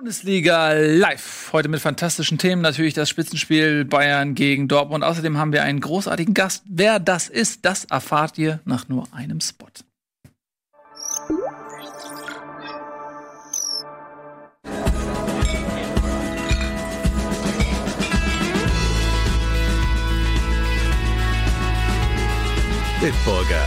[0.00, 1.50] Bundesliga live.
[1.52, 2.62] Heute mit fantastischen Themen.
[2.62, 5.04] Natürlich das Spitzenspiel Bayern gegen Dortmund.
[5.04, 6.62] Außerdem haben wir einen großartigen Gast.
[6.66, 9.66] Wer das ist, das erfahrt ihr nach nur einem Spot.
[23.02, 23.66] Bitburger.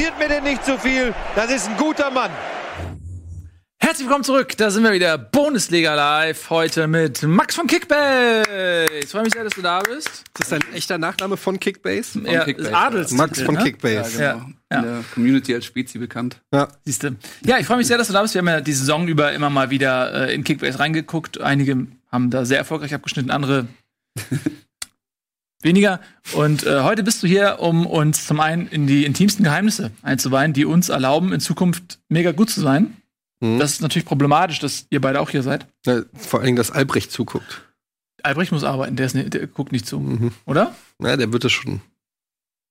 [0.00, 1.12] Kritisiert mir denn nicht zu viel.
[1.36, 2.30] Das ist ein guter Mann.
[3.76, 4.56] Herzlich willkommen zurück.
[4.56, 5.18] Da sind wir wieder.
[5.18, 6.48] Bundesliga live.
[6.48, 8.86] Heute mit Max von Kickbase.
[8.98, 10.08] Ich freue mich sehr, dass du da bist.
[10.08, 12.18] Ist das ein echter Nachname von Kickbase?
[12.24, 13.62] Ja, Kickbase, Adels Max von ne?
[13.62, 14.22] Kickbase.
[14.22, 14.78] Ja, ja.
[14.78, 16.40] In der Community als Spezi bekannt.
[16.50, 16.68] Ja.
[16.86, 17.16] Siehste.
[17.44, 18.32] Ja, ich freue mich sehr, dass du da bist.
[18.32, 21.42] Wir haben ja die Saison über immer mal wieder äh, in Kickbase reingeguckt.
[21.42, 23.66] Einige haben da sehr erfolgreich abgeschnitten, andere
[25.62, 26.00] weniger.
[26.34, 30.52] Und äh, heute bist du hier, um uns zum einen in die intimsten Geheimnisse einzuweihen,
[30.52, 32.96] die uns erlauben, in Zukunft mega gut zu sein.
[33.40, 33.58] Mhm.
[33.58, 35.66] Das ist natürlich problematisch, dass ihr beide auch hier seid.
[35.86, 37.62] Ja, vor allen Dingen, dass Albrecht zuguckt.
[38.22, 40.32] Albrecht muss arbeiten, der, ist ne, der guckt nicht zu, Mhm.
[40.44, 40.74] oder?
[41.02, 41.80] Ja, der wird es schon.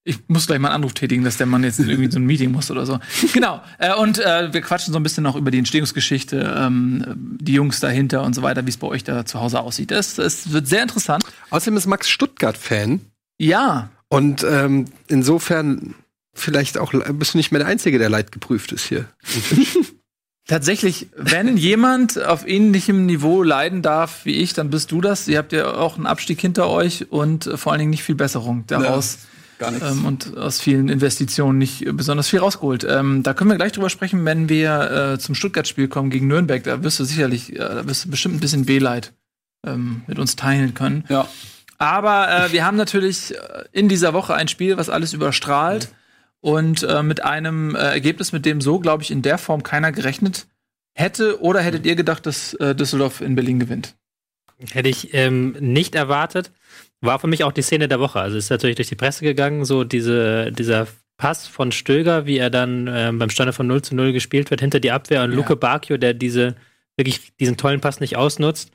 [0.03, 2.52] Ich muss gleich mal einen Anruf tätigen, dass der Mann jetzt irgendwie so ein Meeting
[2.52, 3.00] muss oder so.
[3.33, 3.61] Genau.
[3.78, 7.80] Äh, und äh, wir quatschen so ein bisschen noch über die Entstehungsgeschichte, ähm, die Jungs
[7.80, 9.92] dahinter und so weiter, wie es bei euch da zu Hause aussieht.
[9.92, 11.23] Das, das wird sehr interessant.
[11.50, 13.02] Außerdem ist Max Stuttgart-Fan.
[13.38, 15.95] Ja, Und ähm, insofern
[16.33, 19.05] vielleicht auch bist du nicht mehr der Einzige, der leidgeprüft ist hier.
[20.47, 25.27] tatsächlich, wenn jemand auf ähnlichem Niveau leiden darf wie ich, dann bist du das.
[25.27, 28.16] Ihr habt ja auch einen Abstieg hinter euch und äh, vor allen Dingen nicht viel
[28.16, 29.20] Besserung daraus.
[29.59, 29.91] Gar nichts.
[29.91, 32.86] ähm, und aus vielen Investitionen nicht besonders viel rausgeholt.
[32.89, 36.64] Ähm, da können wir gleich drüber sprechen, wenn wir äh, zum Stuttgart-Spiel kommen gegen Nürnberg.
[36.64, 39.14] Da wirst du sicherlich, äh, da wirst du bestimmt ein bisschen Wehleid
[39.65, 41.03] ähm, mit uns teilen können.
[41.09, 41.27] ja.
[41.81, 45.87] Aber äh, wir haben natürlich äh, in dieser Woche ein Spiel, was alles überstrahlt
[46.42, 49.93] und äh, mit einem äh, Ergebnis, mit dem so, glaube ich, in der Form keiner
[49.93, 50.48] gerechnet
[50.93, 51.42] hätte.
[51.42, 53.95] Oder hättet ihr gedacht, dass äh, Düsseldorf in Berlin gewinnt?
[54.71, 56.52] Hätte ich ähm, nicht erwartet.
[57.02, 58.20] War für mich auch die Szene der Woche.
[58.20, 60.87] Also ist natürlich durch die Presse gegangen, so diese, dieser
[61.17, 64.61] Pass von Stöger, wie er dann ähm, beim Stande von 0 zu 0 gespielt wird,
[64.61, 65.36] hinter die Abwehr und Ja.
[65.37, 66.55] Luke Bacchio, der diese
[66.98, 68.71] wirklich diesen tollen Pass nicht ausnutzt,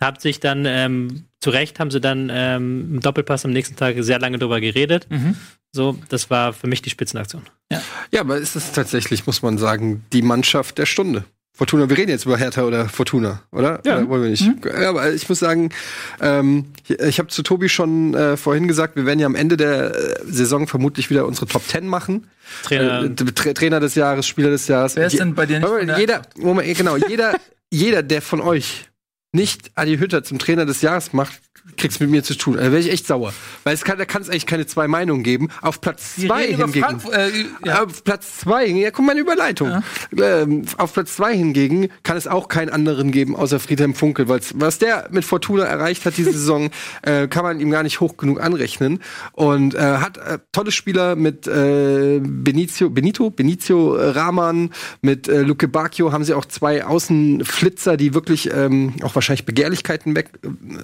[0.00, 3.96] hat sich dann ähm, zu Recht haben sie dann ähm, im Doppelpass am nächsten Tag
[4.00, 5.06] sehr lange drüber geredet.
[5.10, 5.36] Mhm.
[5.72, 7.42] So, das war für mich die Spitzenaktion.
[7.70, 11.24] Ja, aber ist es tatsächlich, muss man sagen, die Mannschaft der Stunde.
[11.54, 13.80] Fortuna, wir reden jetzt über Hertha oder Fortuna, oder?
[13.84, 13.98] Ja.
[13.98, 14.50] Oder wollen wir nicht?
[14.64, 15.68] Ja, aber ich muss sagen,
[16.20, 19.94] ähm, ich, habe zu Tobi schon äh, vorhin gesagt, wir werden ja am Ende der
[19.94, 22.28] äh, Saison vermutlich wieder unsere Top 10 machen.
[22.62, 24.96] Trainer, Äh, Tra Trainer des Jahres, Spieler des Jahres.
[24.96, 27.34] Wer ist denn bei dir nicht jeder, Moment, genau, jeder,
[27.70, 28.86] jeder, der von euch
[29.32, 31.40] nicht Adi Hütter zum Trainer des Jahres macht,
[31.76, 32.56] kriegt's mit mir zu tun.
[32.56, 33.32] Da wäre ich echt sauer.
[33.64, 35.48] Weil es kann, da kann es eigentlich keine zwei Meinungen geben.
[35.60, 37.00] Auf Platz zwei hingegen.
[37.12, 37.30] Äh,
[37.64, 37.84] ja.
[37.84, 39.82] Auf Platz zwei, ja, kommt meine Überleitung.
[40.16, 44.40] Ähm, auf Platz zwei hingegen kann es auch keinen anderen geben, außer Friedhelm Funkel, weil
[44.54, 46.70] was der mit Fortuna erreicht hat diese Saison,
[47.02, 49.00] äh, kann man ihm gar nicht hoch genug anrechnen.
[49.32, 55.68] Und äh, hat äh, tolle Spieler mit äh, Benicio, Benito, Benicio äh, Rahman, mit Luke
[55.68, 60.30] Bacchio haben sie auch zwei Außenflitzer, die wirklich ähm, auch wahrscheinlich Begehrlichkeiten weg.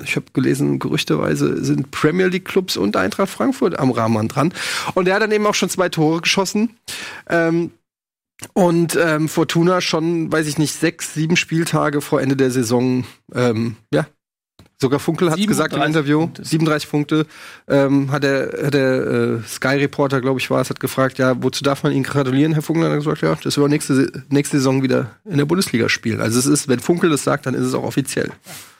[0.04, 4.54] Ich habe gelesen, gerüchteweise sind Premier League Clubs und Eintracht Frankfurt am Rahman dran.
[4.94, 6.76] Und er hat dann eben auch schon zwei Tore geschossen.
[7.28, 7.72] Ähm,
[8.52, 13.04] und ähm, Fortuna schon, weiß ich nicht, sechs, sieben Spieltage vor Ende der Saison,
[13.34, 14.06] ähm, ja.
[14.80, 16.44] Sogar Funkel hat gesagt im 37 Interview, Punkte.
[16.44, 17.26] 37 Punkte,
[17.66, 21.64] ähm, hat der, hat der äh, Sky-Reporter, glaube ich, war es, hat gefragt, ja, wozu
[21.64, 22.84] darf man Ihnen gratulieren, Herr Funkel?
[22.84, 26.20] Hat er gesagt, ja, das wird nächste, nächste Saison wieder in der Bundesliga spielen.
[26.20, 28.30] Also es ist, wenn Funkel das sagt, dann ist es auch offiziell.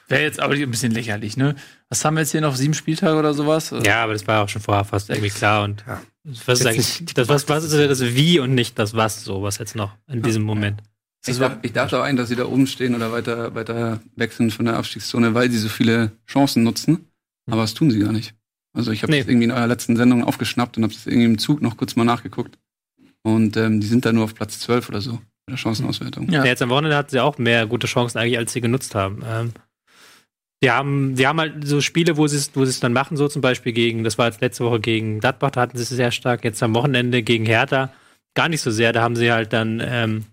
[0.07, 1.55] Wäre jetzt aber ein bisschen lächerlich, ne?
[1.91, 2.57] Was haben wir jetzt hier noch?
[2.57, 3.75] Sieben Spieltage oder sowas?
[3.85, 5.65] ja, aber das war auch schon vorher fast irgendwie klar.
[5.65, 6.01] Und Ja.
[6.25, 9.43] was ist Jetzt eigentlich, das, was, was ist das Wie und nicht das Was, so
[9.43, 10.81] was jetzt noch in diesem Moment?
[11.27, 14.33] Ich, darf, ich dachte auch ein, dass sie da oben stehen oder weiter, weiter weg
[14.33, 17.07] sind von der Abstiegszone, weil sie so viele Chancen nutzen.
[17.51, 18.35] Aber das tun sie gar nicht.
[18.77, 19.19] Also ich habe Nee.
[19.21, 21.97] das irgendwie in eurer letzten Sendung aufgeschnappt und habe das irgendwie im Zug noch kurz
[21.97, 22.59] mal nachgeguckt.
[23.23, 25.13] Und ähm, die sind da nur auf Platz 12 oder so
[25.47, 26.29] bei der Chancenauswertung.
[26.31, 26.41] Ja.
[26.41, 26.45] Ja.
[26.45, 29.23] Jetzt am Wochenende hatten sie auch mehr gute Chancen eigentlich, als sie genutzt haben.
[29.27, 29.53] Ähm,
[30.63, 33.17] die haben, die haben halt so Spiele, wo sie es, wo sie es dann machen,
[33.17, 35.89] so zum Beispiel gegen, das war jetzt letzte Woche gegen Gladbach, da hatten sie es
[35.89, 37.93] sehr stark, jetzt am Wochenende gegen Hertha
[38.35, 40.25] gar nicht so sehr, da haben sie halt dann ähm,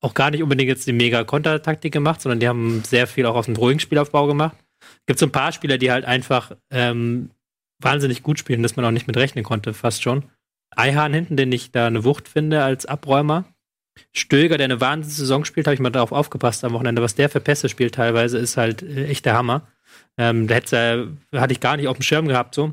[0.00, 3.34] auch gar nicht unbedingt jetzt die mega Kontertaktik gemacht, sondern die haben sehr viel auch
[3.36, 4.56] auf dem ruhigen Spielaufbau gemacht.
[5.06, 7.30] Gibt so ein paar Spieler, die halt einfach ähm,
[7.80, 10.24] wahnsinnig gut spielen, dass man auch nicht mit rechnen konnte, fast schon.
[10.74, 13.44] Eihahn hinten, den ich da eine Wucht finde als Abräumer.
[14.12, 17.02] Stöger, der eine Wahnsinns-Saison spielt, habe ich mal darauf aufgepasst am Wochenende.
[17.02, 19.66] Was der für Pässe spielt teilweise, ist halt äh, echt der Hammer.
[20.16, 22.72] Ähm, da hätte, hatte ich gar nicht auf dem Schirm gehabt so.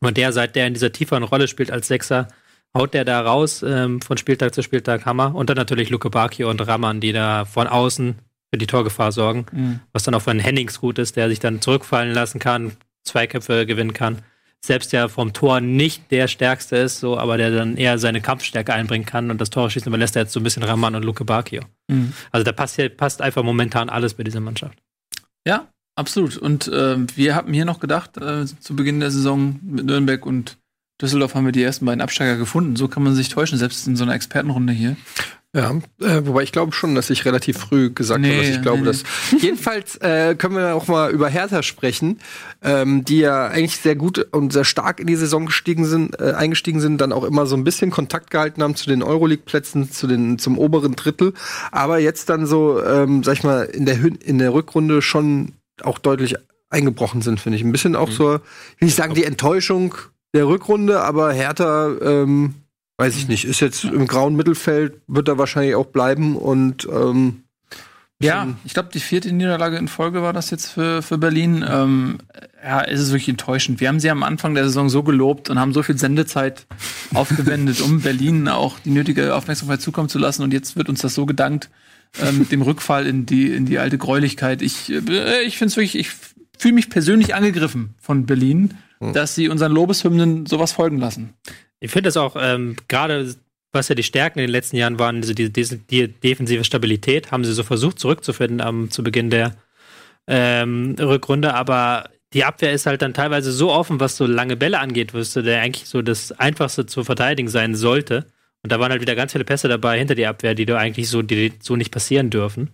[0.00, 2.28] Und der, seit der in dieser tieferen Rolle spielt als Sechser,
[2.76, 5.34] haut der da raus ähm, von Spieltag zu Spieltag Hammer.
[5.34, 8.16] Und dann natürlich Luke Bakio und Raman, die da von außen
[8.52, 9.46] für die Torgefahr sorgen.
[9.52, 9.80] Mhm.
[9.92, 12.72] Was dann auch für einen Hennings gut ist, der sich dann zurückfallen lassen kann,
[13.04, 14.18] Zweikämpfe gewinnen kann.
[14.64, 18.72] Selbst der vom Tor nicht der Stärkste ist, so, aber der dann eher seine Kampfstärke
[18.72, 21.24] einbringen kann und das Tor schießen überlässt er jetzt so ein bisschen Raman und Luke
[21.24, 21.62] Bakio.
[21.88, 22.12] Mhm.
[22.30, 24.78] Also da passt, passt einfach momentan alles bei dieser Mannschaft.
[25.44, 25.66] Ja,
[25.96, 26.36] absolut.
[26.36, 30.58] Und äh, wir haben hier noch gedacht, äh, zu Beginn der Saison mit Nürnberg und
[31.02, 32.76] Düsseldorf haben wir die ersten beiden Absteiger gefunden.
[32.76, 34.96] So kann man sich täuschen, selbst in so einer Expertenrunde hier.
[35.54, 35.70] Ja,
[36.00, 38.78] äh, wobei ich glaube schon, dass ich relativ früh gesagt nee, habe, dass ich glaube,
[38.78, 39.02] nee, dass.
[39.42, 42.20] Jedenfalls äh, können wir auch mal über Hertha sprechen,
[42.62, 46.32] ähm, die ja eigentlich sehr gut und sehr stark in die Saison gestiegen sind, äh,
[46.32, 50.06] eingestiegen sind, dann auch immer so ein bisschen Kontakt gehalten haben zu den Euroleague-Plätzen, zu
[50.06, 51.34] den zum oberen Drittel,
[51.70, 55.52] aber jetzt dann so, ähm, sag ich mal, in der in der Rückrunde schon
[55.82, 56.36] auch deutlich
[56.70, 57.64] eingebrochen sind, finde ich.
[57.64, 58.14] Ein bisschen auch mhm.
[58.14, 58.28] so,
[58.78, 59.94] will ich sagen, die Enttäuschung
[60.34, 62.54] der Rückrunde, aber Hertha, ähm,
[62.96, 67.42] weiß ich nicht, ist jetzt im grauen Mittelfeld, wird er wahrscheinlich auch bleiben und ähm,
[68.22, 71.64] ja, ich glaube, die vierte Niederlage in Folge war das jetzt für, für Berlin.
[71.68, 72.18] Ähm,
[72.62, 73.80] ja, ist es wirklich enttäuschend.
[73.80, 76.66] Wir haben sie am Anfang der Saison so gelobt und haben so viel Sendezeit
[77.14, 80.42] aufgewendet, um Berlin auch die nötige Aufmerksamkeit zukommen zu lassen.
[80.42, 81.68] Und jetzt wird uns das so gedankt
[82.22, 84.62] äh, mit dem Rückfall in die, in die alte Gräulichkeit.
[84.62, 86.10] Ich, äh, ich finde es wirklich, ich
[86.56, 89.12] fühle mich persönlich angegriffen von Berlin hm.
[89.12, 91.34] dass sie unseren Lobeshymnen sowas folgen lassen.
[91.80, 93.34] Ich finde das auch ähm, gerade,
[93.72, 97.32] was ja die Stärken in den letzten Jahren waren, diese, die, diese die defensive Stabilität,
[97.32, 99.56] haben sie so versucht zurückzufinden am, zu Beginn der
[100.28, 104.78] ähm, Rückrunde, aber die Abwehr ist halt dann teilweise so offen, was so lange Bälle
[104.78, 108.26] angeht, wüsste der eigentlich so das Einfachste zu verteidigen sein sollte.
[108.62, 111.10] Und da waren halt wieder ganz viele Pässe dabei hinter die Abwehr, die da eigentlich
[111.10, 112.70] so, die so nicht passieren dürfen.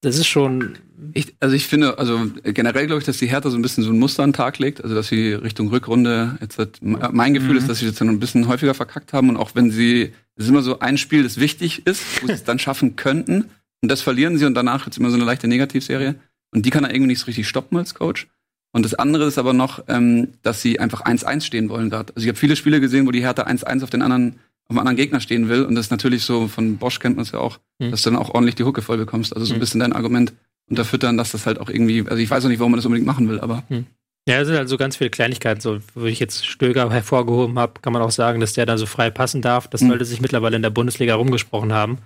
[0.00, 0.78] Das ist schon.
[1.12, 3.90] Ich, also ich finde, also generell glaube ich, dass die Hertha so ein bisschen so
[3.90, 7.52] ein Muster an den Tag legt, also dass sie Richtung Rückrunde jetzt hat, mein Gefühl
[7.52, 7.58] mhm.
[7.58, 10.50] ist, dass sie jetzt ein bisschen häufiger verkackt haben und auch wenn sie, es ist
[10.50, 13.46] immer so ein Spiel, das wichtig ist, wo sie es dann schaffen könnten
[13.80, 16.16] und das verlieren sie und danach jetzt immer so eine leichte Negativserie
[16.52, 18.28] und die kann er irgendwie nicht so richtig stoppen als Coach.
[18.72, 22.12] Und das andere ist aber noch, ähm, dass sie einfach 1-1 stehen wollen gerade.
[22.14, 24.80] Also ich habe viele Spiele gesehen, wo die Hertha 1-1 auf den anderen auf einem
[24.80, 25.64] anderen Gegner stehen will.
[25.64, 27.90] Und das ist natürlich so, von Bosch kennt man es ja auch, mhm.
[27.90, 29.34] dass du dann auch ordentlich die Hucke voll bekommst.
[29.34, 29.60] Also so ein hm.
[29.60, 30.34] bisschen dein Argument
[30.68, 33.06] unterfüttern, dass das halt auch irgendwie, also ich weiß auch nicht, warum man das unbedingt
[33.06, 33.64] machen will, aber.
[33.68, 33.86] Mhm.
[34.28, 35.62] Ja, es sind halt so ganz viele Kleinigkeiten.
[35.62, 38.84] So, wo ich jetzt Stöger hervorgehoben habe, kann man auch sagen, dass der da so
[38.84, 39.68] frei passen darf.
[39.68, 39.88] Das mhm.
[39.88, 41.98] sollte sich mittlerweile in der Bundesliga rumgesprochen haben,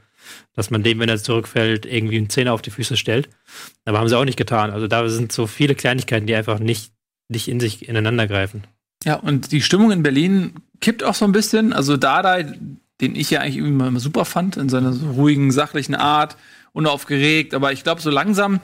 [0.55, 3.29] dass man dem, wenn er zurückfällt, irgendwie einen Zehner auf die Füße stellt.
[3.85, 4.71] Aber haben sie auch nicht getan.
[4.71, 6.93] Also da sind so viele Kleinigkeiten, die einfach nicht,
[7.29, 8.63] nicht in sich ineinander greifen.
[9.05, 11.73] Ja, und die Stimmung in Berlin kippt auch so ein bisschen.
[11.73, 12.39] Also Dada,
[13.01, 16.37] den ich ja eigentlich immer, super fand, in seiner so ruhigen, sachlichen Art,
[16.73, 17.55] unaufgeregt.
[17.55, 18.61] Aber ich glaube, so langsam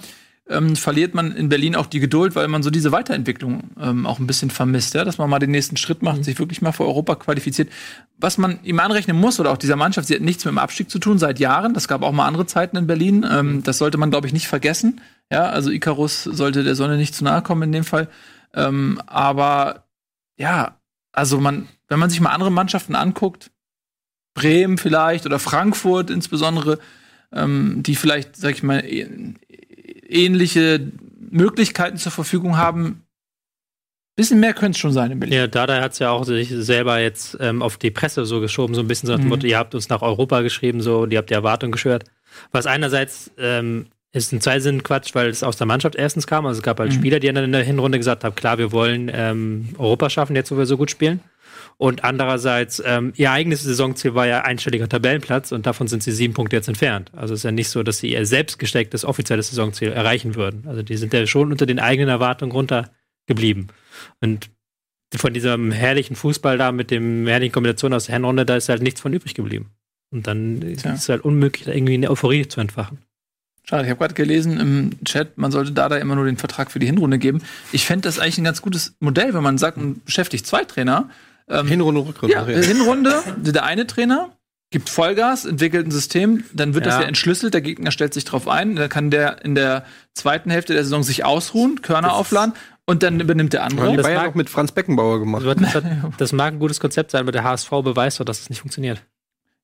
[0.48, 4.18] ähm, verliert man in Berlin auch die Geduld, weil man so diese Weiterentwicklung ähm, auch
[4.18, 5.04] ein bisschen vermisst, ja?
[5.04, 6.22] dass man mal den nächsten Schritt macht, mhm.
[6.22, 7.68] sich wirklich mal für Europa qualifiziert.
[8.16, 10.90] Was man ihm anrechnen muss oder auch dieser Mannschaft, sie hat nichts mit dem Abstieg
[10.90, 11.74] zu tun seit Jahren.
[11.74, 13.26] Das gab auch mal andere Zeiten in Berlin.
[13.30, 13.62] Ähm, mhm.
[13.62, 15.00] das sollte man, glaube ich, nicht vergessen.
[15.30, 18.08] Ja, also Icarus sollte der Sonne nicht zu nahe kommen in dem Fall.
[18.54, 19.84] Ähm, aber
[20.38, 20.80] ja,
[21.12, 23.50] also man, wenn man sich mal andere Mannschaften anguckt,
[24.34, 26.78] Bremen vielleicht oder Frankfurt insbesondere,
[27.32, 28.84] ähm, die vielleicht, sag ich mal,
[30.08, 33.04] ähnliche Möglichkeiten zur Verfügung haben.
[34.16, 35.36] Bisschen mehr könnte es schon sein in Berlin.
[35.36, 38.74] Ja, Dada hat es ja auch sich selber jetzt ähm, auf die Presse so geschoben,
[38.74, 39.30] so ein bisschen so nach dem mhm.
[39.30, 42.04] Motto, ihr habt uns nach Europa geschrieben, so, ihr habt die Erwartung geschürt.
[42.50, 46.46] Was einerseits ähm, ist in zwei Sinnen Quatsch, weil es aus der Mannschaft erstens kam.
[46.46, 46.96] Also es gab halt mhm.
[46.96, 50.50] Spieler, die dann in der Hinrunde gesagt haben, klar, wir wollen ähm, Europa schaffen, jetzt
[50.50, 51.20] wo wir so gut spielen.
[51.76, 56.34] Und andererseits, ähm, ihr eigenes Saisonziel war ja einstelliger Tabellenplatz und davon sind sie sieben
[56.34, 57.12] Punkte jetzt entfernt.
[57.14, 60.64] Also es ist ja nicht so, dass sie ihr selbst gestecktes offizielles Saisonziel erreichen würden.
[60.66, 63.68] Also die sind ja schon unter den eigenen Erwartungen runtergeblieben.
[64.20, 64.50] Und
[65.14, 68.82] von diesem herrlichen Fußball da mit dem herrlichen Kombination aus der Hinrunde, da ist halt
[68.82, 69.70] nichts von übrig geblieben.
[70.10, 70.68] Und dann ja.
[70.68, 72.98] ist es halt unmöglich, da irgendwie eine Euphorie zu entfachen.
[73.68, 76.70] Schade, ich habe gerade gelesen im Chat, man sollte da da immer nur den Vertrag
[76.70, 77.42] für die Hinrunde geben.
[77.70, 81.10] Ich fände das eigentlich ein ganz gutes Modell, wenn man sagt, man beschäftigt zwei Trainer.
[81.48, 82.34] Ähm, Hinrunde, Rückrunde.
[82.34, 84.30] Ja, Hinrunde, der eine Trainer
[84.70, 86.92] gibt Vollgas, entwickelt ein System, dann wird ja.
[86.92, 89.84] das ja entschlüsselt, der Gegner stellt sich drauf ein, dann kann der in der
[90.14, 92.54] zweiten Hälfte der Saison sich ausruhen, Körner das aufladen
[92.86, 93.96] und dann übernimmt der andere.
[93.96, 95.44] Das war ja auch mit Franz Beckenbauer gemacht.
[95.44, 95.82] Das,
[96.18, 99.02] das, mag ein gutes Konzept sein, aber der HSV beweist doch, dass es nicht funktioniert.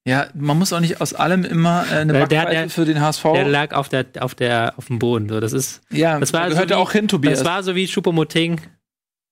[0.06, 3.22] Ja, man muss auch nicht aus allem immer äh, eine Der- der- für den HSV.
[3.34, 5.28] Der lag auf der, auf der, auf dem Boden.
[5.30, 7.38] So, das ist, ja, das war gehört so ja wie- auch hin, Tobias.
[7.38, 8.60] das war so wie Choupo-Moting.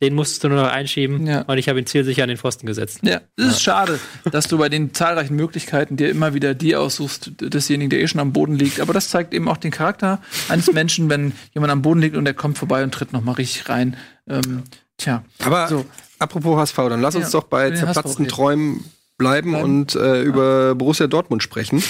[0.02, 1.26] Den musstest du nur noch einschieben.
[1.28, 1.42] Ja.
[1.42, 3.00] Und ich habe ihn zielsicher an den Pfosten gesetzt.
[3.02, 4.00] Ja, es ist schade,
[4.32, 8.20] dass du bei den zahlreichen Möglichkeiten dir immer wieder die aussuchst, desjenigen, der eh schon
[8.20, 8.80] am Boden liegt.
[8.80, 12.24] Aber das zeigt eben auch den Charakter eines Menschen, wenn jemand am Boden liegt und
[12.24, 13.96] der kommt vorbei und tritt noch mal richtig rein.
[14.28, 14.64] Ähm,
[14.96, 15.84] tja, Aber So.
[16.18, 18.26] apropos HSV, dann lass uns Ja, doch bei zerplatzten.
[18.26, 18.82] Träumen
[19.22, 19.64] bleiben, Bleiben.
[19.64, 21.82] und äh, über Borussia Dortmund sprechen.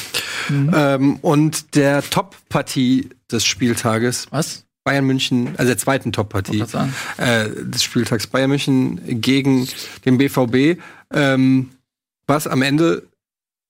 [0.49, 0.73] Mhm.
[0.75, 4.65] Ähm, und der Top-Partie des Spieltages, was?
[4.85, 6.65] Bayern München, also der zweiten Top-Partie
[7.19, 9.69] äh, des Spieltags, Bayern München gegen
[10.05, 10.81] den BVB,
[11.13, 11.71] ähm,
[12.27, 13.05] was am Ende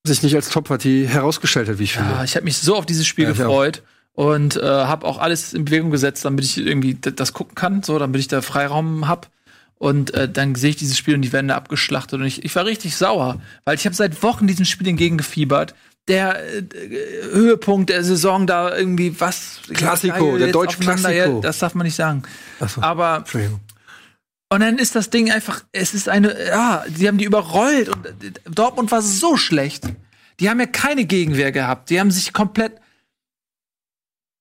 [0.05, 2.11] sich nicht als Top-Partie herausgestellt hat, wie ich finde.
[2.11, 5.53] Ja, ich habe mich so auf dieses Spiel Ja, gefreut und äh, habe auch alles
[5.53, 9.29] in Bewegung gesetzt, damit ich irgendwie das gucken kann, so, damit ich da Freiraum hab.
[9.83, 12.55] Und äh, dann sehe ich dieses Spiel und die werden da abgeschlachtet und ich, ich
[12.55, 15.75] war richtig sauer, weil ich habe seit Wochen diesen Spiel entgegengefiebert.
[16.07, 16.63] Der äh,
[17.33, 21.11] Höhepunkt der Saison da irgendwie was Klassiko, der deutsche Klassiko.
[21.11, 22.23] Ja, das darf man nicht sagen.
[22.65, 22.81] So.
[22.81, 23.59] Aber Entschuldigung.
[24.53, 28.05] und dann ist das Ding einfach, es ist eine, ja, die haben die überrollt und
[28.05, 29.83] äh, Dortmund war so schlecht.
[30.39, 31.89] Die haben ja keine Gegenwehr gehabt.
[31.89, 32.71] Die haben sich komplett.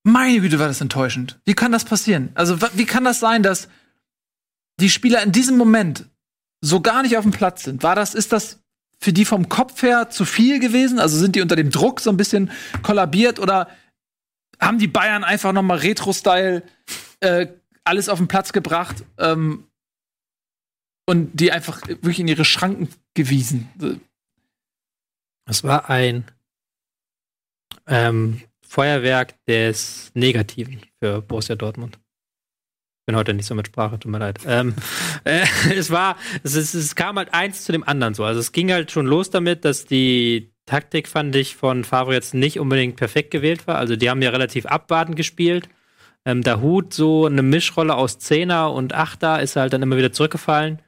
[0.04, 1.40] Meine Güte, war das enttäuschend.
[1.46, 2.30] Wie kann das passieren?
[2.34, 3.66] Also, wie kann das sein, dass
[4.80, 6.06] die Spieler in diesem Moment
[6.60, 7.82] so gar nicht auf dem Platz sind?
[7.82, 8.62] War das, ist das
[9.00, 10.98] für die vom Kopf her zu viel gewesen?
[10.98, 12.50] Also sind die unter dem Druck so ein bisschen
[12.82, 13.68] kollabiert oder
[14.60, 16.62] haben die Bayern einfach noch mal Retro-Style
[17.20, 17.48] äh,
[17.84, 19.66] alles auf den Platz gebracht ähm,
[21.06, 23.68] und die einfach wirklich in ihre Schranken gewiesen?
[25.46, 26.24] Es war ein
[27.88, 31.98] ähm, Feuerwerk des Negativen für Borussia Dortmund.
[33.04, 34.38] Bin heute nicht so mit Sprache, tut mir leid.
[34.46, 34.74] Ähm,
[35.24, 35.44] äh,
[35.74, 38.24] es war, es, ist, es kam halt eins zu dem anderen so.
[38.24, 42.34] Also es ging halt schon los damit, dass die Taktik, fand ich, von Favre jetzt
[42.34, 43.76] nicht unbedingt perfekt gewählt war.
[43.76, 45.68] Also die haben ja relativ abwartend gespielt.
[46.24, 50.12] Ähm, der Hut, so eine Mischrolle aus Zehner und Achter, ist halt dann immer wieder
[50.12, 50.80] zurückgefallen.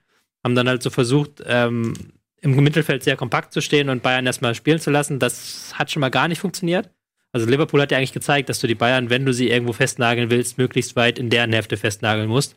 [0.45, 1.95] Haben dann halt so versucht, ähm,
[2.41, 5.19] im Mittelfeld sehr kompakt zu stehen und Bayern erstmal spielen zu lassen.
[5.19, 6.91] Das hat schon mal gar nicht funktioniert.
[7.35, 10.31] Also Liverpool hat ja eigentlich gezeigt, dass du die Bayern, wenn du sie irgendwo festnageln
[10.31, 12.57] willst, möglichst weit in deren Hälfte festnageln musst,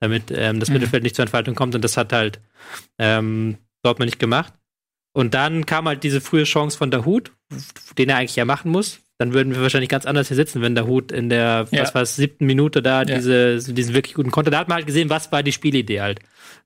[0.00, 0.74] damit ähm, das Mhm.
[0.76, 1.74] Mittelfeld nicht zur Entfaltung kommt.
[1.74, 2.40] Und das hat halt
[2.98, 4.54] ähm, Dortmund nicht gemacht.
[5.12, 7.32] Und dann kam halt diese frühe Chance von der Hut,
[7.98, 9.00] den er eigentlich ja machen muss.
[9.18, 11.82] Dann würden wir wahrscheinlich ganz anders hier sitzen, wenn der Hut in der, Ja.
[11.82, 13.16] was war es, siebten Minute da Ja.
[13.16, 14.50] diese, diesen wirklich guten Konter.
[14.50, 16.18] Da hat man halt gesehen, was war die Spielidee halt.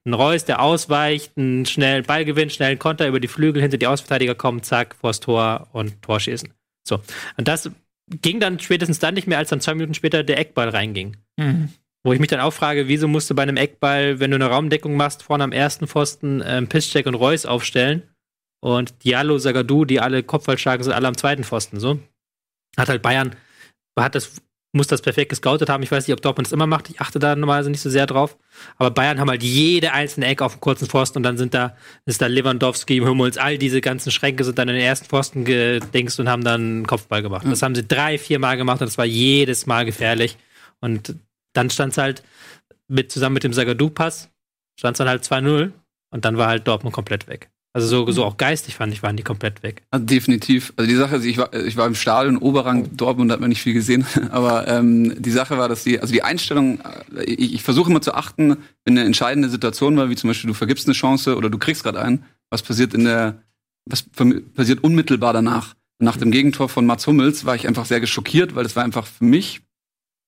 [0.07, 4.35] Ein Reus, der ausweicht, einen schnellen Ballgewinn, schnellen Konter über die Flügel, hinter die Ausverteidiger
[4.35, 6.49] kommen, zack, vors Tor und Tor schießen.
[6.89, 7.01] So.
[7.37, 7.71] Und das
[8.11, 11.17] ging dann spätestens dann nicht mehr, als dann zwei Minuten später der Eckball reinging.
[11.37, 11.69] Mhm.
[12.05, 14.47] Wo ich mich dann auch frage, wieso musst du bei einem Eckball, wenn du eine
[14.47, 18.03] Raumdeckung machst, vorne am ersten Pfosten ähm, Piszczek und Reus aufstellen
[18.61, 21.99] und Diallo, Zagadou, die alle kopfballstark sind, alle am zweiten Pfosten, so.
[22.77, 23.35] Hat halt Bayern,
[23.99, 24.41] hat das,
[24.79, 25.83] muss das perfekt gescoutet haben.
[25.83, 26.89] Ich weiß nicht, ob Dortmund das immer macht.
[26.89, 28.39] Ich achte da normalerweise nicht so sehr drauf.
[28.79, 31.77] Aber Bayern haben halt jede einzelne Ecke auf dem kurzen Pfosten und dann sind da,
[32.07, 36.19] ist da Lewandowski, Hummels, all diese ganzen Schränke sind dann in den ersten Pfosten gedingst
[36.19, 37.47] und haben dann einen Kopfball gemacht.
[37.47, 40.39] Das haben sie drei, vier Mal gemacht und das war jedes Mal gefährlich.
[40.81, 41.17] Und
[41.53, 42.23] dann stand es halt
[42.87, 44.31] mit, zusammen mit dem Zagadou-Pass,
[44.79, 45.73] stand es dann halt 2-0
[46.11, 47.51] und dann war halt Dortmund komplett weg.
[47.79, 49.85] Also so, so auch geistig fand ich, waren die komplett weg.
[49.93, 50.73] Also definitiv.
[50.75, 53.63] Also die Sache ist, ich war, ich war im Stadion, Oberrang Dortmund, hat man nicht
[53.63, 54.05] viel gesehen.
[54.33, 56.81] Aber ähm, die Sache war, dass die, also die Einstellung,
[57.17, 60.49] äh, ich, ich versuche immer zu achten, wenn eine entscheidende Situation war, wie zum Beispiel
[60.49, 63.41] du vergibst eine Chance oder du kriegst gerade einen, was passiert in der,
[63.87, 65.77] was passiert unmittelbar danach.
[66.01, 69.07] Nach dem Gegentor von Mats Hummels war ich einfach sehr geschockiert, weil das war einfach
[69.07, 69.61] für mich,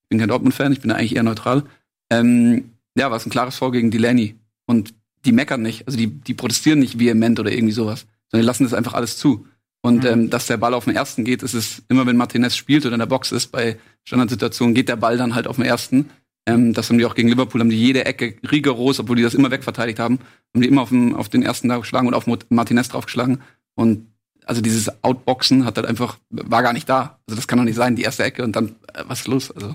[0.03, 1.65] ich bin kein Dortmund-Fan, ich bin da eigentlich eher neutral,
[2.11, 4.37] ähm, ja, war es ein klares Vor gegen Delaney.
[4.67, 8.47] Und die meckern nicht, also die, die protestieren nicht vehement oder irgendwie sowas, sondern die
[8.47, 9.47] lassen das einfach alles zu.
[9.83, 12.85] Und ähm, dass der Ball auf den ersten geht, ist es immer, wenn Martinez spielt
[12.85, 16.11] oder in der Box ist, bei Standardsituationen geht der Ball dann halt auf den ersten.
[16.47, 19.35] Ähm, das haben die auch gegen Liverpool, haben die jede Ecke rigoros, obwohl die das
[19.35, 20.19] immer wegverteidigt haben,
[20.55, 23.41] haben die immer auf den, auf den ersten da geschlagen und auf Martinez draufgeschlagen.
[23.75, 24.07] Und
[24.45, 27.21] also dieses Outboxen hat halt einfach, war gar nicht da.
[27.27, 29.51] Also das kann doch nicht sein, die erste Ecke und dann, äh, was ist los?
[29.51, 29.75] Also.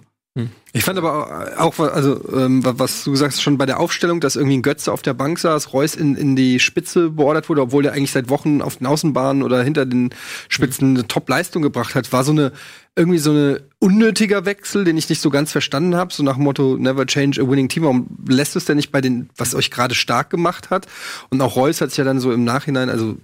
[0.74, 4.58] Ich fand aber auch, also ähm, was du sagst schon bei der Aufstellung, dass irgendwie
[4.58, 7.94] ein Götze auf der Bank saß, Reus in, in die Spitze beordert wurde, obwohl der
[7.94, 10.10] eigentlich seit Wochen auf den Außenbahnen oder hinter den
[10.50, 12.52] Spitzen eine Top-Leistung gebracht hat, war so eine
[12.98, 16.44] irgendwie so eine unnötiger Wechsel, den ich nicht so ganz verstanden habe, so nach dem
[16.44, 17.84] Motto Never change a winning team.
[17.84, 20.88] Warum lässt es denn nicht bei den, was euch gerade stark gemacht hat?
[21.30, 23.16] Und auch Reus hat sich ja dann so im Nachhinein, also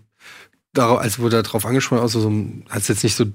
[0.72, 2.30] darauf, als wurde darauf angesprochen, also so,
[2.70, 3.26] hat es jetzt nicht so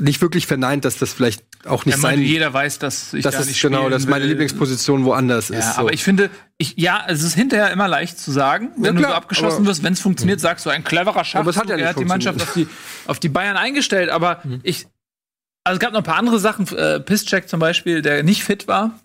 [0.00, 3.22] nicht wirklich verneint, dass das vielleicht auch nicht Ja, meine, sein jeder weiß, dass ich
[3.22, 4.30] Das da ist nicht genau, dass meine will.
[4.30, 5.74] Lieblingsposition woanders Ja, ist.
[5.74, 5.80] So.
[5.82, 9.12] aber ich finde, ich, ja, es ist hinterher immer leicht zu sagen, wenn du klar,
[9.12, 11.40] so abgeschossen aber- wirst, wenn es funktioniert, sagst du ein cleverer Schachzug.
[11.40, 12.66] Aber es hat ja nicht er hat die Mannschaft auf die,
[13.06, 14.60] auf die Bayern eingestellt, aber Mhm.
[14.62, 14.86] ich,
[15.64, 18.66] also es gab noch ein paar andere Sachen, äh, Pisscheck zum Beispiel, der nicht fit
[18.68, 18.98] war,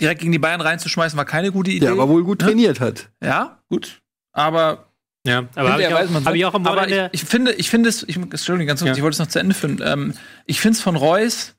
[0.00, 1.86] direkt gegen die Bayern reinzuschmeißen, war keine gute Idee.
[1.86, 2.48] ja, aber wohl gut Ne?
[2.48, 3.10] trainiert hat.
[3.22, 4.00] Ja, gut.
[4.32, 4.87] Aber
[5.28, 7.10] Ja, aber habe ich, auch- hab ich auch am Wochenende.
[7.12, 8.96] ich, ich finde, ich finde es, ich, Entschuldigung, ganz kurz, Ja.
[8.96, 9.80] ich wollte es noch zu Ende führen.
[9.84, 10.14] Ähm,
[10.46, 11.54] ich finde es von Reus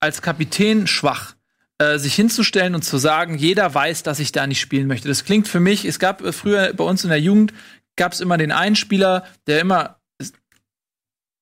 [0.00, 1.34] als Kapitän schwach,
[1.78, 5.08] äh, sich hinzustellen und zu sagen, jeder weiß, dass ich da nicht spielen möchte.
[5.08, 7.52] Das klingt für mich, es gab äh, früher bei uns in der Jugend,
[7.96, 9.96] gab es immer den einen Spieler, der immer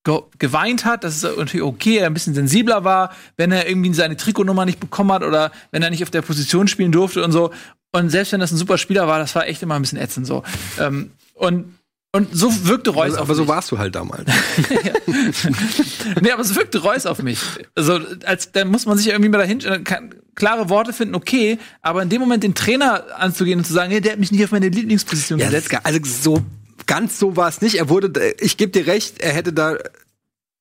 [0.07, 3.93] ge geweint hat, dass es natürlich okay, er ein bisschen sensibler war, wenn er irgendwie
[3.95, 7.33] seine Trikotnummer nicht bekommen hat oder wenn er nicht auf der Position spielen durfte und
[7.33, 7.53] so.
[7.93, 10.27] Und selbst wenn das ein super Spieler war, das war echt immer ein bisschen ätzend
[10.27, 10.43] so.
[10.79, 11.79] Ähm, und,
[12.13, 13.49] und so wirkte Reus Also, auf aber so mich.
[13.49, 14.25] warst du halt damals.
[16.21, 17.39] Nee, aber es wirkte Reus auf mich.
[17.75, 21.59] Also, als, da muss man sich irgendwie mal dahin, äh, kann, klare Worte finden, okay,
[21.83, 24.45] aber in dem Moment den Trainer anzugehen und zu sagen, nee, der hat mich nicht
[24.45, 25.71] auf meine Lieblingsposition Ja, gesetzt.
[25.83, 26.43] also so
[26.87, 27.77] ganz so war es nicht.
[27.77, 29.77] Er wurde, ich gebe dir recht, er hätte da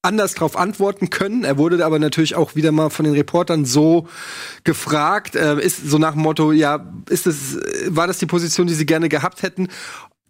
[0.01, 1.43] anders drauf antworten können.
[1.45, 4.07] Er wurde aber natürlich auch wieder mal von den Reportern so
[4.63, 8.73] gefragt, äh, ist so nach dem Motto, ja, ist das, war das die Position, die
[8.73, 9.69] sie gerne gehabt hätten?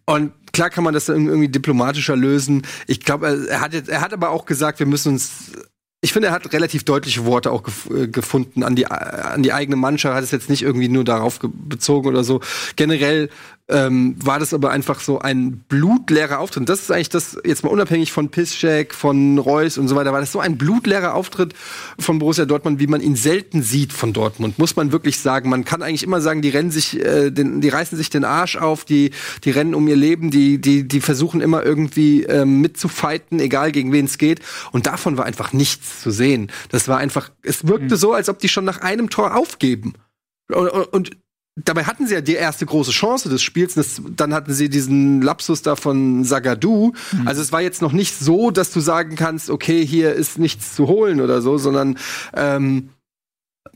[0.06, 2.66] Und klar kann man das irgendwie diplomatischer lösen.
[2.86, 5.52] Ich glaube, er, hat jetzt, er hat aber auch gesagt, wir müssen uns
[6.00, 9.54] ich finde, er hat relativ deutliche Worte auch gef äh, gefunden an die, an die
[9.54, 12.42] eigene Mannschaft, hat es jetzt nicht irgendwie nur darauf ge- bezogen oder so.
[12.76, 13.30] Generell
[13.68, 16.68] ähm, war das aber einfach so ein blutleerer Auftritt.
[16.68, 20.20] Das ist eigentlich das, jetzt mal unabhängig von Piszczek, von Reus und so weiter, war
[20.20, 21.54] das so ein blutleerer Auftritt
[21.98, 25.48] von Borussia Dortmund, wie man ihn selten sieht von Dortmund, muss man wirklich sagen.
[25.48, 28.56] Man kann eigentlich immer sagen, die rennen sich, äh, den, die reißen sich den Arsch
[28.56, 29.12] auf, die,
[29.44, 33.92] die rennen um ihr Leben, die, die, die versuchen immer irgendwie ähm, mitzufighten, egal gegen
[33.92, 34.40] wen es geht.
[34.72, 36.50] Und davon war einfach nichts zu sehen.
[36.68, 39.94] Das war einfach, es wirkte so, als ob die schon nach einem Tor aufgeben.
[40.52, 41.10] Und, und
[41.56, 43.74] dabei hatten sie ja die erste große Chance des Spiels.
[43.74, 46.92] Das, dann hatten sie diesen Lapsus da von Sagadu.
[47.24, 50.74] Also es war jetzt noch nicht so, dass du sagen kannst, okay, hier ist nichts
[50.74, 51.98] zu holen oder so, sondern
[52.34, 52.90] ähm,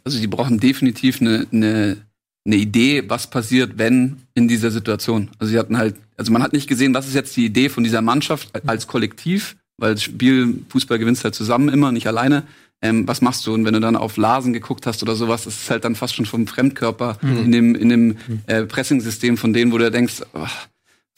[0.04, 1.98] Also die brauchen definitiv eine, eine,
[2.44, 5.30] eine Idee, was passiert, wenn in dieser Situation.
[5.38, 7.84] Also sie hatten halt, also man hat nicht gesehen, was ist jetzt die Idee von
[7.84, 12.42] dieser Mannschaft als Kollektiv, weil das Spiel, Fußball gewinnst halt zusammen immer, nicht alleine.
[12.80, 13.54] Ähm, was machst du?
[13.54, 16.14] Und wenn du dann auf Larsen geguckt hast oder sowas, das ist halt dann fast
[16.14, 20.46] schon vom Fremdkörper in dem, in dem äh, Pressing-System von denen, wo du denkst, oh,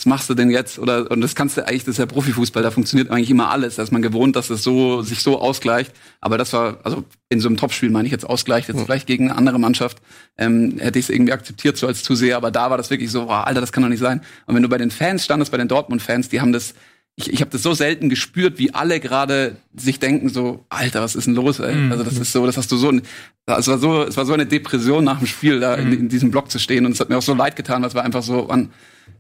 [0.01, 0.79] was machst du denn jetzt?
[0.79, 3.77] Oder und das kannst du eigentlich, das ist ja Profifußball, da funktioniert eigentlich immer alles.
[3.77, 5.93] Da ist man gewohnt, dass es so sich so ausgleicht.
[6.23, 9.29] Aber das war, also in so einem Topspiel meine ich jetzt ausgleicht, jetzt vielleicht gegen
[9.29, 9.99] eine andere Mannschaft,
[10.39, 13.27] ähm, hätte ich es irgendwie akzeptiert, so als Zuseher, aber da war das wirklich so,
[13.27, 14.23] boah, Alter, das kann doch nicht sein.
[14.47, 16.73] Und wenn du bei den Fans standest, bei den Dortmund-Fans, die haben das,
[17.21, 21.15] ich, ich habe das so selten gespürt, wie alle gerade sich denken, so, Alter, was
[21.15, 21.91] ist denn los, ey?
[21.91, 22.91] Also das ist so, das hast du so,
[23.47, 26.31] es war so, es war so eine Depression nach dem Spiel, da in, in diesem
[26.31, 26.87] Block zu stehen.
[26.87, 28.71] Und es hat mir auch so leid getan, weil es war einfach so, Mann,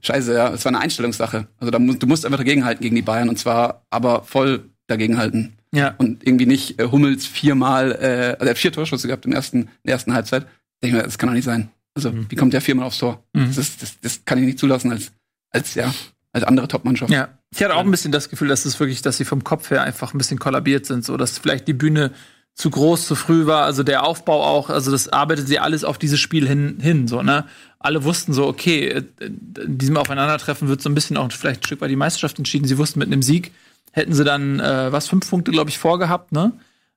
[0.01, 1.47] Scheiße, ja, es war eine Einstellungssache.
[1.59, 5.55] Also da du musst einfach dagegenhalten gegen die Bayern und zwar aber voll dagegenhalten.
[5.73, 5.95] Ja.
[5.99, 9.63] Und irgendwie nicht äh, Hummels viermal, äh, also er hat vier Torschüsse gehabt im ersten,
[9.63, 10.47] in der ersten Halbzeit.
[10.83, 11.71] Denke mir, das kann doch nicht sein.
[11.95, 13.23] Also, wie kommt der viermal aufs Tor?
[13.33, 15.13] Das, ist, das, das kann ich nicht zulassen als,
[15.51, 15.93] als, ja,
[16.33, 17.13] als andere Top-Mannschaft.
[17.13, 17.29] Ja.
[17.53, 19.83] Ich hatte auch ein bisschen das Gefühl, dass es wirklich, dass sie vom Kopf her
[19.83, 22.13] einfach ein bisschen kollabiert sind, so dass vielleicht die Bühne
[22.55, 25.99] zu groß, zu früh war, also der Aufbau auch, also das arbeitet sie alles auf
[25.99, 27.47] dieses Spiel hin, hin so, ne?
[27.79, 31.67] Alle wussten so, okay, äh, in diesem Aufeinandertreffen wird so ein bisschen auch vielleicht ein
[31.67, 32.67] Stück weit die Meisterschaft entschieden.
[32.67, 33.53] Sie wussten, mit einem Sieg
[33.93, 36.53] hätten sie dann, äh, was, fünf Punkte, glaube ich, vorgehabt, ne?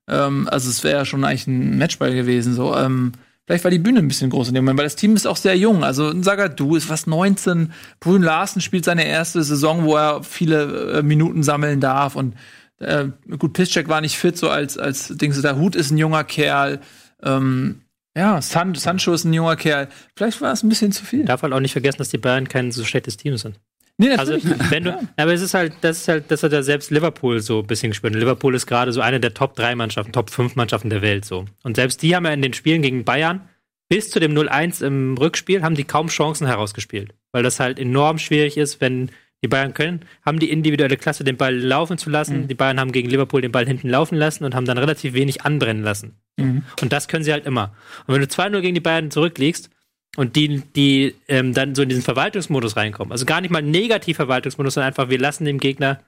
[0.06, 2.76] Ähm, also es wäre ja schon eigentlich ein Matchball gewesen, so.
[2.76, 3.12] Ähm,
[3.46, 5.36] vielleicht war die Bühne ein bisschen groß in dem Moment, weil das Team ist auch
[5.36, 5.84] sehr jung.
[5.84, 10.98] Also ein Sagadu ist fast 19, Brün Larsen spielt seine erste Saison, wo er viele
[10.98, 12.34] äh, Minuten sammeln darf und
[12.78, 13.06] äh,
[13.38, 16.80] gut, Piszczek war nicht fit, so als, als Dings, der Hut ist ein junger Kerl.
[17.22, 17.82] Ähm,
[18.16, 19.88] ja, San, Sancho ist ein junger Kerl.
[20.16, 21.24] Vielleicht war es ein bisschen zu viel.
[21.24, 23.60] Darf halt auch nicht vergessen, dass die Bayern kein so schlechtes Team sind.
[23.96, 24.58] Nee, Also, natürlich.
[24.58, 24.70] nicht.
[24.70, 27.60] wenn du, aber es ist halt, das ist halt, das hat ja selbst Liverpool so
[27.60, 28.12] ein bisschen gespürt.
[28.14, 31.24] Und Liverpool ist gerade so eine der Top 3 Mannschaften, Top 5 Mannschaften der Welt
[31.24, 31.44] so.
[31.62, 33.48] Und selbst die haben ja in den Spielen gegen Bayern
[33.88, 37.14] bis zu dem 0-1 im Rückspiel haben die kaum Chancen herausgespielt.
[37.32, 39.10] Weil das halt enorm schwierig ist, wenn
[39.44, 42.48] die Bayern können, haben die individuelle Klasse, den Ball laufen zu lassen.
[42.48, 45.42] Die Bayern haben gegen Liverpool den Ball hinten laufen lassen und haben dann relativ wenig
[45.42, 46.16] anbrennen lassen.
[46.38, 47.74] Und das können sie halt immer.
[48.06, 49.68] Und wenn du 2-0 gegen die Bayern zurückliegst,
[50.16, 53.12] und die, die ähm, dann so in diesen Verwaltungsmodus reinkommen.
[53.12, 56.00] Also gar nicht mal negativ Verwaltungsmodus, sondern einfach, wir lassen dem Gegner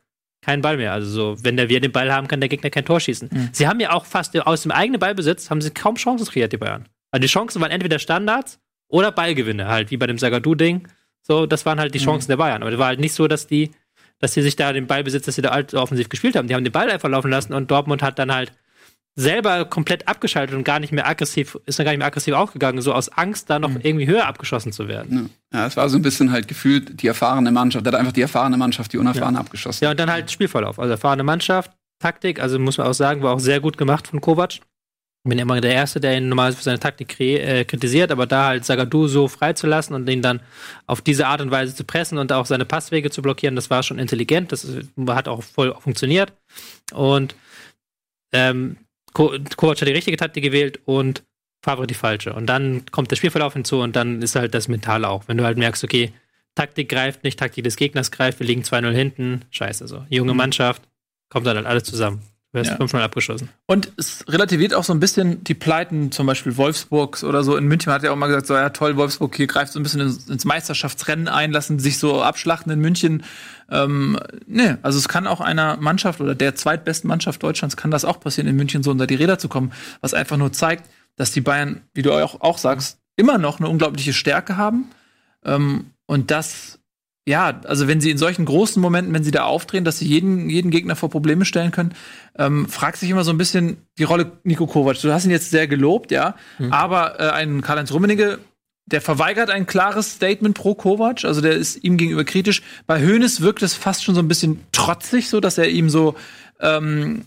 [0.43, 0.93] keinen Ball mehr.
[0.93, 3.51] Also so, wenn der, wir den Ball haben, kann der Gegner kein Tor schießen.
[3.53, 6.59] Sie haben ja auch fast aus dem eigenen Ballbesitz, haben sie kaum Chancen kreiert, die
[6.59, 6.89] Bayern.
[7.11, 10.87] Also die Chancen waren entweder Standards oder Ballgewinne, halt, wie bei dem Sagadu-Ding.
[11.23, 12.63] So, das waren halt die Chancen der Bayern.
[12.63, 13.73] Aber das war halt nicht so, dass die
[14.19, 16.49] dass sie sich da den Ball besitzt, dass sie da alt offensiv gespielt haben.
[16.49, 18.53] Die haben den Ball einfach laufen lassen und Dortmund hat dann halt
[19.19, 22.83] selber komplett abgeschaltet und gar nicht mehr aggressiv, ist dann gar nicht mehr aggressiv aufgegangen,
[22.83, 23.81] so aus Angst, da noch Mhm.
[23.83, 25.31] irgendwie höher abgeschossen zu werden.
[25.53, 27.87] Ja, es war so ein bisschen halt gefühlt die erfahrene Mannschaft.
[27.87, 29.83] Da hat einfach die erfahrene Mannschaft die unerfahrene abgeschossen.
[29.85, 30.79] Ja, und dann halt Spielverlauf.
[30.79, 34.21] Also erfahrene Mannschaft, Taktik, also muss man auch sagen, war auch sehr gut gemacht von
[34.21, 34.53] Kovac.
[34.55, 34.61] Ich
[35.31, 38.65] bin immer der Erste, der ihn normalerweise für seine Taktik äh, kritisiert, aber da halt
[38.67, 40.41] Sagadu so freizulassen und ihn dann
[40.87, 43.83] auf diese Art und Weise zu pressen und auch seine Passwege zu blockieren, das war
[43.83, 44.67] schon intelligent, das
[45.09, 46.33] hat auch voll funktioniert.
[46.93, 47.35] Und
[48.33, 48.77] ähm,
[49.17, 51.25] Kovac hat die richtige Taktik gewählt und
[51.63, 52.35] Favre die falsche.
[52.35, 55.25] Und dann kommt der Spielverlauf hinzu und dann ist halt das Mentale auch.
[55.27, 56.13] Wenn du halt merkst, okay,
[56.55, 60.05] Taktik greift nicht, Taktik des Gegners greift, wir liegen 2-0 hinten, scheiße so.
[60.11, 60.83] Junge Mannschaft,
[61.31, 62.23] kommt dann halt alles zusammen.
[62.57, 62.77] Du wirst Ja.
[62.79, 63.49] 5-0 abgeschossen.
[63.67, 67.57] Und es relativiert auch so ein bisschen die Pleiten, zum Beispiel Wolfsburgs oder so.
[67.57, 69.83] In München hat er auch mal gesagt, so ja toll, Wolfsburg hier greift so ein
[69.83, 73.25] bisschen ins, ins Meisterschaftsrennen ein, lassen sich so abschlachten in München.
[73.71, 78.05] Ähm, nee, also es kann auch einer Mannschaft oder der zweitbesten Mannschaft Deutschlands kann das
[78.05, 81.33] auch passieren, in München so unter die Räder zu kommen, was einfach nur zeigt, dass
[81.33, 84.91] die Bayern, wie du auch, auch sagst, immer noch eine unglaubliche Stärke haben.
[85.45, 86.79] Ähm, und das,
[87.29, 90.49] ja, also wenn sie in solchen großen Momenten, wenn sie da aufdrehen, dass sie jeden,
[90.49, 91.93] jeden Gegner vor Probleme stellen können,
[92.39, 95.01] ähm, fragt sich immer so ein bisschen die Rolle Nico Kovac.
[95.01, 96.37] Du hast ihn jetzt sehr gelobt, ja,
[96.71, 98.39] aber äh, ein Karl-Heinz Rummenigge,
[98.87, 102.63] der verweigert ein klares Statement pro Kovac, also der ist ihm gegenüber kritisch.
[102.87, 106.15] Bei Hoeneß wirkt es fast schon so ein bisschen trotzig, so dass er ihm so
[106.61, 107.25] ähm,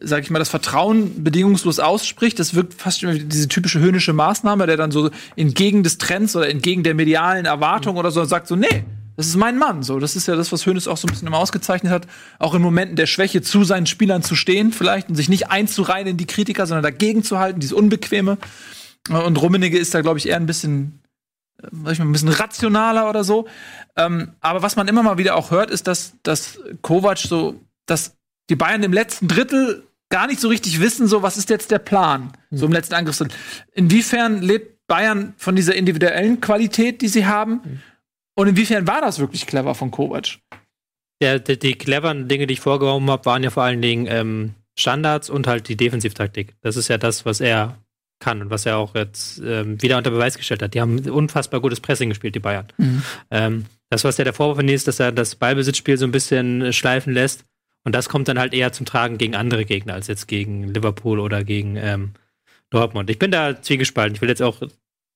[0.00, 2.38] sag ich mal, das Vertrauen bedingungslos ausspricht.
[2.38, 6.34] Das wirkt fast schon wie diese typische höhnische Maßnahme, der dann so entgegen des Trends
[6.34, 8.84] oder entgegen der medialen Erwartung oder so sagt so, nee,
[9.16, 9.82] das ist mein Mann.
[9.82, 12.06] So, das ist ja das, was Hönes auch so ein bisschen immer ausgezeichnet hat,
[12.38, 16.06] auch in Momenten der Schwäche zu seinen Spielern zu stehen, vielleicht und sich nicht einzureihen
[16.06, 18.38] in die Kritiker, sondern dagegen zu halten, dieses Unbequeme.
[19.08, 21.00] Und Rummenigge ist da, glaube ich, eher ein bisschen,
[21.62, 23.46] äh, sag ich mal, ein bisschen rationaler oder so.
[23.96, 28.16] Ähm, aber was man immer mal wieder auch hört, ist, dass, dass Kovac so, dass
[28.50, 31.78] die Bayern im letzten Drittel gar nicht so richtig wissen, so was ist jetzt der
[31.78, 33.36] Plan, so im letzten Angriffsdrittel.
[33.72, 37.82] Inwiefern lebt Bayern von dieser individuellen Qualität, die sie haben?
[38.36, 40.38] Und inwiefern war das wirklich clever von Kovac?
[41.22, 44.54] Der, die, die cleveren Dinge, die ich vorgehoben habe, waren ja vor allen Dingen ähm,
[44.78, 46.54] Standards und halt die Defensivtaktik.
[46.60, 47.78] Das ist ja das, was er
[48.20, 50.74] kann und was er auch jetzt ähm, wieder unter Beweis gestellt hat.
[50.74, 52.66] Die haben unfassbar gutes Pressing gespielt, die Bayern.
[53.30, 56.62] Ähm, das, was ja der Vorwurf von ist, dass er das Ballbesitzspiel so ein bisschen
[56.62, 57.44] äh, schleifen lässt.
[57.84, 61.20] Und das kommt dann halt eher zum Tragen gegen andere Gegner als jetzt gegen Liverpool
[61.20, 62.12] oder gegen ähm,
[62.70, 63.08] Dortmund.
[63.10, 64.16] Ich bin da zwiegespalten.
[64.16, 64.60] Ich will jetzt auch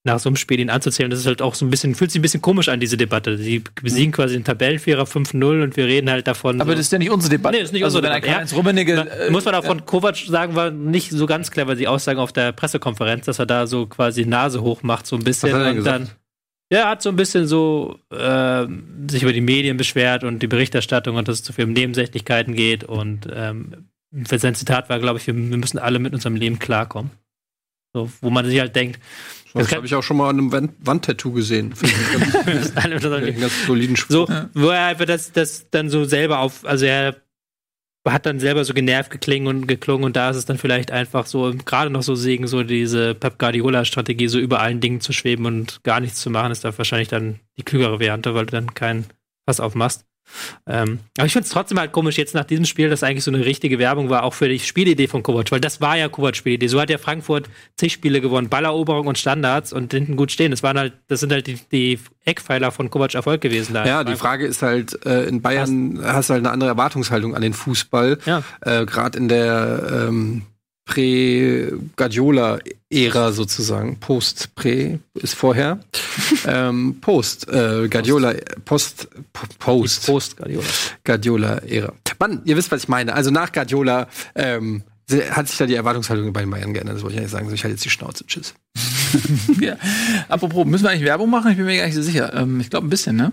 [0.04, 2.20] nach so einem Spiel ihn anzuzählen, das ist halt auch so ein bisschen, fühlt sich
[2.20, 3.36] ein bisschen komisch an, diese Debatte.
[3.36, 6.60] Sie besiegen quasi den Tabellenvierer 5-0 und wir reden halt davon.
[6.60, 6.76] Aber so.
[6.76, 7.56] das ist ja nicht unsere Debatte.
[7.56, 8.28] Nee, das ist nicht also, unsere Debatte.
[8.28, 11.74] Karl-Heinz Rummenigge, Da äh, muss man auch von Kovac sagen, war nicht so ganz clever,
[11.74, 15.24] die Aussagen auf der Pressekonferenz, dass er da so quasi Nase hoch macht, so ein
[15.24, 15.52] bisschen.
[15.52, 16.00] Und gesagt?
[16.00, 16.10] dann,
[16.72, 18.66] ja, hat so ein bisschen so äh,
[19.08, 22.54] sich über die Medien beschwert und die Berichterstattung und dass es zu viel um Nebensächlichkeiten
[22.54, 22.84] geht.
[22.84, 23.88] Und ähm,
[24.26, 27.10] für sein Zitat war, glaube ich, wir, wir müssen alle mit unserem Leben klarkommen.
[27.92, 29.00] So, wo man sich halt denkt,
[29.54, 31.74] Das habe ich auch schon mal an einem Wand Wandtattoo gesehen.
[32.74, 34.28] Einen ganz soliden Spruch.
[34.28, 37.16] So, wo er einfach das, das dann so selber auf, also er
[38.08, 41.26] hat dann selber so genervt geklingen und geklungen und da ist es dann vielleicht einfach
[41.26, 45.44] so, gerade noch so Segen, so diese Pep Guardiola-Strategie, so über allen Dingen zu schweben
[45.46, 48.74] und gar nichts zu machen, ist da wahrscheinlich dann die klügere Variante, weil du dann
[48.74, 49.06] keinen
[49.46, 50.04] Fass aufmachst.
[50.66, 53.30] Ähm, aber ich finde es trotzdem halt komisch, jetzt nach diesem Spiel, dass eigentlich so
[53.30, 56.38] eine richtige Werbung war, auch für die Spielidee von Kovac, weil das war ja Kovacs
[56.38, 56.68] Spielidee.
[56.68, 60.50] So hat ja Frankfurt zig Spiele gewonnen, Balleroberung und Standards und hinten gut stehen.
[60.50, 63.86] Das waren halt, das sind halt die, die Eckpfeiler von Kovacs Erfolg gewesen da.
[63.86, 67.42] Ja, die Frage ist halt, äh, in Bayern hast du halt eine andere Erwartungshaltung an
[67.42, 68.18] den Fußball.
[68.24, 68.42] Ja.
[68.60, 70.42] Äh, Gerade in der ähm,
[72.90, 73.98] Prä-Guardiola-Ära sozusagen.
[74.00, 75.80] Post-Prä ist vorher.
[76.46, 79.08] ähm, Post, äh, Guardiola, Post,
[79.58, 80.06] Post.
[80.06, 80.66] Prost, Guardiola.
[81.04, 81.92] Guardiola-Ära.
[82.18, 83.14] Mann, ihr wisst, was ich meine.
[83.14, 84.82] Also nach Guardiola ähm,
[85.30, 86.96] hat sich da die Erwartungshaltung bei den Bayern geändert.
[86.96, 87.48] Das wollte ich eigentlich sagen.
[87.48, 88.26] So, ich halte jetzt die Schnauze.
[88.26, 88.54] Tschüss.
[89.60, 89.76] ja.
[90.28, 91.50] Apropos, müssen wir eigentlich Werbung machen?
[91.50, 92.34] Ich bin mir gar nicht so sicher.
[92.34, 93.32] Ähm, ich glaube ein bisschen, ne?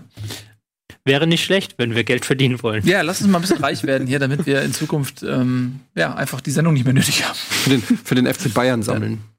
[1.04, 2.86] Wäre nicht schlecht, wenn wir Geld verdienen wollen.
[2.86, 6.14] Ja, lass uns mal ein bisschen reich werden hier, damit wir in Zukunft ähm, ja,
[6.14, 7.36] einfach die Sendung nicht mehr nötig haben.
[7.36, 9.12] Für den, für den FC Bayern sammeln.
[9.12, 9.37] Ja,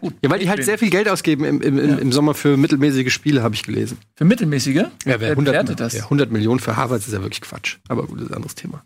[0.00, 0.14] gut.
[0.22, 1.96] Ja, weil die halt sehr viel Geld ausgeben im, im, im, Ja.
[1.98, 3.98] im Sommer für mittelmäßige Spiele, habe ich gelesen.
[4.14, 4.74] Für mittelmäßige?
[4.74, 5.94] Ja, wer 100, bewertet das?
[5.94, 7.76] Ja, 100 Millionen für Harvard ist ja wirklich Quatsch.
[7.88, 8.84] Aber gut, das ist ein anderes Thema.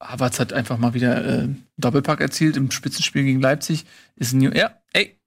[0.00, 3.86] Havertz hat einfach mal wieder äh, einen Doppelpack erzielt im Spitzenspiel gegen Leipzig.
[4.16, 5.18] Ist ein, ja, ey,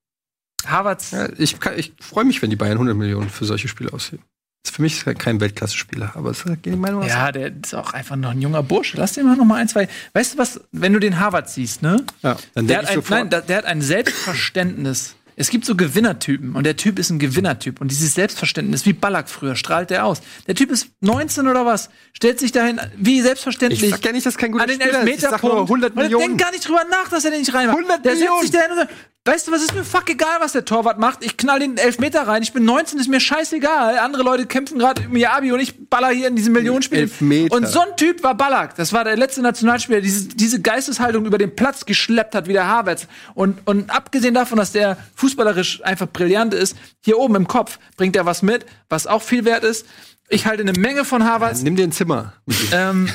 [0.66, 1.12] Havertz.
[1.12, 4.24] Ja, ich ich freue mich, wenn die Bayern 100 Millionen für solche Spiele ausgeben.
[4.66, 7.10] Ist für mich kein Weltklasse-Spieler, aber es geht die Meinung aus.
[7.10, 8.98] Ja, der ist auch einfach noch ein junger Bursche.
[8.98, 9.88] Lass den mal noch mal ein, zwei.
[10.14, 12.04] Weißt du was, wenn du den Harvard siehst, ne?
[12.22, 13.32] Ja, dann Der hat, ich ein, sofort.
[13.32, 15.16] nein, der hat ein Selbstverständnis.
[15.40, 19.30] Es gibt so Gewinnertypen und der Typ ist ein Gewinnertyp und dieses Selbstverständnis, wie Ballack
[19.30, 20.20] früher, strahlt der aus.
[20.48, 23.84] Der Typ ist 19 oder was, stellt sich dahin wie selbstverständlich.
[23.84, 25.08] Ich sag ja nicht, dass kein guter an den Spieler ist.
[25.10, 25.70] Ich sag nur Elfmeterpunkt.
[25.70, 26.26] 100 Und er Millionen.
[26.30, 27.78] denkt gar nicht drüber nach, dass er den nicht reinmacht.
[27.78, 28.42] 100 der setzt Millionen.
[28.42, 28.94] sich dahin und sagt,
[29.28, 31.24] weißt du, was ist mir fuck egal, was der Torwart macht?
[31.24, 32.42] Ich knall den Elfmeter rein.
[32.42, 34.00] Ich bin 19, ist mir scheißegal.
[34.00, 37.00] Andere Leute kämpfen gerade im Miyabi und ich baller hier in diesem Millionenspiel.
[37.00, 37.56] Elfmeter.
[37.56, 38.76] Und so ein Typ war Ballack.
[38.76, 42.54] Das war der letzte Nationalspieler, der diese, diese Geisteshaltung über den Platz geschleppt hat, wie
[42.54, 43.08] der Havertz.
[43.34, 48.16] Und, und abgesehen davon, dass der fußballerisch einfach brillant ist, hier oben im Kopf bringt
[48.16, 49.86] er was mit, was auch viel wert ist.
[50.30, 51.62] Ich halte eine Menge von Havertz.
[51.62, 52.34] Nimm dir ein Zimmer.
[52.74, 53.08] Ähm,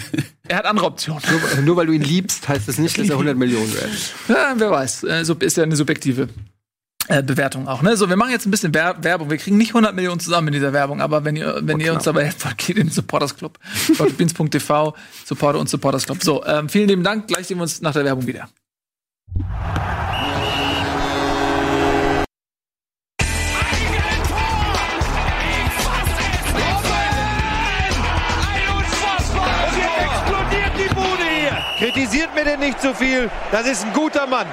[0.48, 1.22] er hat andere Optionen.
[1.30, 4.12] Nur, nur weil du ihn liebst, heißt das nicht, dass er 100 Millionen wert ist.
[4.28, 5.04] Ja, wer weiß.
[5.04, 6.28] Äh, So ist ja eine subjektive
[7.08, 7.82] äh, Bewertung auch.
[7.82, 7.96] Ne?
[7.96, 9.30] So, wir machen jetzt ein bisschen Wer Werbung.
[9.30, 12.04] Wir kriegen nicht 100 Millionen zusammen in dieser Werbung, aber wenn ihr, wenn ihr uns
[12.04, 13.58] dabei helft, wollt, geht in den Supporters Club.
[14.16, 16.22] Beans.tv, Supporter und Supporters Club.
[16.22, 17.26] So, ähm, vielen lieben Dank.
[17.26, 18.48] Gleich sehen wir uns nach der Werbung wieder.
[32.00, 33.30] Kritisiert mir denn nicht zu viel.
[33.52, 34.46] Das ist ein guter Mann.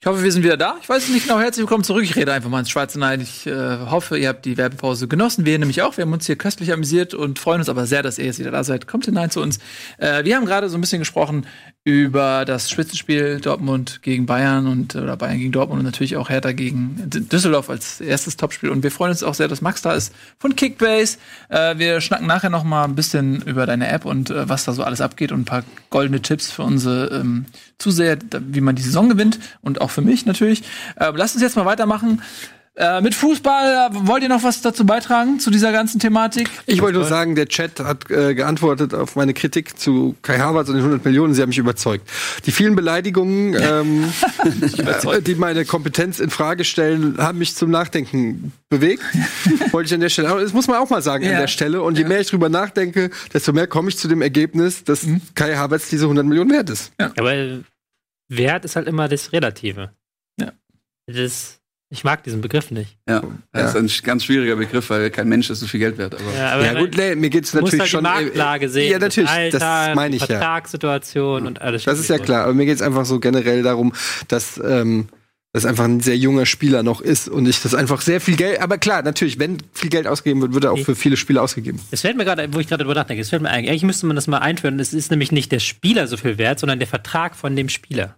[0.00, 0.76] Ich hoffe, wir sind wieder da.
[0.80, 1.40] Ich weiß es nicht genau.
[1.40, 2.04] Herzlich willkommen zurück.
[2.04, 3.20] Ich rede einfach mal ins Schwarze Nein.
[3.20, 5.44] Ich äh, hoffe, ihr habt die Werbepause genossen.
[5.44, 5.96] Wir nämlich auch.
[5.96, 8.52] Wir haben uns hier köstlich amüsiert und freuen uns aber sehr, dass ihr jetzt wieder
[8.52, 8.86] da seid.
[8.86, 9.58] Kommt hinein zu uns.
[9.96, 11.46] Äh, wir haben gerade so ein bisschen gesprochen
[11.82, 16.52] über das Spitzenspiel Dortmund gegen Bayern und oder Bayern gegen Dortmund und natürlich auch Hertha
[16.52, 18.68] gegen Düsseldorf als erstes Topspiel.
[18.70, 21.18] Und wir freuen uns auch sehr, dass Max da ist von Kickbase.
[21.48, 24.74] Äh, wir schnacken nachher noch mal ein bisschen über deine App und äh, was da
[24.74, 27.46] so alles abgeht und ein paar goldene Tipps für unsere ähm,
[27.78, 30.62] Zuseher, wie man die Saison gewinnt und auch für mich natürlich.
[30.96, 32.22] Äh, lasst uns jetzt mal weitermachen.
[32.78, 36.48] Äh, mit Fußball, äh, wollt ihr noch was dazu beitragen, zu dieser ganzen Thematik?
[36.66, 40.68] Ich wollte nur sagen, der Chat hat äh, geantwortet auf meine Kritik zu Kai Havertz
[40.68, 41.34] und den 100 Millionen.
[41.34, 42.08] Sie haben mich überzeugt.
[42.46, 44.04] Die vielen Beleidigungen, ähm,
[45.12, 49.02] äh, die meine Kompetenz in Frage stellen, haben mich zum Nachdenken bewegt.
[49.72, 50.28] wollte ich an der Stelle.
[50.28, 51.32] Aber das muss man auch mal sagen Ja.
[51.32, 51.82] an der Stelle.
[51.82, 55.56] Und je mehr ich drüber nachdenke, desto mehr komme ich zu dem Ergebnis, dass Kai
[55.56, 56.92] Havertz diese 100 Millionen wert ist.
[56.98, 57.32] Aber
[58.28, 59.90] Wert ist halt immer das Relative.
[60.40, 60.52] Ja.
[61.06, 61.60] Das,
[61.90, 62.98] ich mag diesen Begriff nicht.
[63.08, 66.14] Ja, das ist ein ganz schwieriger Begriff, weil kein Mensch ist so viel Geld wert.
[66.14, 68.20] Aber Ja, aber ja gut, nee, mir geht's du musst natürlich halt die schon.
[68.20, 68.92] äh, Marktlage sehen.
[68.92, 69.30] Ja, natürlich.
[69.30, 70.38] Das, Alter, das meine ich die ja.
[70.38, 71.84] Vertragssituation und alles.
[71.84, 73.94] Das ist ja klar, aber mir geht es einfach so generell darum,
[74.28, 75.08] dass ähm,
[75.52, 78.60] das einfach ein sehr junger Spieler noch ist und ich das einfach sehr viel Geld,
[78.60, 81.80] aber klar, natürlich, wenn viel Geld ausgegeben wird, wird er auch für viele Spiele ausgegeben.
[81.90, 84.06] Es fällt mir gerade, wo ich gerade drüber nachdenke, es fällt mir eigentlich, eigentlich müsste
[84.06, 84.78] man das mal einführen.
[84.78, 88.16] Es ist nämlich nicht der Spieler so viel wert, sondern der Vertrag von dem Spieler.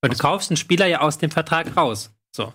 [0.00, 2.10] Weil du kaufst einen Spieler ja aus dem Vertrag raus.
[2.34, 2.52] So.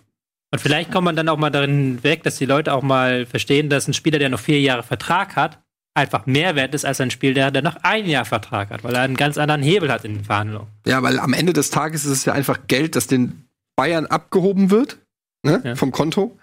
[0.52, 3.70] Und vielleicht kommt man dann auch mal darin weg, dass die Leute auch mal verstehen,
[3.70, 7.12] dass ein Spieler, der noch vier Jahre Vertrag hat, einfach mehr wert ist als ein
[7.12, 10.16] Spieler, der noch ein Jahr Vertrag hat, weil er einen ganz anderen Hebel hat in
[10.16, 10.68] den Verhandlungen.
[10.86, 14.72] Ja, weil am Ende des Tages ist es ja einfach Geld, das den Bayern abgehoben
[14.72, 15.00] wird,
[15.44, 15.76] ne, Ja.
[15.76, 16.38] vom Konto.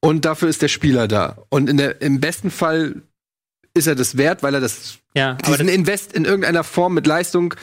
[0.00, 1.36] Und dafür ist der Spieler da.
[1.50, 3.02] Und in der, im besten Fall
[3.74, 6.94] ist er das wert, weil er das, Ja, aber diesen das, Invest in irgendeiner Form
[6.94, 7.54] mit Leistung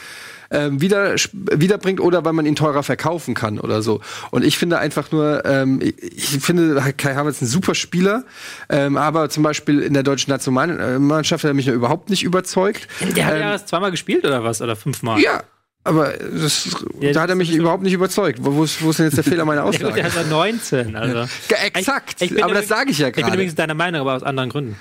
[0.52, 4.02] ähm, wieder, wiederbringt oder weil man ihn teurer verkaufen kann oder so.
[4.32, 8.24] Und ich finde einfach nur, ähm, ich, finde Kai Havertz ein super Spieler,
[8.70, 12.88] ähm, aber zum Beispiel in der deutschen Nationalmannschaft hat er mich noch überhaupt nicht überzeugt.
[13.16, 14.62] der hat ähm, ja erst zweimal gespielt oder was?
[14.62, 15.20] Oder fünfmal?
[15.20, 15.44] Ja,
[15.84, 18.40] aber das, Ja, da hat er mich überhaupt nicht überzeugt.
[18.42, 20.02] Wo, wo, ist, wo ist denn jetzt der Fehler meiner gut, der Aussage?
[20.08, 21.18] ist ja 19, also.
[21.50, 23.36] Ja, exakt, Ich- ich aber das sage ich ja Ich bin gerade.
[23.36, 24.76] übrigens deiner Meinung, aber aus anderen Gründen.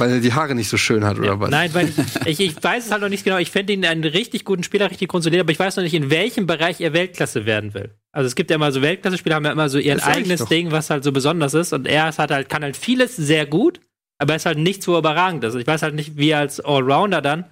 [0.00, 1.50] Weil er die Haare nicht so schön hat, oder was?
[1.50, 3.36] Nein, weil ich, ich, ich weiß es halt noch nicht genau.
[3.36, 6.08] Ich fände ihn einen richtig guten Spieler, richtig konsolidiert, aber ich weiß noch nicht, in
[6.08, 7.94] welchem Bereich er Weltklasse werden will.
[8.10, 10.46] Also es gibt ja immer so Weltklasse-Spieler, haben ja immer so ihr eigenes.
[10.46, 11.74] Ding, was halt so besonders ist.
[11.74, 13.80] Und er ist halt, kann halt vieles sehr gut,
[14.16, 15.54] aber er ist halt nichts, wo er überragend ist.
[15.54, 17.44] Ich weiß halt nicht, wie er als Allrounder dann.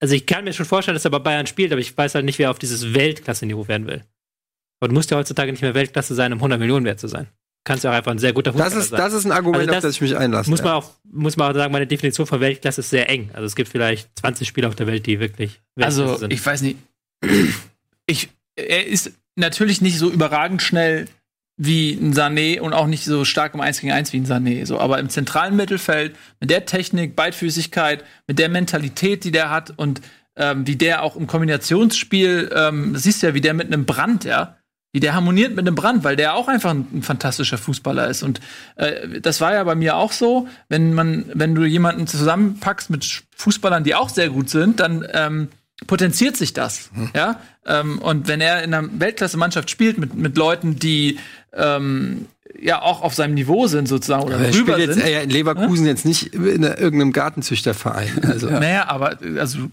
[0.00, 2.26] Also ich kann mir schon vorstellen, dass er bei Bayern spielt, aber ich weiß halt
[2.26, 4.04] nicht, wie er auf dieses Weltklasse-Niveau werden will.
[4.82, 7.28] Du musst ja heutzutage nicht mehr Weltklasse sein, um 100 Millionen wert zu sein.
[7.62, 8.98] Du kannst ja auch einfach ein sehr guter Das Fußballer ist, sein.
[8.98, 10.48] das ist ein Argument, Also das auf das ich mich einlasse.
[10.48, 10.76] muss man ja.
[10.76, 13.30] auch, muss man auch sagen, meine Definition von Weltklasse ist sehr eng.
[13.34, 16.32] Also es gibt vielleicht 20 Spieler auf der Welt, die wirklich Weltklasse Also, sind.
[16.32, 16.76] ich weiß nicht.
[18.06, 21.06] Ich, er ist natürlich nicht so überragend schnell
[21.56, 24.66] wie ein Sané und auch nicht so stark im 1 gegen 1 wie ein Sané.
[24.66, 29.72] So, aber im zentralen Mittelfeld, mit der Technik, Beidfüßigkeit, mit der Mentalität, die der hat
[29.76, 30.00] und
[30.36, 33.84] ähm, wie der auch im Kombinationsspiel, ähm, das siehst du ja, wie der mit einem
[33.84, 34.56] Brand, ja,
[34.92, 38.22] wie der harmoniert mit einem Brand, weil der auch einfach ein, ein fantastischer Fußballer ist.
[38.22, 38.40] Und
[38.76, 43.22] äh, das war ja bei mir auch so, wenn man, wenn du jemanden zusammenpackst mit
[43.36, 45.48] Fußballern, die auch sehr gut sind, dann ähm,
[45.86, 46.90] potenziert sich das.
[47.14, 47.40] Ja?
[47.64, 51.18] Ähm, und wenn er in einer Weltklasse-Mannschaft spielt mit, mit Leuten, die
[51.52, 52.26] ähm,
[52.60, 55.06] ja auch auf seinem Niveau sind, sozusagen, oder er drüber spielt jetzt sind.
[55.06, 58.24] äh, in Leverkusen jetzt nicht in irgendeinem Gartenzüchterverein.
[58.24, 58.50] Also.
[58.50, 59.70] Naja, aber also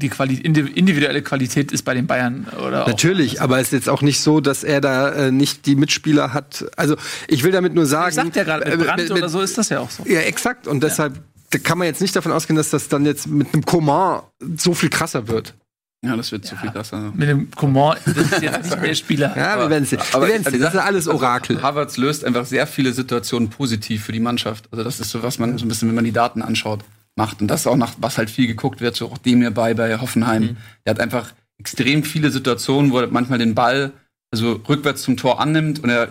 [0.00, 3.72] die Quali indi- individuelle Qualität ist bei den Bayern oder auch- Natürlich, aber es ist
[3.72, 6.64] jetzt auch nicht so, dass er da äh, nicht die Mitspieler hat.
[6.76, 6.96] Also
[7.28, 8.08] ich will damit nur sagen.
[8.10, 10.04] Ich sagt ja gerade, mit äh, Brandt mit- oder so ist das ja auch so.
[10.06, 10.66] Ja, exakt.
[10.66, 11.20] Und deshalb
[11.52, 14.22] da kann man jetzt nicht davon ausgehen, dass das dann jetzt mit einem Coman
[14.56, 15.54] so viel krasser wird.
[16.02, 17.12] Ja, das wird zu viel krasser.
[17.14, 19.36] Mit dem Coman, das ist jetzt nicht der Spieler.
[19.36, 19.98] Ja, wir werden sehen.
[20.12, 20.60] Aber Wir werden's die sehen.
[20.62, 21.56] Das ist alles Orakel.
[21.56, 24.66] Also, Havertz löst einfach sehr viele Situationen positiv für die Mannschaft.
[24.70, 26.80] Also das ist so, was man so ein bisschen, wenn man die Daten anschaut,
[27.20, 27.40] macht.
[27.40, 29.74] Und das ist auch nach, was halt viel geguckt wird, so auch dem hier bei,
[29.74, 30.42] bei Hoffenheim.
[30.42, 30.56] Mhm.
[30.84, 31.26] Der hat einfach
[31.58, 33.92] extrem viele Situationen, wo er manchmal den Ball
[34.32, 36.08] also rückwärts zum Tor annimmt und er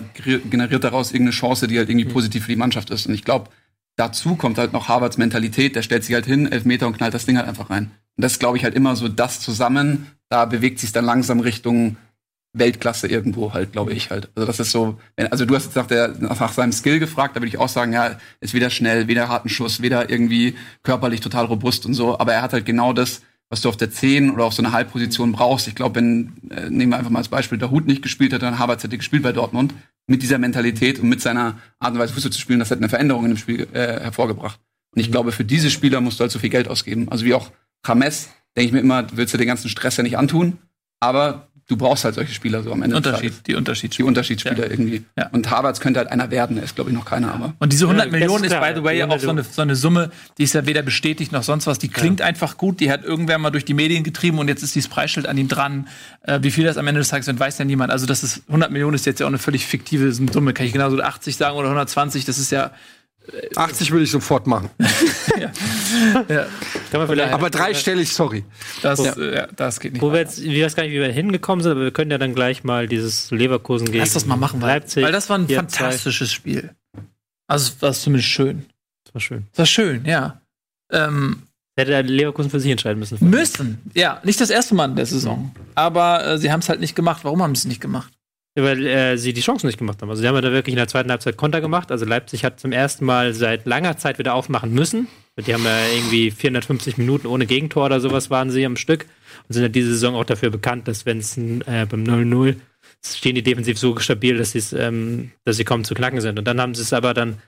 [0.52, 2.14] generiert daraus irgendeine Chance, die halt irgendwie Mhm.
[2.18, 3.08] positiv für die Mannschaft ist.
[3.08, 3.50] Und ich glaube,
[3.96, 7.14] dazu kommt halt noch Havertz Mentalität, der stellt sich halt hin, elf Meter und knallt
[7.14, 7.92] das Ding halt einfach rein.
[8.18, 11.96] Und das glaube ich halt immer so das zusammen, da bewegt sich dann langsam Richtung
[12.54, 14.30] Weltklasse irgendwo halt, glaube ich halt.
[14.36, 17.42] Also das ist so, also du hast jetzt nach, der, nach seinem Skill gefragt, da
[17.42, 21.46] würde ich auch sagen, ja, ist weder schnell, weder harten Schuss, weder irgendwie körperlich total
[21.46, 24.46] robust und so, aber er hat halt genau das, was du auf der 10 oder
[24.46, 25.68] auf so einer Halbposition brauchst.
[25.68, 28.46] Ich glaube, wenn, äh, nehmen wir einfach mal als Beispiel, der Hut nicht gespielt hätte,
[28.46, 29.74] dann Havertz hätte gespielt bei Dortmund,
[30.08, 32.90] mit dieser Mentalität und mit seiner Art und Weise Fußball zu spielen, das hätte eine
[32.90, 34.60] Veränderung in dem Spiel äh, hervorgebracht.
[34.96, 37.10] Und ich glaube, für diese Spieler musst du halt so viel Geld ausgeben.
[37.10, 37.52] Also wie auch
[37.88, 40.58] James, denke ich mir immer, du willst dir den ganzen Stress ja nicht antun,
[41.00, 42.96] aber du brauchst halt solche Spieler so am Ende.
[42.98, 43.20] des Tages.
[43.22, 44.08] Unterschied, die Die Unterschiedsspieler.
[44.10, 45.04] Unterschiedsspieler irgendwie.
[45.18, 45.30] Ja.
[45.32, 47.54] Und Havertz könnte halt einer werden, er ist, glaube ich, noch keiner, aber.
[47.60, 49.54] Und diese 100 Ja, Millionen ist ist, by the way, ja auch so eine, 100
[49.54, 51.80] so eine Summe, die ist ja weder bestätigt noch sonst was.
[51.80, 52.80] Die klingt einfach gut.
[52.80, 55.48] Die hat irgendwer mal durch die Medien getrieben und jetzt ist dieses Preisschild an ihm
[55.48, 55.88] dran.
[56.24, 57.92] Äh, wie viel das am Ende des Tages sind, weiß ja niemand.
[57.92, 60.54] Also das ist 100 Millionen ist jetzt ja auch eine völlig fiktive Summe.
[60.54, 62.26] Kann ich genauso 80 sagen oder 120.
[62.26, 62.72] Das ist ja,
[63.56, 64.70] 80 würde ich sofort machen.
[65.40, 66.46] ja
[66.92, 68.44] Kann man vielleicht, Aber dreistellig, sorry.
[68.82, 70.02] das, äh, ja, das geht nicht.
[70.02, 72.18] wo wir jetzt, ich weiß gar nicht, wie wir hingekommen sind, aber wir können ja
[72.18, 75.04] dann gleich mal dieses Leverkusen gegen Lass das mal machen, weil, Leipzig.
[75.04, 75.56] weil das war ein 4-2.
[75.56, 76.72] fantastisches Spiel.
[77.48, 78.66] Also es war zumindest schön.
[79.06, 79.48] Das war schön.
[79.52, 80.42] Das war schön, ja.
[80.92, 81.44] Ähm,
[81.78, 83.18] Hätte der Leverkusen für sich entscheiden müssen.
[83.30, 83.80] müssen.
[83.96, 85.56] Ja, nicht das erste Mal in der Saison.
[85.76, 87.24] Aber äh, sie haben es halt nicht gemacht.
[87.24, 88.12] Warum haben sie es nicht gemacht?
[88.56, 90.10] Ja, Weil äh, sie die Chancen nicht gemacht haben.
[90.10, 91.92] Also sie haben ja da wirklich in der zweiten Halbzeit Konter gemacht.
[91.92, 95.08] Also Leipzig hat zum ersten Mal seit langer Zeit wieder aufmachen müssen.
[95.38, 99.06] Die haben ja irgendwie 450 Minuten ohne Gegentor oder sowas waren sie am Stück.
[99.48, 102.56] Und sind ja diese Saison auch dafür bekannt, dass wenn es äh, beim 0-0
[103.06, 106.38] stehen die defensiv so stabil, dass, ähm, dass sie kaum zu knacken sind.
[106.38, 107.42] Und dann haben sie es aber dann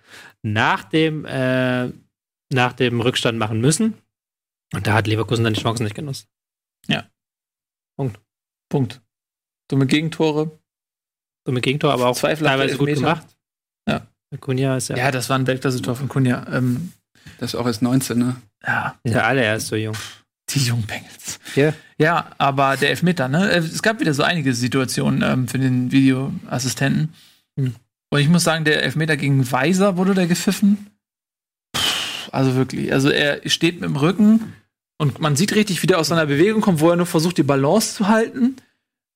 [0.43, 1.89] nach dem, äh,
[2.49, 3.95] nach dem Rückstand machen müssen.
[4.73, 6.29] Und da hat Leverkusen dann die Chancen nicht genutzt.
[8.69, 9.01] Punkt.
[9.67, 10.61] Dumme Gegentore.
[11.45, 13.25] Dumme Gegentor, aber auch Zweifelhafte teilweise gut gemacht.
[13.88, 14.01] Ja.
[14.39, 16.45] Cunha ist ja, Ja, das war ein Weltklasse-Tor von Kunja.
[16.51, 16.91] Ähm,
[17.39, 18.36] Das ist auch erst 19, ne?
[18.65, 19.95] ja, ist ja alle erst so jung.
[20.49, 21.39] die Jungbengels.
[21.56, 21.73] Ja.
[21.97, 23.51] Ja, aber der Elfmeter, ne?
[23.51, 27.13] Äh, Es gab wieder so einige Situationen ähm, für den Videoassistenten.
[27.60, 27.75] Hm.
[28.13, 30.88] Und ich muss sagen, der Elfmeter gegen Weiser wurde der gepfiffen.
[31.75, 32.91] Pff, Also wirklich.
[32.93, 34.54] Also er steht mit dem Rücken
[34.97, 37.43] und man sieht richtig, wie der aus seiner Bewegung kommt, wo er nur versucht, die
[37.43, 38.56] Balance zu halten.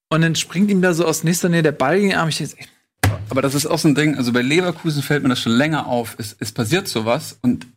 [0.10, 2.30] Und dann springt ihm da so aus nächster Nähe der Ball gegen den Arm.
[2.30, 2.68] Ich denke, ey,
[3.30, 5.88] Aber das ist auch so ein Ding, also bei Leverkusen fällt mir das schon länger
[5.88, 6.16] auf.
[6.20, 7.68] Es, es passiert sowas und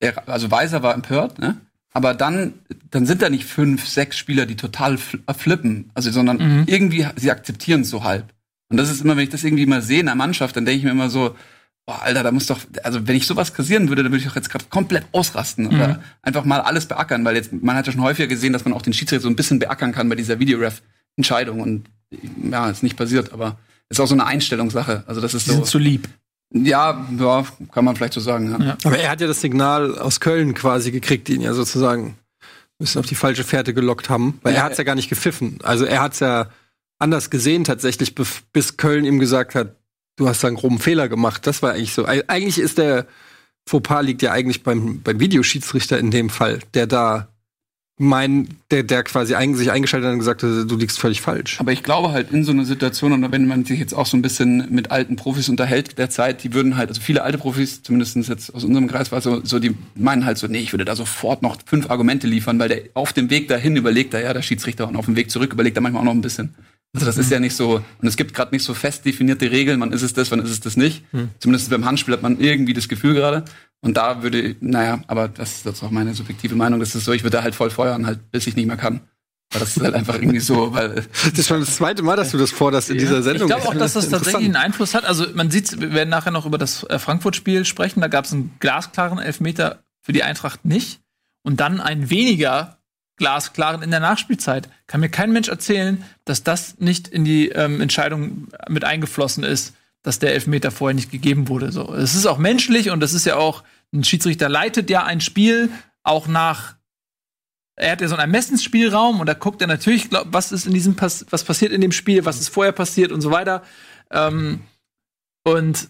[0.00, 1.56] er, also Weiser war empört, ne?
[1.94, 2.54] Aber dann,
[2.90, 4.94] dann sind da nicht fünf, sechs Spieler, die total
[5.26, 6.64] äh, flippen, also sondern Mhm.
[6.66, 8.24] irgendwie, sie akzeptieren es so halb.
[8.70, 10.78] Und das ist immer, wenn ich das irgendwie mal sehe in der Mannschaft, dann denke
[10.78, 11.36] ich mir immer so,
[11.84, 14.36] boah, Alter, da muss doch, also wenn ich sowas kassieren würde, dann würde ich doch
[14.36, 15.74] jetzt gerade komplett ausrasten Mhm.
[15.74, 18.72] oder einfach mal alles beackern, weil jetzt, man hat ja schon häufiger gesehen, dass man
[18.72, 20.38] auch den Schiedsrichter so ein bisschen beackern kann bei dieser
[21.16, 21.86] Videoref-Entscheidung und
[22.50, 25.04] ja, ist nicht passiert, aber ist auch so eine Einstellungssache.
[25.06, 25.56] Also das ist die so.
[25.56, 26.08] sind zu lieb.
[26.54, 28.50] Ja, ja, kann man vielleicht so sagen.
[28.50, 28.64] Ja.
[28.66, 28.76] Ja.
[28.84, 32.14] Aber er hat ja das Signal aus Köln quasi gekriegt, die ihn ja sozusagen ein
[32.78, 34.38] bisschen auf die falsche Fährte gelockt haben.
[34.42, 35.58] Weil Ja, er hat es ja gar nicht gepfiffen.
[35.62, 36.48] Also er hat es ja
[36.98, 39.76] anders gesehen tatsächlich, bis Köln ihm gesagt hat,
[40.16, 41.46] du hast da einen groben Fehler gemacht.
[41.46, 42.04] Das war eigentlich so.
[42.06, 43.06] Eig- Eigentlich ist der
[43.66, 47.28] Fauxpas liegt ja eigentlich beim, beim Videoschiedsrichter in dem Fall, der da
[47.98, 51.60] mein, der, der quasi ein, sich eingeschaltet hat und gesagt hat, du liegst völlig falsch.
[51.60, 54.16] Aber ich glaube halt in so einer Situation, und wenn man sich jetzt auch so
[54.16, 57.82] ein bisschen mit alten Profis unterhält der Zeit, die würden halt, also viele alte Profis,
[57.82, 60.84] zumindest jetzt aus unserem Kreis war so, so, die meinen halt so, nee, ich würde
[60.84, 64.32] da sofort noch fünf Argumente liefern, weil der auf dem Weg dahin überlegt er ja,
[64.32, 66.54] der Schiedsrichter, und auf dem Weg zurück überlegt er manchmal auch noch ein bisschen.
[66.94, 69.80] Also das ist ja nicht so, und es gibt gerade nicht so fest definierte Regeln,
[69.80, 71.04] wann ist es das, wann ist es das nicht.
[71.38, 73.44] Zumindest beim Handspiel hat man irgendwie das Gefühl gerade.
[73.84, 77.12] Und da würde, naja, aber das ist jetzt auch meine subjektive Meinung, das ist so,
[77.12, 79.00] ich würde da halt voll feuern, halt, bis ich nicht mehr kann.
[79.52, 82.30] Weil das ist halt einfach irgendwie so, weil Das ist schon das zweite Mal, dass
[82.30, 83.48] du das forderst in dieser Ich Sendung.
[83.48, 84.56] glaube auch, dass das tatsächlich einen.
[84.56, 85.04] Einfluss hat.
[85.04, 88.00] Also man sieht, wir werden nachher noch über das äh, Frankfurt-Spiel sprechen.
[88.00, 91.00] Da gab es einen glasklaren Elfmeter für die Eintracht nicht.
[91.42, 92.78] Und dann einen weniger
[93.16, 94.68] glasklaren in der Nachspielzeit.
[94.86, 99.74] Kann mir kein Mensch erzählen, dass das nicht in die ähm, Entscheidung mit eingeflossen ist,
[100.02, 101.72] dass der Elfmeter vorher nicht gegeben wurde.
[101.72, 105.20] So, es ist auch menschlich und das ist ja auch ein Schiedsrichter leitet ja ein
[105.20, 105.70] Spiel
[106.02, 106.76] auch nach
[107.76, 110.74] er hat ja so einen Ermessensspielraum und da guckt er natürlich, glaub, was ist in
[110.74, 113.62] diesem Pass was passiert in dem Spiel, was ist vorher passiert und so weiter.
[114.10, 114.60] Ähm,
[115.44, 115.88] und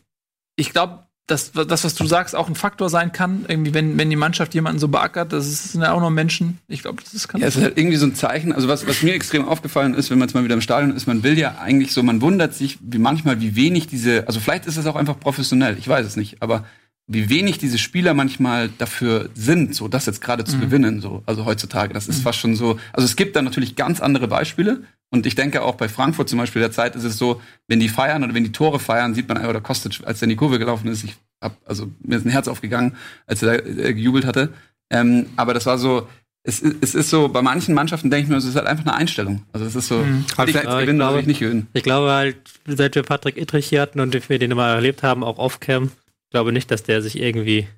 [0.57, 3.45] ich glaube, dass das, was du sagst, auch ein Faktor sein kann.
[3.47, 6.59] Irgendwie, wenn, wenn die Mannschaft jemanden so beackert, das sind ja auch nur Menschen.
[6.69, 7.41] Ich glaube, das ist kann.
[7.41, 8.53] Ja, es ist halt irgendwie so ein Zeichen.
[8.53, 11.07] Also was, was mir extrem aufgefallen ist, wenn man jetzt mal wieder im Stadion ist,
[11.07, 14.67] man will ja eigentlich so, man wundert sich, wie manchmal, wie wenig diese, also vielleicht
[14.67, 16.65] ist es auch einfach professionell, ich weiß es nicht, aber
[17.09, 21.45] wie wenig diese Spieler manchmal dafür sind, so das jetzt gerade zu gewinnen, so also
[21.45, 21.93] heutzutage.
[21.93, 22.79] Das ist fast schon so.
[22.93, 24.83] Also es gibt da natürlich ganz andere Beispiele.
[25.11, 27.91] Und ich denke auch bei Frankfurt zum Beispiel der Zeit ist es so, wenn die
[27.91, 30.37] feiern oder wenn die Tore feiern, sieht man einfach, der Kostic, als er in die
[30.37, 32.97] Kurve gelaufen ist, ich hab, also mir ist ein Herz aufgegangen,
[33.27, 34.55] als er da äh, gejubelt hatte.
[34.91, 36.09] Ähm, aber das war so,
[36.45, 38.87] es, ist- es ist so, bei manchen Mannschaften denke ich mir, es ist halt einfach
[38.87, 39.43] eine Einstellung.
[39.53, 41.67] Also es ist so, ich Aber jetzt ich gewinnen oder will glaube- ich nicht gewinnen.
[41.75, 42.37] Ich glaube halt,
[42.67, 45.91] seit wir Patrick Ittrich hier hatten und wir den immer erlebt haben, auch off-cam,
[46.33, 47.69] glaube nicht, dass der sich irgendwie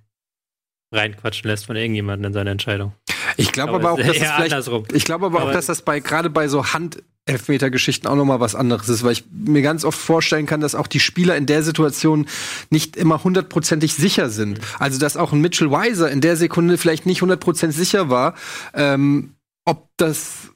[0.93, 2.93] reinquatschen lässt von irgendjemandem in seine Entscheidung.
[3.37, 4.85] Ich glaube Aber aber auch, dass andersrum.
[4.93, 8.39] ich glaube aber auch, Aber- dass das bei gerade bei so Hand-Elfmeter-Geschichten auch noch mal
[8.39, 11.47] was anderes ist, weil ich mir ganz oft vorstellen kann, dass auch die Spieler in
[11.47, 12.27] der Situation
[12.71, 14.61] nicht immer hundertprozentig sicher sind.
[14.79, 18.35] Also dass auch ein Mitchell Weiser in der Sekunde vielleicht nicht hundertprozentig sicher war,
[18.75, 19.35] ähm,
[19.65, 20.51] ob das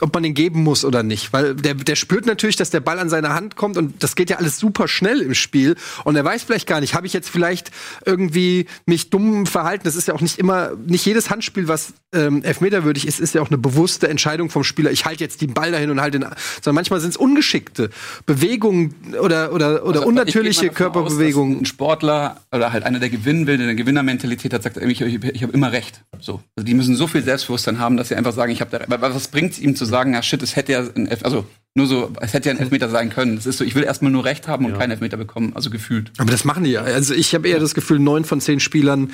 [0.00, 1.32] ob man den geben muss oder nicht.
[1.32, 4.28] Weil der, der spürt natürlich, dass der Ball an seine Hand kommt und das geht
[4.28, 5.76] ja alles super schnell im Spiel.
[6.04, 7.70] Und er weiß vielleicht gar nicht, habe ich jetzt vielleicht
[8.04, 9.84] irgendwie mich dumm verhalten.
[9.84, 13.42] Das ist ja auch nicht immer, nicht jedes Handspiel, was ähm, elfmeterwürdig ist, ist ja
[13.42, 14.90] auch eine bewusste Entscheidung vom Spieler.
[14.90, 16.28] Ich halte jetzt den Ball dahin und halte den,
[16.62, 17.90] sondern manchmal sind es ungeschickte
[18.26, 21.60] Bewegungen oder, oder, oder Also, unnatürliche aus, Körperbewegungen.
[21.60, 25.24] Ein Sportler oder halt einer, der gewinnen will, der eine Gewinnermentalität hat, sagt, ich, ich,
[25.24, 26.02] ich habe immer recht.
[26.20, 26.40] So.
[26.56, 29.00] Also die müssen so viel Selbstbewusstsein haben, dass sie einfach sagen, ich habe da.
[29.00, 31.86] Was bringt es ihm zu sagen, ja shit, es hätte ja ein Elf, also nur
[31.88, 33.34] so, es hätte ja ein Elfmeter sein können.
[33.34, 34.78] Das ist so, ich will erstmal nur Recht haben und Ja.
[34.78, 36.12] keinen Elfmeter bekommen, also gefühlt.
[36.18, 36.82] Aber das machen die ja.
[36.82, 39.10] Also ich habe eher das Gefühl, neun von zehn Spielern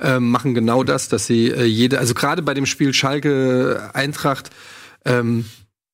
[0.00, 4.50] ähm, machen genau das, dass sie äh, jede, also gerade bei dem Spiel Schalke Eintracht,
[5.04, 5.46] ähm,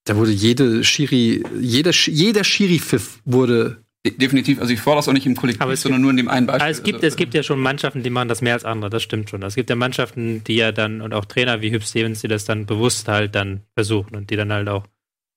[0.05, 3.82] da wurde jede Schiri, jeder, jeder Schiri-Pfiff wurde.
[4.05, 6.17] De definitiv, also ich fordere das auch nicht im Kollektiv, Aber es sondern nur in
[6.17, 6.67] dem einen Beispiel.
[6.67, 8.91] Also es gibt, also, es gibt ja schon Mannschaften, die machen das mehr als andere,
[8.91, 9.43] das stimmt schon.
[9.45, 12.45] Es gibt ja Mannschaften, die ja dann, und auch Trainer wie Hüb Stevens, die das
[12.45, 14.89] dann bewusst halt dann versuchen und die dann halt auch,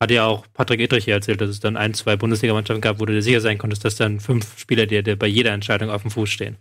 [0.02, 3.06] hat ja auch Patrick Edrich hier erzählt, dass es dann ein, zwei Bundesligamannschaften gab, wo
[3.06, 6.02] du dir sicher sein konntest, dass dann fünf Spieler dir dir bei jeder Entscheidung auf
[6.02, 6.58] dem Fuß stehen.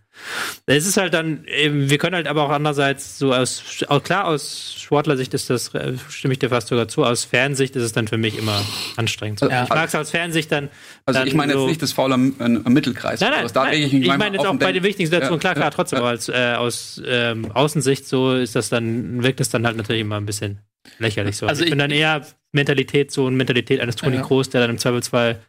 [0.67, 4.27] Es ist halt dann, eben, wir können halt aber auch andererseits so aus, auch klar
[4.27, 7.93] aus Sportlersicht ist das, äh, stimme ich dir fast sogar zu, aus Fernsicht ist es
[7.93, 8.65] dann für mich immer
[8.97, 9.41] anstrengend.
[9.41, 9.65] Ja.
[9.65, 10.69] Ich mag es aus Fernsicht dann.
[11.05, 13.19] also dann ich meine so jetzt nicht das Foul am, am am Mittelkreis.
[13.21, 13.83] Nein, nein, Also da nein.
[13.83, 16.03] ich ich meine jetzt auch bei den wichtigen Situationen, Ja, klar, klar, trotzdem, ja.
[16.03, 20.03] aber als, äh, aus ähm, Außensicht so ist das dann, wirkt es dann halt natürlich
[20.03, 20.61] immer ein bisschen
[21.01, 21.47] lächerlich so.
[21.47, 22.25] Also Also ich bin ich- dann eher
[22.55, 24.23] Mentalität, so eine Mentalität eines Toni Ja.
[24.23, 25.41] Kroos, der dann im Zweifelsfall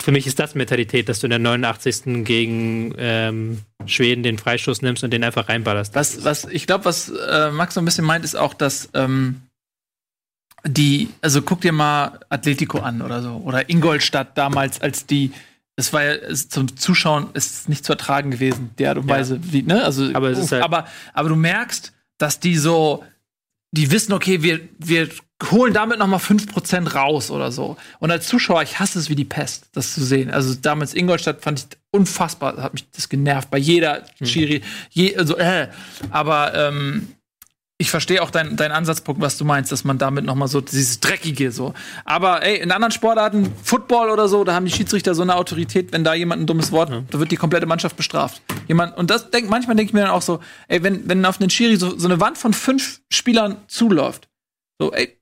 [0.00, 2.24] für mich ist das Mentalität, dass du in der 89.
[2.24, 5.94] gegen ähm, Schweden den Freistoß nimmst und den einfach reinballerst.
[5.94, 9.42] Was, was, ich glaube, was äh, Max so ein bisschen meint, ist auch, dass ähm,
[10.66, 13.42] die, also guck dir mal Atletico an oder so.
[13.44, 15.32] Oder Ingolstadt damals, als die,
[15.76, 19.16] es war ja es, zum Zuschauen ist nicht zu ertragen gewesen, die Art und Ja.
[19.16, 19.84] Weise, wie, ne?
[19.84, 23.04] Also, Aber ist halt- aber, aber du merkst, dass die so,
[23.74, 25.08] die wissen, okay, wir, wir
[25.50, 27.76] holen damit noch mal 5% raus oder so.
[27.98, 30.30] Und als Zuschauer, ich hasse es wie die Pest, das zu sehen.
[30.30, 33.50] Also damals Ingolstadt fand ich unfassbar, hat mich das genervt.
[33.50, 35.68] Bei jeder Schiri, je, also, äh.
[36.10, 37.08] Aber ähm,
[37.78, 40.60] ich verstehe auch deinen dein Ansatzpunkt, was du meinst, dass man damit noch mal so
[40.60, 41.74] dieses Dreckige so.
[42.04, 45.92] Aber ey, in anderen Sportarten, Football oder so, da haben die Schiedsrichter so eine Autorität,
[45.92, 48.42] wenn da jemand ein dummes Wort, da wird die komplette Mannschaft bestraft.
[48.68, 51.40] Jemand, und das denk, manchmal denke ich mir dann auch so, ey, wenn, wenn auf
[51.40, 54.28] einen Schiri so, so eine Wand von fünf Spielern zuläuft,
[54.78, 55.18] so, ey,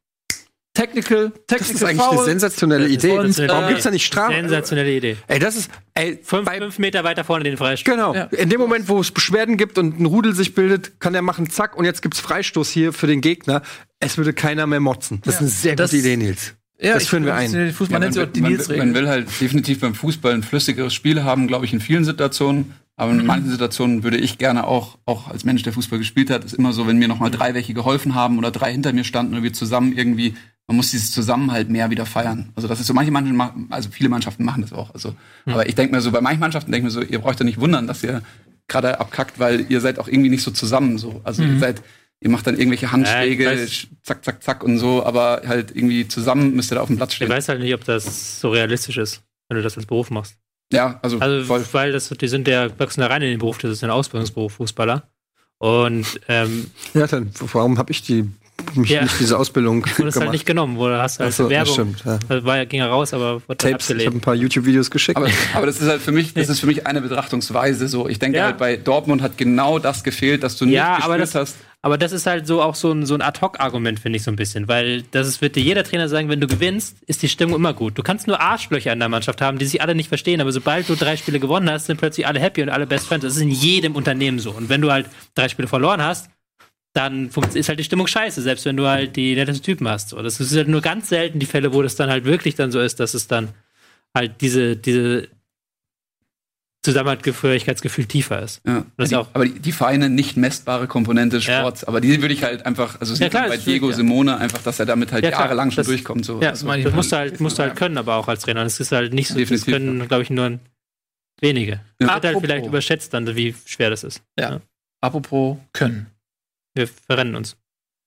[0.75, 2.16] Technical, Technical Das ist eigentlich Foul.
[2.16, 3.18] eine sensationelle Idee.
[3.18, 4.35] und, Warum äh, gibt's da nicht Strafen?
[4.35, 5.16] Sensationelle Idee.
[5.29, 7.93] Ey, das ist, ey, Fünf, bei- fünf Meter weiter vorne den Freistoß.
[7.93, 8.14] Genau.
[8.14, 8.25] Ja.
[8.25, 11.51] In dem Moment, wo es Beschwerden gibt und ein Rudel sich bildet, kann der machen,
[11.51, 13.61] zack, und jetzt gibt's Freistoß hier für den Gegner.
[14.01, 15.20] Es würde keiner mehr motzen.
[15.25, 16.55] Das ist eine sehr Das- gute Idee, Nils.
[16.81, 17.53] Ja, Das führen wir ein.
[17.53, 18.85] den Fußball nennt sie auch die man, Nils-Regel.
[18.85, 22.73] man will halt definitiv beim Fußball ein flüssigeres Spiel haben, glaube ich, in vielen Situationen.
[22.97, 26.45] Aber in manchen Situationen würde ich gerne auch, auch als Mensch, der Fußball gespielt hat,
[26.45, 29.05] ist immer so, wenn mir noch mal drei welche geholfen haben oder drei hinter mir
[29.05, 30.35] standen und wir zusammen irgendwie,
[30.69, 32.51] man muss dieses Zusammenhalt mehr wieder feiern.
[32.55, 34.95] Also das ist so, manche Mannschaften, machen- also viele Mannschaften machen das auch.
[34.95, 35.15] Also,
[35.47, 37.45] aber ich denke mir so, bei manchen Mannschaften denke ich mir so, ihr braucht ja
[37.45, 38.23] nicht wundern, dass ihr
[38.69, 41.21] gerade abkackt, weil ihr seid auch irgendwie nicht so zusammen so.
[41.25, 41.83] Also ihr seid,
[42.21, 46.07] ihr macht dann irgendwelche Handschläge, ich sch- zack, zack, zack und so, aber halt irgendwie
[46.09, 47.29] zusammen müsst ihr da auf dem Platz Ich stehen.
[47.29, 50.37] weiß halt nicht, ob das so realistisch ist, wenn du das als Beruf machst.
[50.73, 51.67] Ja, also, Also, voll.
[51.73, 54.55] weil das, die sind ja, wachsen da rein in den Beruf, das ist ein Ausbildungsberuf,
[54.55, 55.03] Fußballer.
[55.59, 58.31] Und, ähm, Ja, dann, warum habe ich die,
[58.75, 59.03] mich Ja.
[59.03, 61.73] nicht diese Ausbildung wurde es halt nicht genommen, wo du hast halt so, das Werbung.
[61.73, 62.19] stimmt, ja.
[62.29, 63.65] Also war, ging ja raus, aber wurde Tapes.
[63.65, 64.15] Ich habe abgelehnt.
[64.17, 65.17] ein paar YouTube-Videos geschickt.
[65.17, 68.09] Aber, aber das ist halt für mich, das ist für mich eine Betrachtungsweise so.
[68.09, 68.45] Ich denke Ja.
[68.47, 71.57] halt bei Dortmund hat genau das gefehlt, dass du nicht Ja, aber das- hast.
[71.85, 74.37] Aber das ist halt so auch so ein, so ein Ad-Hoc-Argument, finde ich so ein
[74.37, 74.69] bisschen.
[74.69, 77.73] Weil das ist, wird dir jeder Trainer sagen, wenn du gewinnst, ist die Stimmung immer
[77.75, 77.99] gut.
[77.99, 80.89] Du kannst nur Arschlöcher in der Mannschaft haben, die sich alle nicht verstehen, aber sobald
[80.89, 83.25] du drei Spiele gewonnen hast, sind plötzlich alle happy und alle Best Friends.
[83.25, 84.53] Das ist in jedem Unternehmen so.
[84.53, 86.31] Und wenn du halt drei Spiele verloren hast,
[86.95, 90.11] dann ist halt die Stimmung scheiße, selbst wenn du halt die nettesten Typen hast.
[90.11, 92.70] So, das ist halt nur ganz selten die Fälle, wo das dann halt wirklich dann
[92.70, 93.49] so ist, dass es dann
[94.14, 95.28] halt diese, diese
[96.84, 98.61] Zusammenhörigkeitsgefühl tiefer ist.
[98.66, 98.84] Ja.
[98.97, 99.28] Das die, auch.
[99.34, 101.61] aber die, die Vereine nicht messbare Komponente des Ja.
[101.61, 103.88] Sports, aber die würde ich halt einfach, also es Ja, klar, man bei das Diego
[103.90, 103.97] ja.
[103.97, 106.24] Simone einfach, dass er damit halt Ja, jahrelang schon das- durchkommt.
[106.24, 106.40] So.
[106.43, 106.84] Ja, Also, meine ich.
[106.86, 108.64] das musst du halt, musst du halt können, aber auch als Trainer.
[108.64, 109.72] Das ist halt nicht so, das Definitiv.
[109.72, 110.59] können, glaube ich, nur
[111.40, 111.80] wenige.
[112.01, 112.14] Ja.
[112.14, 114.20] Wird halt vielleicht überschätzt dann, wie schwer das ist.
[114.38, 114.61] Ja.
[115.01, 116.09] Apropos können.
[116.75, 117.57] Wir verrennen uns.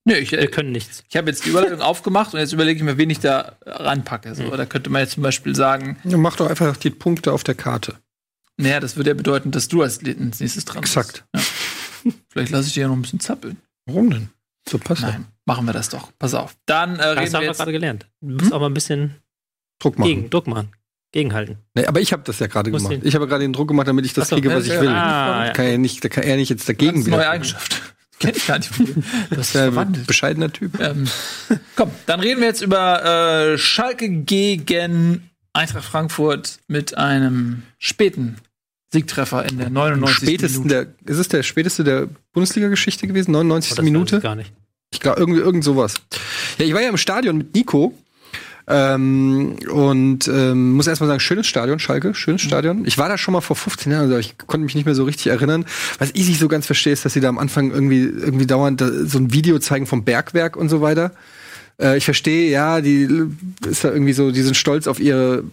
[0.08, 1.04] Nö, ich, Wir können nichts.
[1.10, 4.36] ich habe jetzt die Überleitung aufgemacht und jetzt überlege ich mir, wen ich da ranpacke.
[4.36, 4.52] So, Mhm.
[4.58, 7.56] Da könnte man jetzt zum Beispiel sagen, Ja, mach doch einfach die Punkte auf der
[7.56, 7.96] Karte.
[8.58, 11.24] naja, das würde ja bedeuten, dass du als nächstes dran Exakt.
[11.32, 11.48] bist.
[12.04, 12.14] Ja.
[12.30, 13.58] Vielleicht lasse ich dir ja noch ein bisschen zappeln.
[13.88, 14.30] Warum denn?
[14.70, 15.02] So passt.
[15.02, 16.12] Nein, machen wir das doch.
[16.20, 16.56] Pass auf.
[16.68, 17.58] Dann äh, Das reden haben wir wir jetzt.
[17.58, 18.08] gerade gelernt.
[18.22, 18.54] Du musst Hm?
[18.54, 19.16] auch mal ein bisschen
[19.80, 20.08] Druck machen.
[20.08, 20.72] gegen, Druck machen.
[21.12, 21.58] Gegenhalten.
[21.74, 23.00] Nee, aber ich habe das ja gerade gemacht.
[23.04, 24.90] Ich habe gerade den Druck gemacht, damit ich das so, kriege, was ich will.
[24.90, 25.54] Ah, ja.
[25.54, 27.32] Kann ja nicht, da kann er nicht jetzt Das dagegen ist eine neue wieder.
[27.32, 27.95] Eigenschaft.
[28.26, 28.72] Kenn ich gar nicht.
[29.30, 30.08] Das ist Ja, verwandelt.
[30.08, 30.80] bescheidener Typ.
[30.80, 31.08] Ähm,
[31.76, 33.04] komm, dann reden wir jetzt über
[33.54, 38.38] äh, Schalke gegen Eintracht Frankfurt mit einem späten
[38.92, 40.16] Siegtreffer in der 99.
[40.18, 40.94] Spätesten Minute.
[41.06, 43.32] der, ist es der späteste der Bundesliga-Geschichte gewesen?
[43.32, 43.72] 99.
[43.72, 44.18] Oh, das weiß Minute?
[44.18, 44.52] ich gar nicht.
[44.94, 45.96] Ich glaube, irgendwie irgend sowas.
[46.58, 47.94] Ja, ich war ja im Stadion mit Nico.
[48.68, 52.86] Ähm, und ähm, muss erstmal sagen, schönes Stadion, Schalke, schönes Stadion.
[52.86, 55.04] Ich war da schon mal vor 15 Jahren, also ich konnte mich nicht mehr so
[55.04, 55.66] richtig erinnern.
[56.00, 58.82] Was ich nicht so ganz verstehe, ist, dass sie da am Anfang irgendwie, irgendwie dauernd
[58.82, 61.12] da so ein Video zeigen vom Bergwerk und so weiter.
[61.80, 63.08] Äh, ich verstehe, ja, die
[63.68, 65.44] ist da irgendwie so, die sind stolz auf ihre,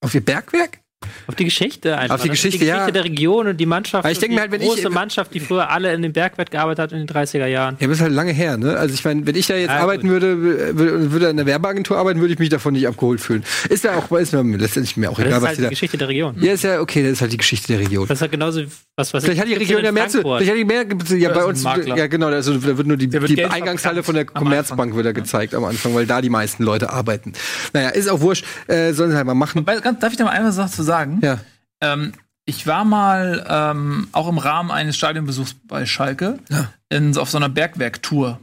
[0.00, 0.78] auf ihr Bergwerk.
[1.26, 2.16] Auf die Geschichte einfach.
[2.16, 2.90] Auf die Das ist Geschichte, die Geschichte ja.
[2.92, 4.04] der Region und die Mannschaft.
[4.04, 6.02] Aber ich und denk die mir halt, wenn ich- große Mannschaft, die früher alle in
[6.02, 7.76] dem Bergwerk gearbeitet hat in den 30er Jahren.
[7.80, 8.76] Ja, aber ist halt lange her, ne?
[8.76, 10.20] Also ich meine, wenn ich da jetzt Ja, arbeiten gut.
[10.22, 10.34] würde,
[10.74, 13.44] wür- würde in der Werbeagentur arbeiten, würde ich mich davon nicht abgeholt fühlen.
[13.68, 15.64] Ist ja auch, ist mir letztendlich mir auch Das egal, ist was halt die die
[15.64, 15.70] da.
[15.70, 16.34] Geschichte der Region.
[16.40, 18.06] Ja, ist ja okay, das ist halt die Geschichte der Region.
[18.08, 18.62] Das ist halt genauso
[18.96, 20.84] was, was Vielleicht hat die Region ja in mehr zu, vielleicht hat die mehr,
[21.18, 24.24] ja bei uns, ja genau, also da wird nur die, wird die Eingangshalle von der
[24.24, 27.32] Commerzbank da gezeigt am Anfang, weil da die meisten Leute arbeiten.
[27.72, 29.64] Naja, ist auch wurscht, äh, sollen sie halt mal machen.
[29.64, 30.93] Darf ich da mal eine Sache zu sagen?
[31.22, 31.38] Ja.
[31.80, 32.12] Ähm,
[32.46, 36.38] ich war mal ähm, auch im Rahmen eines Stadionbesuchs bei Schalke
[36.90, 38.38] in, auf so einer Bergwerktour.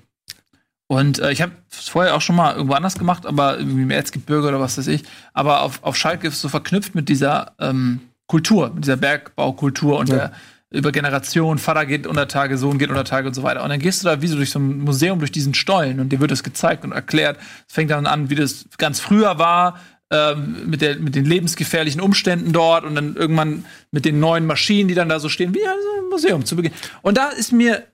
[0.87, 3.91] Und äh, ich habe es vorher auch schon mal irgendwo anders gemacht, aber irgendwie im
[3.91, 5.03] Erzgebirge oder was weiß ich.
[5.33, 9.97] Aber auf, auf Schalke ist es so verknüpft mit dieser ähm, Kultur, mit dieser Bergbaukultur
[9.99, 10.15] und Ja.
[10.15, 10.31] der
[10.73, 13.61] über Generationen, Vater geht unter Tage, Sohn geht unter Tage und so weiter.
[13.61, 16.09] Und dann gehst du da wie so durch so ein Museum, durch diesen Stollen und
[16.09, 17.37] dir wird das gezeigt und erklärt.
[17.67, 19.77] Es fängt dann an, wie das ganz früher war,
[20.11, 24.87] ähm, mit, der, mit den lebensgefährlichen Umständen dort und dann irgendwann mit den neuen Maschinen,
[24.87, 26.73] die dann da so stehen, wie ein Museum zu Beginn.
[27.01, 27.87] Und da ist mir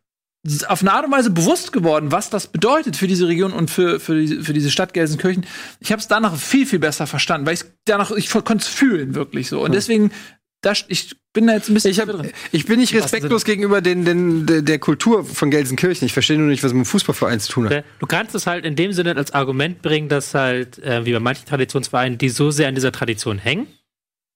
[0.67, 3.99] auf eine Art und Weise bewusst geworden, was das bedeutet für diese Region und für,
[3.99, 5.45] für, diese, für diese Stadt Gelsenkirchen.
[5.79, 9.15] Ich habe es danach viel, viel besser verstanden, weil ich danach, ich konnte es fühlen,
[9.15, 9.63] wirklich so.
[9.63, 10.11] Und deswegen,
[10.61, 12.31] das, ich bin da jetzt ein bisschen Ich, hab, drin.
[12.51, 16.05] ich bin nicht respektlos gegenüber den, den, der, Kultur von Gelsenkirchen.
[16.05, 17.85] Ich verstehe nur nicht, was mit dem Fußballverein zu tun hat.
[17.99, 21.19] Du kannst es halt in dem Sinne als Argument bringen, dass halt, äh, wie bei
[21.19, 23.67] manchen Traditionsvereinen, die so sehr an dieser Tradition hängen,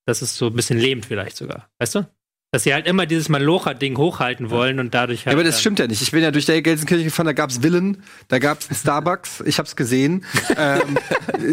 [0.06, 1.70] dass es so ein bisschen lähmt vielleicht sogar.
[1.80, 2.06] Weißt du?
[2.54, 5.36] Dass sie halt immer dieses Malocha-Ding hochhalten wollen und dadurch Ja, halt.
[5.36, 6.02] aber das stimmt ja nicht.
[6.02, 9.78] Ich bin ja durch der Gelsenkirchen gefahren, da gab's Villen, da gab's Starbucks, ich hab's
[9.78, 10.26] gesehen.
[10.58, 10.98] ähm,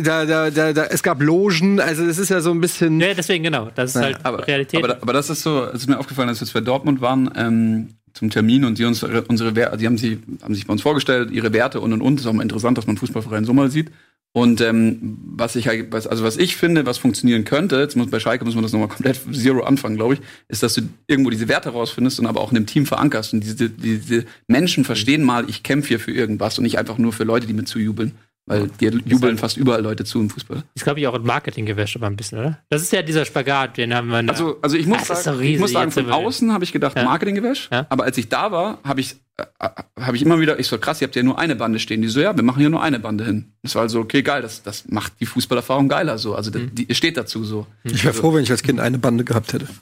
[0.02, 3.00] da, da, da, da, es gab Logen, also es ist ja so ein bisschen.
[3.00, 3.70] Ja, deswegen genau.
[3.76, 4.82] Das ist halt Aber, Realität.
[4.82, 7.88] aber, aber das ist so, es ist mir aufgefallen, als wir bei Dortmund waren ähm,
[8.12, 11.30] zum Termin und die uns unsere Werte, die haben, sie, haben sich bei uns vorgestellt,
[11.30, 12.16] ihre Werte und und und.
[12.16, 13.92] Das ist auch mal interessant, dass man einen Fußballverein so mal sieht.
[14.38, 18.08] Und ähm, was ich halt, was, also was ich finde, was funktionieren könnte, jetzt muss
[18.08, 21.30] bei Schalke muss man das nochmal komplett zero anfangen, glaube ich, ist, dass du irgendwo
[21.30, 23.34] diese Werte rausfindest und aber auch in einem Team verankerst.
[23.34, 27.12] Und diese, diese Menschen verstehen mal, ich kämpfe hier für irgendwas und nicht einfach nur
[27.12, 28.12] für Leute, die mir zujubeln.
[28.46, 30.62] Weil dir jubeln fast überall Leute zu im Fußball.
[30.74, 32.58] ist, glaube ich, auch ein Marketinggewäsch aber ein bisschen, oder?
[32.70, 34.26] Das ist ja dieser Spagat, den haben wir.
[34.26, 37.04] Also, also ich muss Das sagen, ich muss sagen, von außen habe ich gedacht, Ja.
[37.04, 37.68] Marketinggewäsch.
[37.70, 37.86] Ja.
[37.90, 39.16] Aber als ich da war, habe ich,
[40.00, 42.02] habe ich immer wieder, ich so krass, ihr habt ja nur eine Bande stehen.
[42.02, 43.52] Die so, ja, wir machen hier nur eine Bande hin.
[43.62, 46.34] Das war also, okay, geil, das, das macht die Fußballerfahrung geiler so.
[46.34, 46.74] Also, Mhm.
[46.74, 47.66] die, steht dazu so.
[47.84, 49.68] Ich wäre froh, wenn ich als Kind eine Bande gehabt hätte.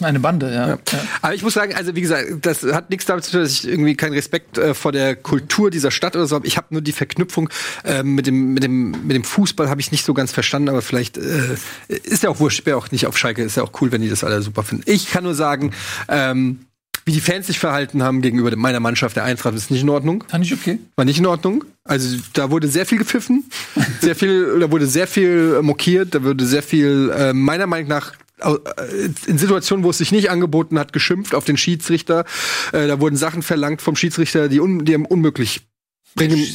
[0.00, 0.68] Eine Bande, ja.
[0.68, 0.78] ja.
[1.22, 3.66] Aber ich muss sagen, also wie gesagt, das hat nichts damit zu tun, dass ich
[3.68, 6.46] irgendwie keinen Respekt äh, vor der Kultur dieser Stadt oder so habe.
[6.46, 7.48] Ich habe nur die Verknüpfung
[7.84, 10.82] äh, mit dem mit dem mit dem Fußball habe ich nicht so ganz verstanden, aber
[10.82, 11.56] vielleicht äh,
[11.88, 14.08] ist ja auch wurscht, ja auch nicht auf Schalke, ist ja auch cool, wenn die
[14.08, 14.84] das alle super finden.
[14.86, 15.72] Ich kann nur sagen,
[16.08, 16.60] ähm,
[17.04, 20.24] wie die Fans sich verhalten haben gegenüber meiner Mannschaft der Eintracht ist nicht in Ordnung.
[20.28, 20.78] Fand ich okay.
[20.96, 21.64] War nicht in Ordnung.
[21.84, 23.44] Also da wurde sehr viel gepfiffen,
[24.00, 27.88] sehr viel, da wurde sehr viel äh, mokiert, da wurde sehr viel äh, meiner Meinung
[27.88, 32.24] nach äh, in Situationen, wo es sich nicht angeboten hat, geschimpft auf den Schiedsrichter.
[32.72, 35.62] Äh, da wurden Sachen verlangt vom Schiedsrichter, die, un die unmöglich
[36.14, 36.46] bringen,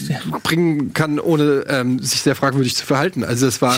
[0.43, 3.23] bringen kann, ohne ähm, sich sehr fragwürdig zu verhalten.
[3.23, 3.77] Also es war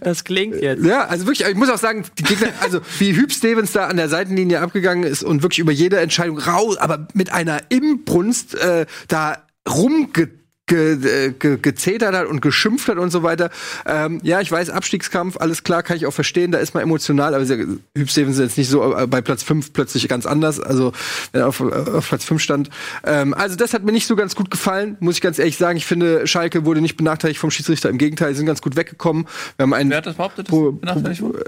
[0.00, 0.84] Das klingt jetzt.
[0.84, 3.96] ja, also wirklich, ich muss auch sagen, die Gegner, also wie Hüb Stevens da an
[3.96, 8.86] der Seitenlinie abgegangen ist und wirklich über jede Entscheidung raus, aber mit einer Imbrunst äh,
[9.08, 10.28] da rumge
[10.66, 13.50] ge, äh, ge, gezetert hat und geschimpft hat und so weiter.
[13.86, 17.34] Ähm, ja, ich weiß, Abstiegskampf, alles klar, kann ich auch verstehen, da ist man emotional,
[17.34, 20.60] aber sehr- Hüb Stevens ist jetzt nicht so äh, bei Platz 5 plötzlich ganz anders,
[20.60, 20.92] also
[21.32, 22.70] wenn er auf, äh, auf Platz 5 stand.
[23.04, 25.76] Ähm, also das hat mir nicht so ganz gut gefallen, muss ich ganz ehrlich sagen.
[25.76, 29.26] Ich finde, Schalke wurde nicht benachteiligt vom Schiedsrichter, im Gegenteil, sie sind ganz gut weggekommen.
[29.56, 30.48] Wir haben einen Wer hat das behauptet?
[30.48, 31.44] dass benachteiligt wurde?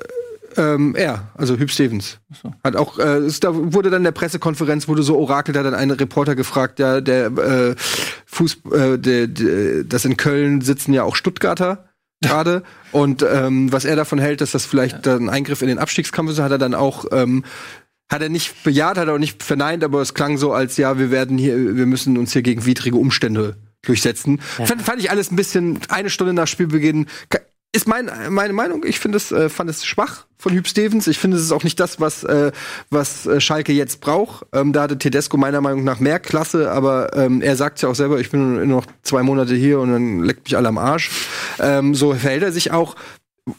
[0.58, 2.18] Ähm, er, also Hüb Stevens.
[2.62, 5.66] Hat auch, äh, es, da wurde dann in der Pressekonferenz, wurde so orakelt, da hat
[5.66, 7.74] dann ein Reporter gefragt, ja, der äh,
[8.26, 11.88] Fuß, äh, der, der, das in Köln sitzen ja auch Stuttgarter
[12.20, 12.64] gerade.
[12.92, 16.32] und ähm, was er davon hält, dass das vielleicht dann ein Eingriff in den Abstiegskampf
[16.32, 17.44] ist, hat er dann auch ähm,
[18.10, 20.98] hat er nicht bejaht, hat er auch nicht verneint, aber es klang so, als ja,
[20.98, 24.40] wir werden hier, wir müssen uns hier gegen widrige Umstände durchsetzen.
[24.40, 27.06] Fand, fand ich alles ein bisschen eine Stunde nach Spielbeginn.
[27.70, 28.82] Ist mein, meine Meinung.
[28.86, 31.06] Ich finde es, äh, fand es schwach von Hüb Stevens.
[31.06, 32.50] Ich finde, es ist auch nicht das, was, äh,
[32.88, 34.46] was äh, Schalke jetzt braucht.
[34.54, 37.94] Ähm, da hatte Tedesco meiner Meinung nach mehr Klasse, aber ähm, er sagt ja auch
[37.94, 41.10] selber, ich bin nur noch zwei Monate hier und dann leckt mich alle am Arsch.
[41.58, 42.96] Ähm, so verhält er sich auch.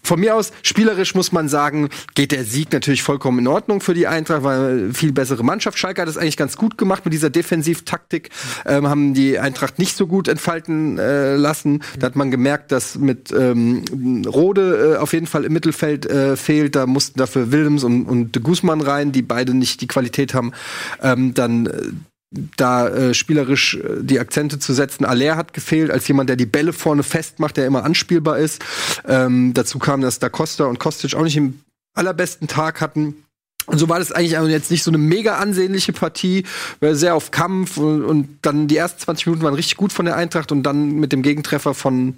[0.03, 3.93] Von mir aus, spielerisch muss man sagen, geht der Sieg natürlich vollkommen in Ordnung für
[3.93, 5.77] die Eintracht, weil viel bessere Mannschaft.
[5.77, 8.29] Schalke hat das eigentlich ganz gut gemacht mit dieser Defensivtaktik,
[8.65, 11.81] ähm, haben die Eintracht nicht so gut entfalten äh, lassen.
[11.97, 13.83] Da hat man gemerkt, dass mit ähm,
[14.25, 16.75] Rode äh, auf jeden Fall im Mittelfeld äh, fehlt.
[16.75, 20.51] Da mussten dafür Willems und, und Guzman rein, die beide nicht die Qualität haben,
[21.01, 21.71] ähm, dann äh,
[22.31, 25.05] da äh, spielerisch äh, die Akzente zu setzen.
[25.05, 28.63] Aller hat gefehlt als jemand, der die Bälle vorne festmacht, der immer anspielbar ist.
[29.07, 31.59] Ähm, dazu kam, dass Da Costa und Kostic auch nicht im
[31.95, 33.15] allerbesten Tag hatten.
[33.65, 36.43] Und so war das eigentlich jetzt nicht so eine mega ansehnliche Partie,
[36.81, 40.15] sehr auf Kampf und, und dann die ersten 20 Minuten waren richtig gut von der
[40.15, 42.15] Eintracht und dann mit dem Gegentreffer von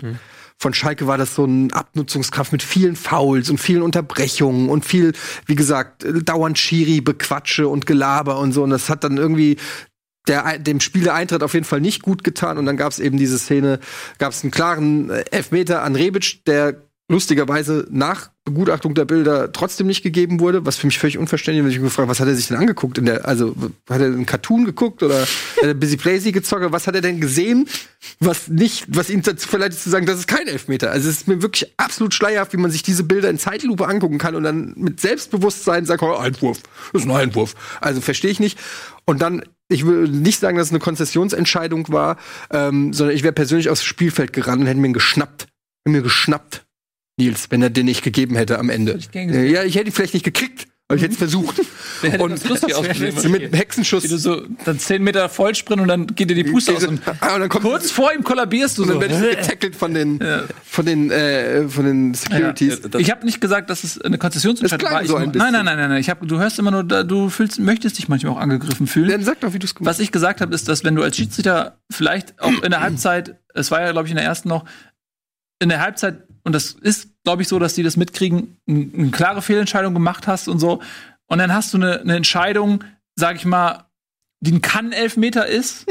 [0.61, 5.13] von Schalke war das so ein Abnutzungskampf mit vielen Fouls und vielen Unterbrechungen und viel,
[5.47, 8.61] wie gesagt, äh, dauernd Schiri, Bequatsche und Gelaber und so.
[8.61, 9.57] Und das hat dann irgendwie
[10.27, 12.57] der, dem Spiel der Eintritt auf jeden Fall nicht gut getan.
[12.57, 13.79] Und dann gab es eben diese Szene,
[14.17, 19.85] gab es einen klaren äh, Elfmeter an Rebic, der lustigerweise nach Begutachtung der Bilder trotzdem
[19.85, 21.71] nicht gegeben wurde, was für mich völlig unverständlich ist.
[21.71, 22.97] Ich habe gefragt, was hat er sich denn angeguckt?
[22.97, 23.55] In der, also
[23.87, 25.27] hat er einen Cartoon geguckt oder
[25.61, 26.71] er Busy Plazy gezockt?
[26.71, 27.67] Was hat er denn gesehen,
[28.19, 30.89] was nicht, was ihn dazu verleitet zu sagen, das ist kein Elfmeter?
[30.89, 34.17] Also es ist mir wirklich absolut schleierhaft, wie man sich diese Bilder in Zeitlupe angucken
[34.17, 36.61] kann und dann mit Selbstbewusstsein sagt, oh, Einwurf,
[36.93, 37.53] das ist ein Einwurf.
[37.79, 38.57] Also verstehe ich nicht.
[39.05, 42.17] Und dann ich will nicht sagen, dass es eine Konzessionsentscheidung war,
[42.51, 45.43] ähm, sondern ich wäre persönlich aufs Spielfeld gerannt und hätte mir geschnappt.
[45.43, 46.60] Hätte mir geschnappt,
[47.21, 48.97] Nils, wenn er den nicht gegeben hätte am Ende.
[48.99, 49.09] ich.
[49.13, 51.61] Ja, ich hätte ihn vielleicht nicht gekriegt, aber ich hätte es versucht.
[52.01, 53.31] Wer hätte und das lustig ausgesehen?
[53.31, 54.03] mit Hexenschuss.
[54.03, 56.83] Wie du so dann 10 Meter Vollsprint und dann geht dir die Puste aus.
[56.83, 59.21] Und Ah, und dann kommt kurz vor ihm kollabierst du und dann so.
[59.21, 60.19] werde ich getackelt von den,
[60.65, 62.81] von den, äh, von den Securities.
[62.97, 65.05] Ich habe nicht gesagt, dass es eine Konzessionsentscheidung war.
[65.05, 66.01] So ein nein, nein, nein, nein, nein.
[66.01, 69.09] Ich hab, du hörst immer nur, du fühlst, möchtest dich manchmal auch angegriffen fühlen.
[69.11, 71.03] Dann sag doch, wie du es gemacht Was ich gesagt habe, ist, dass wenn du
[71.03, 74.49] als Schiedsrichter vielleicht auch in der Halbzeit, es war ja, glaube ich, in der ersten
[74.49, 74.65] noch,
[75.59, 79.41] in der Halbzeit, und das ist, glaube ich, so, dass die das mitkriegen, eine klare
[79.41, 80.81] Fehlentscheidung gemacht hast und so.
[81.27, 82.83] Und dann hast du eine, eine Entscheidung,
[83.15, 83.85] sag ich mal,
[84.39, 85.87] die ein Kann-Elfmeter ist,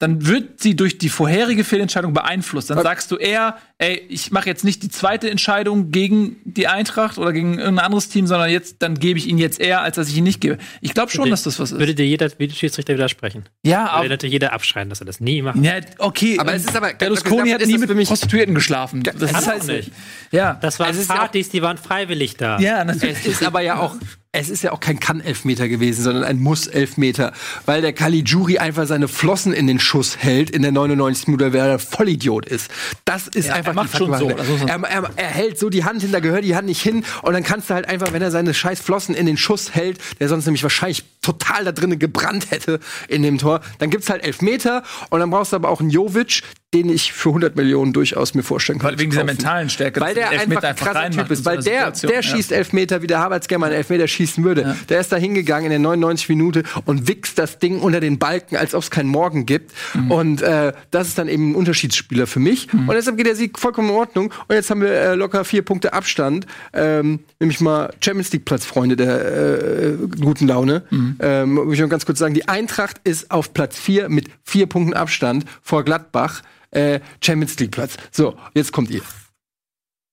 [0.00, 2.68] dann wird sie durch die vorherige Fehlentscheidung beeinflusst.
[2.68, 7.16] Dann sagst du eher, ey, ich mache jetzt nicht die zweite Entscheidung gegen die Eintracht
[7.16, 10.08] oder gegen irgendein anderes Team, sondern jetzt, dann gebe ich ihn jetzt eher, als dass
[10.08, 10.58] ich ihn nicht gebe.
[10.80, 11.78] Ich glaube schon, dass das was ist.
[11.78, 13.44] Würde dir jeder Videoschiedsrichter widersprechen?
[13.64, 15.58] Ja, Würde aber natürlich jeder abschreien, dass er das nie macht.
[15.62, 16.38] Ja, okay.
[16.40, 19.02] Aber ähm, es ist aber- Berlusconi hat nie das mit Prostituierten geschlafen.
[19.04, 19.90] Das Hat ist halt nicht.
[20.32, 20.54] Ja.
[20.60, 22.58] Das waren Es ist ja auch- Partys, die waren freiwillig da.
[22.58, 23.18] ja, natürlich.
[23.20, 23.94] Es ist aber ja auch,
[24.34, 27.32] es ist ja auch kein Kann-Elfmeter gewesen, sondern ein Muss-Elfmeter,
[27.66, 31.28] weil der Caligiuri einfach seine Flossen in den Schuss hält in der 99.
[31.28, 32.70] Minute, weil er Vollidiot ist.
[33.04, 34.44] Das ist Ja, einfach er macht schon Faktor.
[34.44, 37.04] so, er, er, er hält so die Hand hin, da gehört die Hand nicht hin
[37.22, 39.98] und dann kannst du halt einfach, wenn er seine scheiß Flossen in den Schuss hält,
[40.18, 44.24] der sonst nämlich wahrscheinlich total da drinnen gebrannt hätte in dem Tor, dann gibt's halt
[44.24, 46.42] Elfmeter und dann brauchst du aber auch einen Jovic,
[46.74, 48.90] den ich für 100 Millionen durchaus mir vorstellen kann.
[48.90, 50.00] Weil wegen dieser mentalen Stärke.
[50.00, 51.44] Weil der einfach ein krasser Typ ist.
[51.44, 52.12] Weil der, Situation.
[52.12, 54.76] der schießt Elfmeter, wie der mal einen Elfmeter schießen würde.
[54.88, 58.56] Der ist da hingegangen in der 99 Minute und wichst das Ding unter den Balken,
[58.56, 59.72] als ob es keinen Morgen gibt.
[59.94, 60.10] Mhm.
[60.10, 62.68] Und äh, das ist dann eben ein Unterschiedsspieler für mich.
[62.72, 64.32] Und deshalb geht der Sieg vollkommen in Ordnung.
[64.48, 66.46] Und jetzt haben wir äh, locker vier Punkte Abstand.
[66.72, 70.82] Ähm, nämlich mal Champions League Platz, Freunde der äh, guten Laune.
[70.90, 71.16] Mhm.
[71.20, 74.66] Ähm, muss ich noch ganz kurz sagen, die Eintracht ist auf Platz vier mit vier
[74.66, 76.42] Punkten Abstand vor Gladbach.
[76.74, 77.96] Äh, Champions League Platz.
[78.10, 79.02] So, jetzt kommt ihr.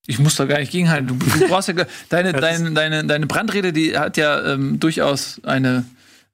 [0.07, 1.07] Ich muss da gar nicht gegenhalten.
[1.07, 5.39] Du, du brauchst ja gar- deine, deine, deine, deine Brandrede, die hat ja ähm, durchaus
[5.43, 5.85] eine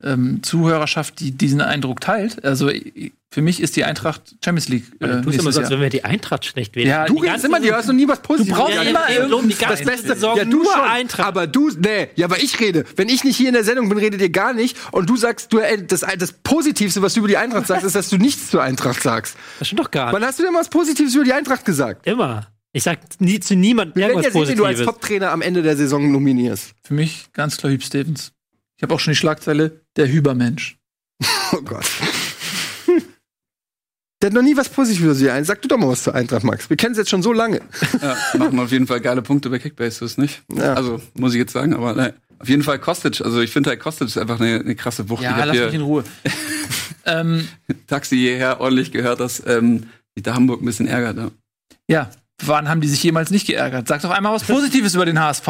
[0.03, 2.43] ähm, Zuhörerschaft, die diesen Eindruck teilt.
[2.45, 4.85] Also i- für mich ist die Eintracht Champions League.
[5.01, 6.87] Äh, Du tust immer so, als wenn wir die Eintracht schlecht wählen.
[6.87, 8.55] Ja, Die Du redest ganze- immer, du hast noch nie was Positives.
[8.55, 8.89] Du brauchst gesagt.
[8.89, 10.07] immer Ja, irgend- die ganze das Beste.
[10.07, 10.81] Saison Ja, du nur schon.
[10.81, 11.27] Eintracht.
[11.27, 12.85] Aber du, nee, ja, aber ich rede.
[12.95, 14.77] Wenn ich nicht hier in der Sendung bin, redet ihr gar nicht.
[14.93, 17.95] Und du sagst, du, äh, das, das Positivste, was du über die Eintracht sagst, ist,
[17.95, 19.35] dass du nichts zur Eintracht sagst.
[19.59, 20.13] Das stimmt doch gar nicht.
[20.13, 22.07] Wann hast du denn mal was Positives über die Eintracht gesagt?
[22.07, 22.47] Immer.
[22.71, 24.85] Ich sag nie, zu niemandem irgendwas ja sehen, wen du als Positives.
[24.93, 26.73] Top-Trainer am Ende der Saison nominierst.
[26.83, 28.31] Für mich ganz klar Hüb Stevens.
[28.77, 30.77] Ich habe auch schon die Schlagzeile der Hübermensch.
[31.53, 31.85] Oh Gott.
[34.27, 35.45] Der hat noch nie was Positives über sie ein.
[35.45, 36.69] Sag du doch mal was zur Eintracht, Max.
[36.69, 37.61] Wir kennen es jetzt schon so lange.
[38.01, 40.41] Ja, machen auf jeden Fall geile Punkte bei Kickbase, das nicht?
[40.53, 40.73] Ja.
[40.73, 42.11] Also, muss ich jetzt sagen, aber nein.
[42.37, 43.21] Auf jeden Fall Kostic.
[43.21, 45.23] Also, ich finde halt Kostic ist einfach eine, eine krasse Wucht.
[45.23, 46.03] Ja, lass mich in Ruhe.
[47.05, 47.47] ähm,
[47.87, 49.83] Taxi hierher ordentlich gehört, dass ähm,
[50.17, 51.15] die da Hamburg ein bisschen ärgert.
[51.15, 51.31] Ja.
[51.87, 52.09] ja,
[52.43, 53.87] wann haben die sich jemals nicht geärgert?
[53.87, 55.47] Sag doch einmal was Positives über den HSV.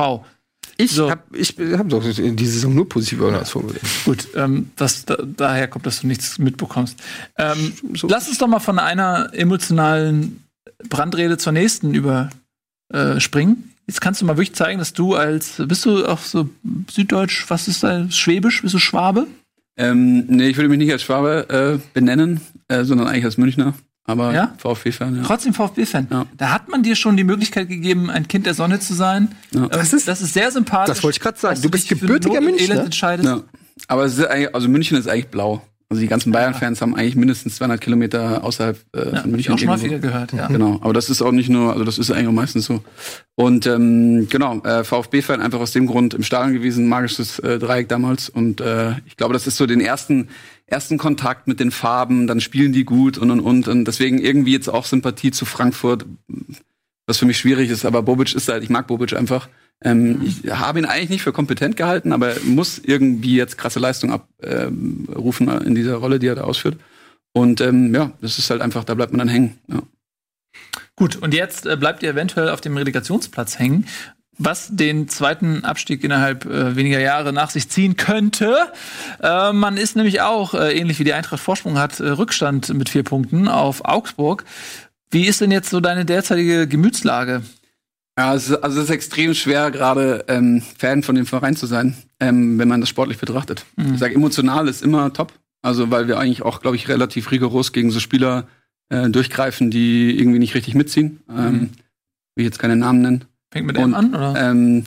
[0.77, 1.09] Ich So.
[1.09, 3.81] hab, ich hab doch in dieser Saison nur positive das formuliert.
[4.05, 6.99] Gut, ähm, das, da, daher kommt, dass du nichts mitbekommst.
[7.37, 8.07] Ähm, So.
[8.07, 10.43] Lass uns doch mal von einer emotionalen
[10.87, 12.29] Brandrede zur nächsten über
[12.93, 13.73] äh, springen.
[13.87, 16.49] Jetzt kannst du mal wirklich zeigen, dass du als bist du auch so
[16.91, 19.27] süddeutsch, was ist da Schwäbisch, bist du Schwabe?
[19.77, 23.73] Ähm, nee, ich würde mich nicht als Schwabe äh, benennen, äh, sondern eigentlich als Münchner.
[24.07, 24.53] Aber Ja?
[24.57, 25.23] VfB-Fan, ja.
[25.23, 26.07] Trotzdem VfB-Fan.
[26.09, 26.25] Ja.
[26.37, 29.35] Da hat man dir schon die Möglichkeit gegeben, ein Kind der Sonne zu sein.
[29.53, 29.63] Ja.
[29.63, 30.95] Ähm, Das ist- das ist sehr sympathisch.
[30.95, 31.61] das wollte ich grad sagen.
[31.61, 32.87] Du bist gebürtiger Münchner?
[33.21, 33.41] Ja.
[33.89, 35.61] Aber es ist eigentlich, also München ist eigentlich blau.
[35.89, 39.31] Also die ganzen Bayern-Fans haben eigentlich mindestens 200 Kilometer außerhalb äh, Ja, von hab ich
[39.31, 39.53] München.
[39.53, 39.83] auch schon irgendwo.
[39.85, 40.33] häufiger gehört.
[40.33, 40.47] Ja.
[40.47, 42.83] Genau, aber das ist auch nicht nur, also das ist eigentlich auch meistens so.
[43.35, 47.87] Und ähm, genau, äh, VfB-Fan einfach aus dem Grund im Stadion gewesen, magisches äh, Dreieck
[47.87, 48.27] damals.
[48.27, 50.27] Und äh, ich glaube, das ist so den ersten
[50.67, 53.67] ersten Kontakt mit den Farben, dann spielen die gut und und und.
[53.67, 56.05] Und deswegen irgendwie jetzt auch Sympathie zu Frankfurt,
[57.07, 57.85] was für mich schwierig ist.
[57.85, 59.47] Aber Bobic ist halt, ich mag Bobic einfach.
[59.81, 63.79] Ähm, ich habe ihn eigentlich nicht für kompetent gehalten, aber er muss irgendwie jetzt krasse
[63.79, 66.77] Leistung abrufen in dieser Rolle, die er da ausführt.
[67.33, 69.57] Und ähm, ja, das ist halt einfach, da bleibt man dann hängen.
[69.67, 69.81] Ja.
[70.95, 73.85] Gut, und jetzt äh, bleibt ihr eventuell auf dem Relegationsplatz hängen,
[74.37, 78.71] was den zweiten Abstieg innerhalb äh, weniger Jahre nach sich ziehen könnte.
[79.21, 82.89] Äh, man ist nämlich auch, äh, ähnlich wie die Eintracht Vorsprung hat, äh, Rückstand mit
[82.89, 84.45] vier Punkten auf Augsburg.
[85.09, 87.41] Wie ist denn jetzt so deine derzeitige Gemütslage?
[88.17, 91.67] Ja, es ist, also es ist extrem schwer, gerade ähm, Fan von dem Verein zu
[91.67, 93.63] sein, ähm, wenn man das sportlich betrachtet.
[93.77, 95.33] Ich sage, emotional ist immer top.
[95.61, 98.47] Also weil wir eigentlich auch, glaube ich, relativ rigoros gegen so Spieler
[98.89, 101.21] äh, durchgreifen, die irgendwie nicht richtig mitziehen.
[101.29, 101.69] Ähm,
[102.35, 103.25] will ich jetzt keine Namen nennen.
[103.57, 104.35] Fängt mit Und, M an, oder?
[104.37, 104.85] Ähm,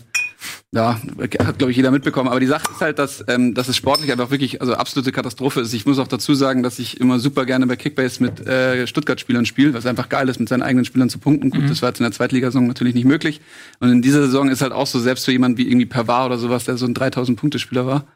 [0.73, 1.01] ja,
[1.45, 2.29] hat, glaube ich, jeder mitbekommen.
[2.29, 5.61] Aber die Sache ist halt, dass, ähm, dass es sportlich einfach wirklich also absolute Katastrophe
[5.61, 5.73] ist.
[5.75, 9.47] Ich muss auch dazu sagen, dass ich immer super gerne bei Kickbase mit äh, Stuttgart-Spielern
[9.47, 11.51] spiele, was einfach geil ist, mit seinen eigenen Spielern zu punkten.
[11.51, 13.41] Gut, das war jetzt in der Zweitligasaison natürlich nicht möglich.
[13.81, 16.39] Und in dieser Saison ist halt auch so, selbst für jemanden wie irgendwie Pavard oder
[16.39, 18.07] sowas, der so ein 3000-Punkte-Spieler war,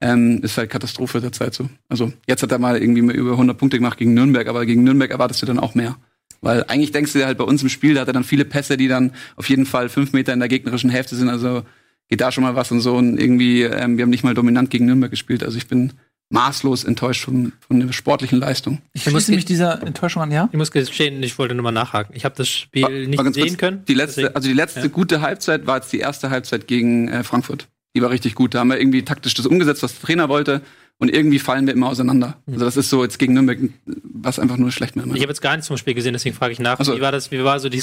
[0.00, 1.68] ähm, ist halt Katastrophe der Zeit so.
[1.88, 5.10] Also jetzt hat er mal irgendwie über 100 Punkte gemacht gegen Nürnberg, aber gegen Nürnberg
[5.10, 5.96] erwartest du dann auch mehr.
[6.44, 8.44] Weil eigentlich denkst du dir halt bei uns im Spiel, da hat er dann viele
[8.44, 11.28] Pässe, die dann auf jeden Fall fünf Meter in der gegnerischen Hälfte sind.
[11.28, 11.62] Also
[12.08, 12.94] geht da schon mal was und so.
[12.94, 15.42] Und irgendwie, ähm, wir haben nicht mal dominant gegen Nürnberg gespielt.
[15.42, 15.94] Also ich bin
[16.30, 18.80] maßlos enttäuscht von, von der sportlichen Leistung.
[18.92, 20.48] ich schließe mich dieser Enttäuschung an, ja?
[20.52, 22.14] Ich muss gestehen, ich wollte nur mal nachhaken.
[22.16, 23.84] Ich habe das Spiel War- nicht war ganz sehen kurz, können.
[23.86, 24.86] Die letzte, deswegen- also die letzte Ja.
[24.88, 27.68] gute Halbzeit war jetzt die erste Halbzeit gegen äh, Frankfurt.
[27.96, 28.54] Die war richtig gut.
[28.54, 30.62] Da haben wir irgendwie taktisch das umgesetzt, was der Trainer wollte.
[30.98, 32.38] Und irgendwie fallen wir immer auseinander.
[32.46, 35.04] Also das ist so jetzt gegen Nürnberg, was einfach nur schlecht mehr.
[35.06, 36.78] Ich habe jetzt gar nichts vom Spiel gesehen, deswegen frage ich nach.
[36.78, 36.96] Ach so.
[36.96, 37.30] Wie war das?
[37.30, 37.82] Wie war so die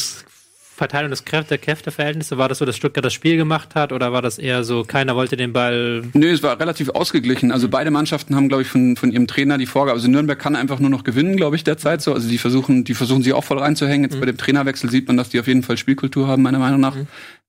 [0.82, 2.40] Verteilung des Kräfte, Kräfteverhältnisse?
[2.40, 5.16] War das so, dass Stuttgart das Spiel gemacht hat oder war das eher so, keiner
[5.16, 6.04] wollte den Ball?
[6.14, 7.52] Nö, es war relativ ausgeglichen.
[7.52, 9.98] Also beide Mannschaften haben, glaube ich, von, von ihrem Trainer die Vorgabe.
[9.98, 12.14] Also Nürnberg kann einfach nur noch gewinnen, glaube ich, derzeit so.
[12.14, 14.10] Also die versuchen, die versuchen sich auch voll reinzuhängen.
[14.10, 16.80] Jetzt bei dem Trainerwechsel sieht man, dass die auf jeden Fall Spielkultur haben, meiner Meinung
[16.80, 16.96] nach.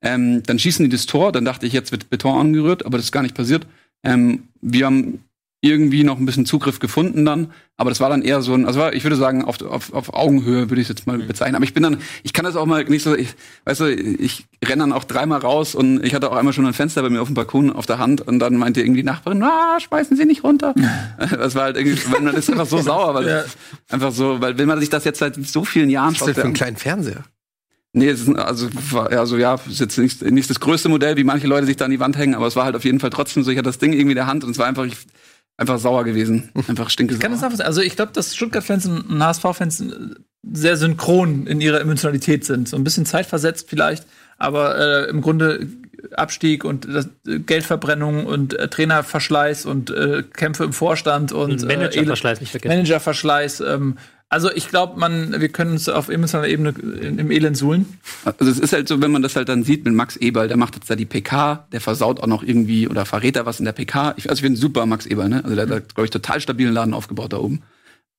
[0.02, 1.32] Ähm, dann schießen die das Tor.
[1.32, 3.66] Dann dachte ich, jetzt wird Beton angerührt, aber das ist gar nicht passiert.
[4.04, 5.20] Ähm, wir haben
[5.64, 8.80] irgendwie noch ein bisschen Zugriff gefunden dann, aber das war dann eher so ein, also
[8.80, 11.54] war, ich würde sagen, auf, auf, auf Augenhöhe würde ich es jetzt mal bezeichnen.
[11.54, 13.28] Aber ich bin dann, ich kann das auch mal nicht so, ich,
[13.64, 16.72] weißt du, ich renne dann auch dreimal raus und ich hatte auch einmal schon ein
[16.74, 19.40] Fenster bei mir auf dem Balkon auf der Hand und dann meinte irgendwie die Nachbarin,
[19.44, 20.74] ah, schmeißen Sie nicht runter.
[21.30, 23.44] Das war halt irgendwie, man ist einfach so sauer, weil Ja.
[23.88, 26.34] einfach so, weil wenn man sich das jetzt seit so vielen Jahren Was ist denn
[26.34, 27.22] für einen kleinen Fernseher?
[27.94, 31.46] Nee, es ist also also ja, ist jetzt nicht, nicht das größte Modell, wie manche
[31.46, 33.42] Leute sich da an die Wand hängen, aber es war halt auf jeden Fall trotzdem
[33.44, 34.96] so, ich hatte das Ding irgendwie in der Hand und es war einfach ich,
[35.57, 37.66] einfach sauer gewesen, einfach stinke Kann das nachvollziehen?
[37.66, 39.84] Also ich glaube, dass Stuttgart-Fans und HSV-Fans
[40.53, 42.68] sehr synchron in ihrer Emotionalität sind.
[42.68, 44.07] So ein bisschen zeitversetzt vielleicht,
[44.38, 45.68] aber äh, im Grunde
[46.16, 51.64] Abstieg und das, äh, Geldverbrennung und äh, Trainerverschleiß und äh, Kämpfe im Vorstand und Und
[51.64, 52.74] Managerverschleiß nicht vergessen.
[52.74, 53.61] Managerverschleiß.
[53.61, 53.98] Ähm,
[54.33, 57.99] Also ich glaube, man, wir können uns auf emotionaler Ebene im Elend suhlen.
[58.24, 60.57] Also es ist halt so, wenn man das halt dann sieht mit Max Eberl, der
[60.57, 63.66] macht jetzt da die PK, der versaut auch noch irgendwie oder verrät da was in
[63.66, 64.14] der PK.
[64.16, 65.45] Ich, also ich finde super Max Eberl, ne?
[65.45, 67.62] Also der hat, glaube ich, total stabilen Laden aufgebaut da oben.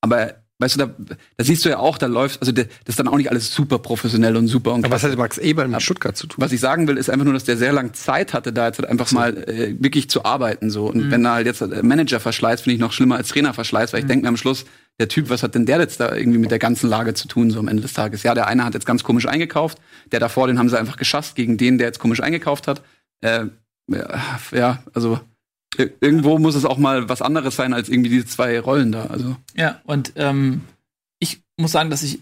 [0.02, 0.94] Aber weißt du, da,
[1.38, 3.52] da siehst du ja auch, da läuft, also der, das ist dann auch nicht alles
[3.52, 6.44] super professionell und super und Aber was hat Max Eberl mit Stuttgart zu tun?
[6.44, 8.78] Was ich sagen will, ist einfach nur, dass der sehr lang Zeit hatte, da jetzt
[8.78, 10.70] halt einfach mal äh, wirklich zu arbeiten.
[10.70, 10.86] so.
[10.92, 13.94] Und wenn da halt jetzt äh, Manager verschleißt, finde ich noch schlimmer als Trainer verschleißt,
[13.94, 14.66] weil ich denke mir am Schluss,
[15.00, 17.50] der Typ, was hat denn der jetzt da irgendwie mit der ganzen Lage zu tun,
[17.50, 18.24] so am Ende des Tages?
[18.24, 19.80] Ja, der eine hat jetzt ganz komisch eingekauft,
[20.12, 22.84] der davor, den haben sie einfach geschasst gegen den, der jetzt komisch eingekauft hat.
[23.22, 23.48] Äh,
[24.52, 25.20] ja, also
[25.78, 29.08] ir- irgendwo muss es auch mal was anderes sein als irgendwie diese zwei Rollen da.
[29.08, 30.62] Also Ja, und ähm,
[31.20, 32.20] ich muss sagen, dass ich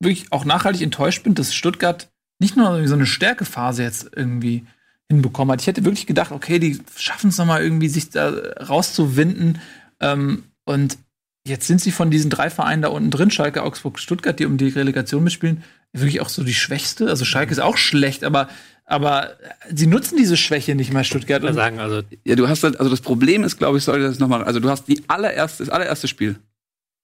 [0.00, 2.08] wirklich auch nachhaltig enttäuscht bin, dass Stuttgart
[2.38, 4.64] nicht nur so eine Stärkephase jetzt irgendwie
[5.10, 5.60] hinbekommen hat.
[5.60, 9.60] Ich hätte wirklich gedacht, okay, die schaffen es nochmal irgendwie, sich da rauszuwinden.
[10.00, 10.98] Ähm, und
[11.46, 14.56] jetzt sind sie von diesen drei Vereinen da unten drin, Schalke, Augsburg, Stuttgart, die um
[14.56, 17.08] die Relegation mitspielen, wirklich auch so die schwächste.
[17.08, 18.48] Also Schalke ist auch schlecht, aber,
[18.84, 19.36] aber
[19.72, 21.42] sie nutzen diese Schwäche nicht mehr, Stuttgart.
[21.42, 24.04] Ich Und, sagen, also Ja, du hast halt, also das Problem ist, glaube ich, sollte
[24.04, 26.36] das nochmal, also du hast die allererste, das allererste Spiel.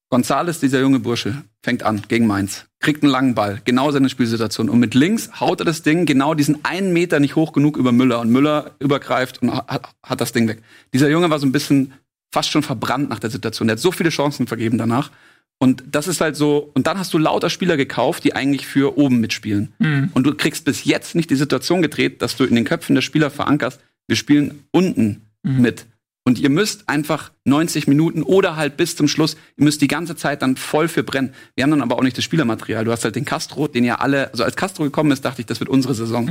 [0.08, 4.68] Gonzales, dieser junge Bursche, fängt an gegen Mainz, kriegt einen langen Ball, genau seine Spielsituation.
[4.68, 7.92] Und mit links haut er das Ding genau diesen einen Meter nicht hoch genug über
[7.92, 8.18] Müller.
[8.18, 10.62] Und Müller übergreift und hat, hat das Ding weg.
[10.92, 11.92] Dieser Junge war so ein bisschen
[12.30, 13.68] fast schon verbrannt nach der Situation.
[13.68, 15.10] Der hat so viele Chancen vergeben danach.
[15.58, 18.96] Und das ist halt so, und dann hast du lauter Spieler gekauft, die eigentlich für
[18.96, 19.72] oben mitspielen.
[20.14, 23.02] Und du kriegst bis jetzt nicht die Situation gedreht, dass du in den Köpfen der
[23.02, 23.78] Spieler verankerst,
[24.08, 25.86] wir spielen unten mit.
[26.24, 30.16] Und ihr müsst einfach 90 Minuten oder halt bis zum Schluss, ihr müsst die ganze
[30.16, 31.34] Zeit dann voll für brennen.
[31.56, 32.84] Wir haben dann aber auch nicht das Spielermaterial.
[32.84, 35.46] Du hast halt den Castro, den ja alle, also als Castro gekommen ist, dachte ich,
[35.46, 36.26] das wird unsere Saison.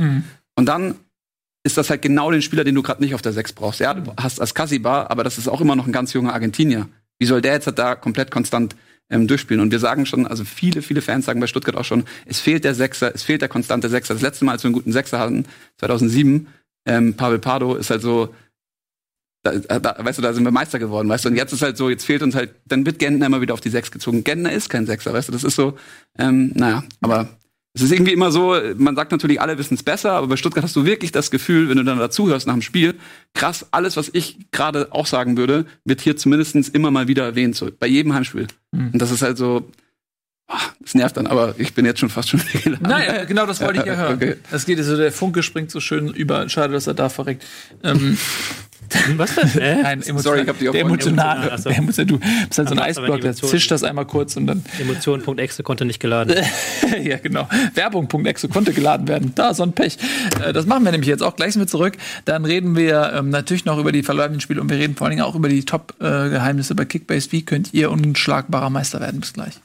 [0.54, 0.94] Und dann
[1.62, 3.80] ist das halt genau den Spieler, den du gerade nicht auf der 6 brauchst.
[3.80, 6.88] Ja, du hast Ascasiba, aber das ist auch immer noch ein ganz junger Argentinier.
[7.18, 8.76] Wie soll der jetzt halt da komplett konstant
[9.10, 9.62] ähm, durchspielen?
[9.62, 12.64] Und wir sagen schon, also viele, viele Fans sagen bei Stuttgart auch schon, es fehlt
[12.64, 14.14] der Sechser, es fehlt der konstante Sechser.
[14.14, 15.44] Das letzte Mal, als wir einen guten Sechser hatten,
[15.78, 16.46] 2007,
[16.86, 18.34] ähm, Pavel Pardo ist halt so,
[19.42, 21.76] da, da, weißt du, da sind wir Meister geworden, weißt du, und jetzt ist halt
[21.76, 24.24] so, jetzt fehlt uns halt, dann wird Gentner immer wieder auf die Sechs gezogen.
[24.24, 25.78] Gentner ist kein Sechser, weißt du, das ist so,
[26.18, 27.28] ähm, naja, aber
[27.72, 30.64] es ist irgendwie immer so, man sagt natürlich, alle wissen es besser, aber bei Stuttgart
[30.64, 32.96] hast du wirklich das Gefühl, wenn du dann dazuhörst nach dem Spiel,
[33.32, 37.54] krass, alles, was ich gerade auch sagen würde, wird hier zumindestens immer mal wieder erwähnt,
[37.54, 38.48] so bei jedem Heimspiel.
[38.72, 39.70] Und das ist halt so,
[40.48, 42.86] ah, das nervt dann, aber ich bin jetzt schon fast schon weggelaufen.
[42.88, 44.16] Nein, genau das wollte ich ja hören.
[44.16, 44.36] Okay.
[44.50, 46.48] Das geht so, der Funke springt so schön über.
[46.48, 47.44] Schade, dass er da verreckt.
[47.82, 48.18] Ähm,
[49.16, 49.62] was denn?
[49.62, 49.82] Äh?
[49.82, 51.48] nein, emotional, Sorry, ich hab dich auf der emotionale.
[51.48, 51.68] Emotional, ach so.
[51.68, 54.64] Der emotional, du bist halt so ein Eisblock, der zischt das einmal kurz und dann.
[54.78, 56.36] Emotionen.exe konnte nicht geladen.
[57.02, 57.48] ja, genau.
[57.74, 59.32] Werbung.exe konnte geladen werden.
[59.34, 59.98] Da, so ein Pech.
[60.44, 61.36] Äh, das machen wir nämlich jetzt auch.
[61.36, 61.96] Gleich sind wir zurück.
[62.24, 65.16] Dann reden wir ähm, natürlich noch über die verlorenen Spiele und wir reden vor allen
[65.16, 67.32] Dingen auch über die Top-Geheimnisse bei Kickbase.
[67.32, 69.20] Wie könnt ihr unschlagbarer Meister werden?
[69.20, 69.60] Bis gleich.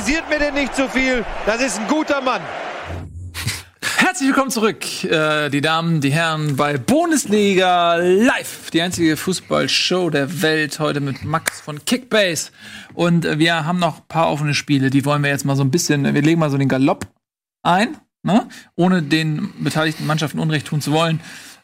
[0.00, 1.26] Kritisiert mir denn nicht zu viel.
[1.44, 2.40] Das ist ein guter Mann.
[3.98, 10.40] Herzlich willkommen zurück, äh, die Damen, die Herren, bei Bundesliga Live, die einzige Fußballshow der
[10.40, 12.50] Welt, heute mit Max von Kickbase.
[12.94, 15.62] Und äh, wir haben noch ein paar offene Spiele, die wollen wir jetzt mal so
[15.62, 17.06] ein bisschen, wir legen mal so den Galopp
[17.62, 18.48] ein, ne?
[18.76, 21.20] ohne den beteiligten Mannschaften Unrecht tun zu wollen.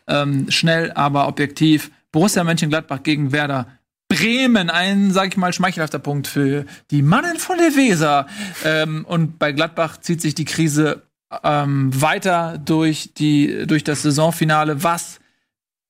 [0.08, 1.90] Ähm, schnell, aber objektiv.
[2.12, 3.66] Borussia Mönchengladbach gegen Werder
[4.08, 8.26] Bremen, ein, sag ich mal, schmeichelhafter Punkt für die Mannen von der Weser.
[8.64, 11.02] Ähm, und bei Gladbach zieht sich die Krise
[11.42, 15.18] ähm, weiter durch, die, durch das Saisonfinale, was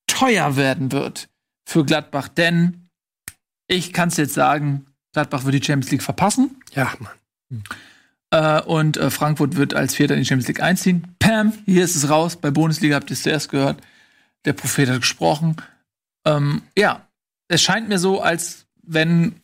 [0.07, 1.29] teuer werden wird
[1.65, 2.29] für Gladbach.
[2.29, 2.89] Denn
[3.67, 6.57] ich kann es jetzt sagen, Gladbach wird die Champions League verpassen.
[6.73, 7.63] Ja, Mann.
[8.31, 11.15] Äh, und äh, Frankfurt wird als Vierter in die Champions League einziehen.
[11.19, 12.37] Pam, hier ist es raus.
[12.37, 13.81] Bei Bundesliga habt ihr es zuerst gehört.
[14.45, 15.57] Der Prophet hat gesprochen.
[16.25, 17.06] Ähm, ja,
[17.49, 19.37] es scheint mir so, als wenn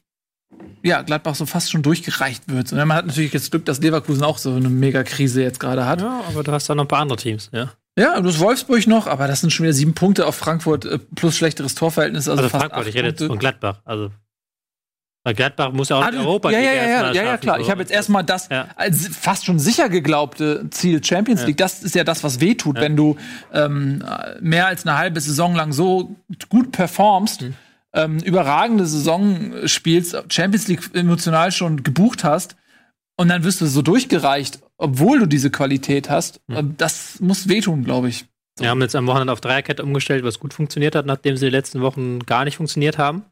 [0.83, 2.73] ja, Gladbach so fast schon durchgereicht wird.
[2.73, 6.01] Und man hat natürlich jetzt Glück, dass Leverkusen auch so eine Mega-Krise jetzt gerade hat.
[6.03, 7.73] Ja, aber du hast da noch ein paar andere Teams, ja.
[7.99, 10.99] Ja, du hast Wolfsburg noch, aber das sind schon wieder sieben Punkte auf Frankfurt äh,
[10.99, 12.29] plus schlechteres Torverhältnis.
[12.29, 13.81] Also, Also, fast Frankfurt, ich rede jetzt von Gladbach.
[13.85, 14.11] Also,
[15.25, 17.61] weil Gladbach muss ja auch Ah, in Europa ja, ja, ja, ja, ja, ja, klar.
[17.61, 18.69] Ich habe jetzt erstmal das Ja.
[18.77, 21.59] als fast schon sicher geglaubte Ziel Champions League.
[21.59, 23.17] Das ist ja das, was wehtut, wenn du
[23.53, 24.03] ähm,
[24.41, 26.17] mehr als eine halbe Saison lang so
[26.49, 27.55] gut performst, Mhm.
[27.95, 32.57] Ähm, überragende Saison spielst, Champions League emotional schon gebucht hast
[33.17, 36.41] und dann wirst du so durchgereicht, obwohl du diese Qualität hast.
[36.49, 36.77] Mhm.
[36.77, 38.25] Das muss wehtun, glaube ich.
[38.59, 41.53] Wir haben jetzt am Wochenende auf Dreierkette umgestellt, was gut funktioniert hat, nachdem sie die
[41.53, 43.25] letzten Wochen gar nicht funktioniert haben.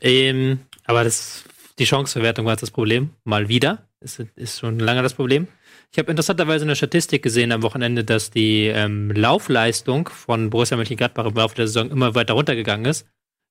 [0.00, 1.44] Ähm, aber das,
[1.78, 3.10] die Chanceverwertung war jetzt das Problem.
[3.24, 3.86] Mal wieder.
[4.00, 5.46] Ist, ist schon lange das Problem.
[5.92, 11.26] Ich habe interessanterweise eine Statistik gesehen am Wochenende, dass die ähm, Laufleistung von Borussia Mönchengladbach
[11.26, 13.06] im Laufe der Saison immer weiter runtergegangen ist.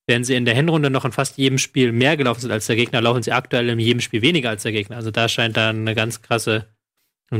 [0.09, 2.75] Während sie in der Hinrunde noch in fast jedem Spiel mehr gelaufen sind als der
[2.75, 4.95] Gegner, laufen sie aktuell in jedem Spiel weniger als der Gegner.
[4.95, 6.65] Also da scheint da eine ganz krasse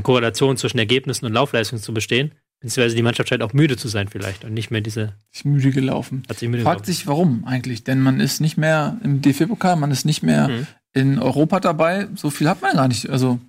[0.03, 2.33] Korrelation zwischen Ergebnissen und Laufleistung zu bestehen.
[2.59, 5.15] Beziehungsweise die Mannschaft scheint auch müde zu sein vielleicht und nicht mehr diese.
[5.33, 6.21] Ist müde gelaufen.
[6.29, 6.93] Hat sich müde Fragt gelaufen.
[6.93, 7.83] sich, warum eigentlich?
[7.85, 10.67] Denn man ist nicht mehr im DFB-Pokal, man ist nicht mehr Mhm.
[10.93, 12.07] in Europa dabei.
[12.15, 13.09] So viel hat man gar nicht.
[13.09, 13.39] Also,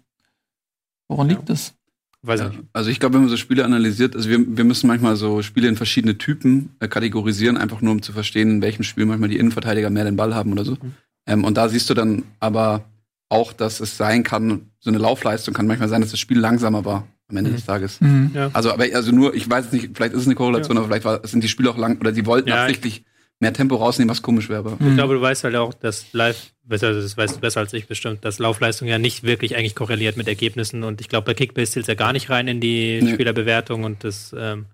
[1.08, 1.36] woran Ja.
[1.36, 1.74] liegt das?
[2.22, 2.62] Weiß ich Ja, nicht.
[2.72, 5.68] also ich glaube, wenn man so Spiele analysiert, also wir, wir müssen manchmal so Spiele
[5.68, 9.38] in verschiedene Typen äh, kategorisieren, einfach nur um zu verstehen, in welchem Spiel manchmal die
[9.38, 10.72] Innenverteidiger mehr den Ball haben oder so.
[10.72, 10.94] Mhm.
[11.26, 12.84] Ähm, und da siehst du dann aber
[13.30, 16.84] auch, dass es sein kann, so eine Laufleistung kann manchmal sein, dass das Spiel langsamer
[16.84, 17.54] war am Ende Mhm.
[17.56, 18.00] des Tages.
[18.00, 18.32] Mhm.
[18.34, 18.50] Ja.
[18.52, 21.26] Also, aber also nur, ich weiß nicht, vielleicht ist es eine Korrelation, aber vielleicht war,
[21.26, 23.04] sind die Spiele auch lang oder die wollten Ja, absichtlich
[23.38, 24.72] mehr Tempo rausnehmen, was komisch wäre.
[24.72, 27.74] Aber Ich glaube, du weißt halt auch, dass Live, besser, das weißt du besser als
[27.74, 31.34] ich bestimmt, dass Laufleistung ja nicht wirklich eigentlich korreliert mit Ergebnissen und ich glaube, bei
[31.34, 33.12] Kickbase zählt ja gar nicht rein in die Nee.
[33.12, 34.66] Spielerbewertung und das ähm,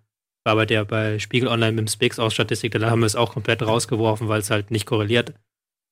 [0.44, 3.16] war bei der bei Spiegel Online mit dem Spix auch Statistik, da haben wir es
[3.16, 5.34] auch komplett rausgeworfen, weil es halt nicht korreliert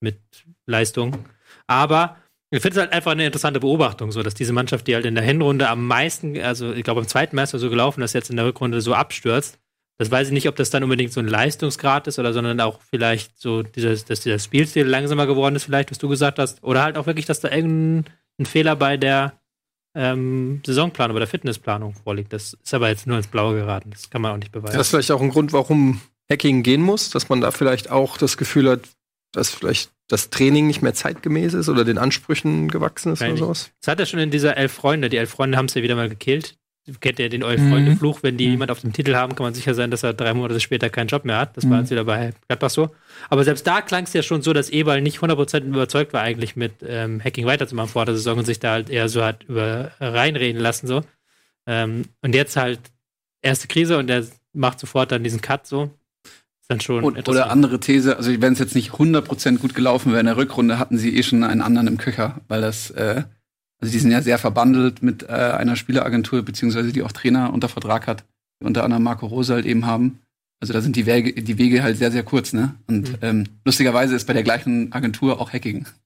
[0.00, 0.18] mit
[0.66, 1.24] Leistung.
[1.66, 2.16] Aber
[2.50, 5.16] ich finde es halt einfach eine interessante Beobachtung, so dass diese Mannschaft, die halt in
[5.16, 8.36] der Hinrunde am meisten, also ich glaube im zweiten Meister so gelaufen, dass jetzt in
[8.36, 9.58] der Rückrunde so abstürzt.
[9.98, 12.80] Das weiß ich nicht, ob das dann unbedingt so ein Leistungsgrad ist oder sondern auch
[12.90, 16.62] vielleicht so dieses, dass dieser Spielstil langsamer geworden ist, vielleicht, was du gesagt hast.
[16.64, 19.34] Oder halt auch wirklich, dass da irgendein ein Fehler bei der
[19.94, 22.32] ähm, Saisonplanung, bei der Fitnessplanung vorliegt.
[22.32, 23.90] Das ist aber jetzt nur ins Blaue geraten.
[23.90, 24.76] Das kann man auch nicht beweisen.
[24.76, 28.18] Das ist vielleicht auch ein Grund, warum Hacking gehen muss, dass man da vielleicht auch
[28.18, 28.80] das Gefühl hat,
[29.32, 33.40] dass vielleicht das Training nicht mehr zeitgemäß ist oder den Ansprüchen gewachsen ist oder Wahrscheinlich.
[33.40, 33.70] sowas.
[33.80, 35.08] Das hat er schon in dieser Elf Freunde.
[35.08, 36.56] Die Elf Freunde haben es ja wieder mal gekillt.
[37.00, 37.70] Kennt ihr den Elf Mhm.
[37.70, 38.22] Freunde-Fluch?
[38.22, 38.50] Wenn die Mhm.
[38.52, 41.06] jemand auf dem Titel haben, kann man sicher sein, dass er drei Monate später keinen
[41.06, 41.56] Job mehr hat.
[41.56, 41.82] Das war Mhm.
[41.84, 42.90] jetzt wieder bei Gladbach so.
[43.30, 46.56] Aber selbst da klang es ja schon so, dass Eberl nicht 100% überzeugt war, eigentlich
[46.56, 49.92] mit ähm, Hacking weiterzumachen vor der Saison und sich da halt eher so hat über
[49.98, 50.86] reinreden lassen.
[50.86, 51.02] so.
[51.66, 52.80] Ähm, und jetzt halt
[53.40, 55.84] erste Krise und er macht sofort dann diesen Cut so.
[56.60, 60.10] Ist dann schon Und, oder andere These, also wenn es jetzt nicht 100% gut gelaufen
[60.12, 63.22] wäre in der Rückrunde, hatten sie eh schon einen anderen im Köcher, weil das, äh,
[63.84, 67.68] also die sind ja sehr verbandelt mit äh, einer Spieleragentur, beziehungsweise die auch Trainer unter
[67.68, 68.24] Vertrag hat,
[68.60, 70.18] die unter anderem Marco Rose halt eben haben.
[70.60, 72.74] Also da sind die Wege, die Wege halt sehr, sehr kurz, ne?
[72.86, 73.16] Und Mhm.
[73.22, 75.86] ähm, lustigerweise ist bei der gleichen Agentur auch Hacking.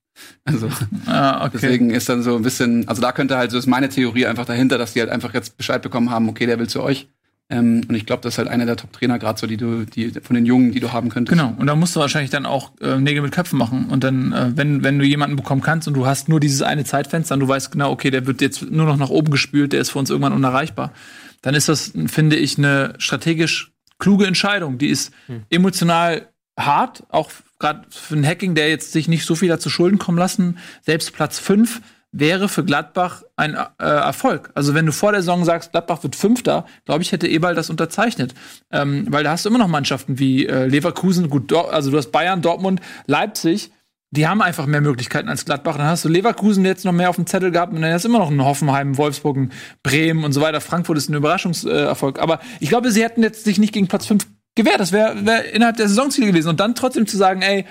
[0.45, 0.69] Also
[1.07, 1.59] Ah, okay.
[1.63, 4.47] deswegen ist dann so ein bisschen, also da könnte halt, so ist meine Theorie einfach
[4.47, 7.07] dahinter, dass die halt einfach jetzt Bescheid bekommen haben, okay, der will zu euch.
[7.51, 10.11] Ähm, und ich glaube, das ist halt einer der Top-Trainer, gerade so, die du, die
[10.11, 11.39] von den Jungen, die du haben könntest.
[11.39, 13.87] Genau, und da musst du wahrscheinlich dann auch äh, Nägel mit Köpfen machen.
[13.87, 16.85] Und dann, äh, wenn, wenn du jemanden bekommen kannst und du hast nur dieses eine
[16.85, 19.81] Zeitfenster und du weißt genau, okay, der wird jetzt nur noch nach oben gespült, der
[19.81, 20.93] ist für uns irgendwann unerreichbar,
[21.41, 24.79] dann ist das, finde ich, eine strategisch kluge Entscheidung.
[24.79, 25.13] Die ist
[25.51, 26.29] emotional
[26.59, 30.19] hart, auch gerade für einen Hacking, der jetzt sich nicht so viel dazu Schulden kommen
[30.19, 30.59] lassen.
[30.83, 31.81] Selbst Platz 5
[32.13, 34.51] wäre für Gladbach ein äh, Erfolg.
[34.55, 37.71] Also wenn du vor der Saison sagst, Gladbach wird Fünfter, glaube ich, hätte Eberl das
[37.71, 38.35] unterzeichnet.
[38.71, 42.11] Ähm, weil da hast du immer noch Mannschaften wie äh, Leverkusen, gut, also du hast
[42.11, 43.71] Bayern, Dortmund, Leipzig,
[44.11, 45.77] die haben einfach mehr Möglichkeiten als Gladbach.
[45.77, 48.09] Dann hast du Leverkusen jetzt noch mehr auf dem Zettel gehabt und dann hast du
[48.09, 49.51] immer noch einen Hoffenheim, Wolfsburg,
[49.83, 50.61] Bremen und so weiter.
[50.63, 52.19] Frankfurt ist ein Überraschungserfolg.
[52.19, 54.81] Aber ich glaube, sie hätten jetzt sich nicht gegen Platz 5 gewehrt.
[54.81, 56.49] Das wäre wär innerhalb der Saisonziele gewesen.
[56.49, 57.67] Und dann trotzdem zu sagen, ey,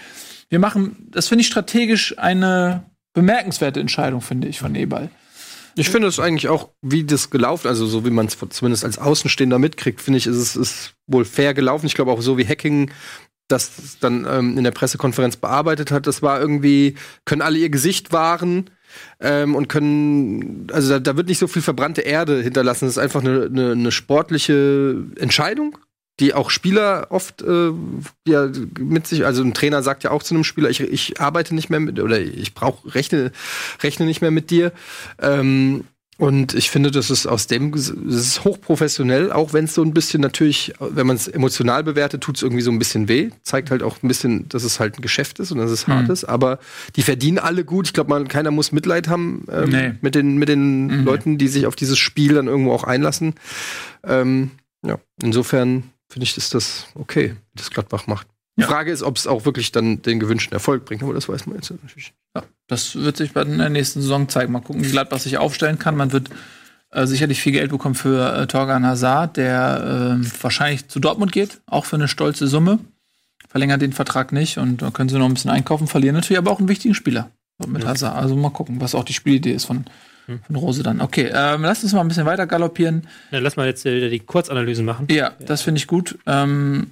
[0.50, 2.84] wir machen, das finde ich strategisch eine
[3.18, 5.10] bemerkenswerte Entscheidung, finde ich, von Eberl.
[5.74, 9.00] Ich finde es eigentlich auch, wie das gelaufen, also so wie man es zumindest als
[9.00, 11.88] Außenstehender mitkriegt, finde ich, ist es ist wohl fair gelaufen.
[11.88, 12.92] Ich glaube auch so wie Hacking
[13.48, 16.96] das dann ähm, in der Pressekonferenz bearbeitet hat, das war irgendwie,
[17.26, 18.70] können alle ihr Gesicht wahren
[19.20, 22.86] ähm, und können, also da, da wird nicht so viel verbrannte Erde hinterlassen.
[22.86, 25.78] Das ist einfach eine, eine, eine sportliche Entscheidung,
[26.20, 27.72] die auch Spieler oft äh,
[28.28, 28.50] ja,
[28.80, 31.70] mit sich, also ein Trainer sagt ja auch zu einem Spieler, ich, ich arbeite nicht
[31.70, 33.32] mehr mit, oder ich brauche, rechne,
[33.84, 34.72] rechne nicht mehr mit dir.
[35.22, 35.84] Ähm,
[36.20, 39.94] und ich finde, das ist aus dem, das ist hochprofessionell, auch wenn es so ein
[39.94, 43.30] bisschen natürlich, wenn man es emotional bewertet, tut es irgendwie so ein bisschen weh.
[43.44, 45.92] Zeigt halt auch ein bisschen, dass es halt ein Geschäft ist und dass es Mhm.
[45.94, 46.24] hart ist.
[46.24, 46.58] Aber
[46.96, 47.86] die verdienen alle gut.
[47.86, 49.94] Ich glaube, man keiner muss Mitleid haben ähm, Nee.
[50.02, 51.06] mit den, mit den Mhm.
[51.06, 53.36] Leuten, die sich auf dieses Spiel dann irgendwo auch einlassen.
[54.04, 54.50] Ähm,
[54.84, 58.28] ja, insofern finde ich, ist das okay, wie das Gladbach macht.
[58.58, 58.68] Die Ja.
[58.68, 61.58] Frage ist, ob es auch wirklich dann den gewünschten Erfolg bringt, aber das weiß man
[61.58, 62.14] jetzt natürlich.
[62.36, 64.52] Ja, das wird sich bei der nächsten Saison zeigen.
[64.52, 65.96] Mal gucken, wie Gladbach sich aufstellen kann.
[65.96, 66.30] Man wird
[66.92, 71.62] äh, sicherlich viel Geld bekommen für äh, Torgan Hazard, der äh, wahrscheinlich zu Dortmund geht,
[71.68, 72.80] auch für eine stolze Summe.
[73.50, 76.52] Verlängert den Vertrag nicht und da können sie noch ein bisschen einkaufen, verlieren natürlich aber
[76.52, 77.30] auch einen wichtigen Spieler
[77.66, 78.16] mit Hazard.
[78.16, 79.86] Also mal gucken, was auch die Spielidee ist von,
[80.46, 81.02] von Rose dann.
[81.02, 83.08] Okay, ähm, lass uns mal ein bisschen weiter galoppieren.
[83.32, 85.08] Ja, lass mal jetzt äh, wieder die Kurzanalysen machen.
[85.10, 86.18] Ja, das finde ich gut.
[86.26, 86.92] Ähm,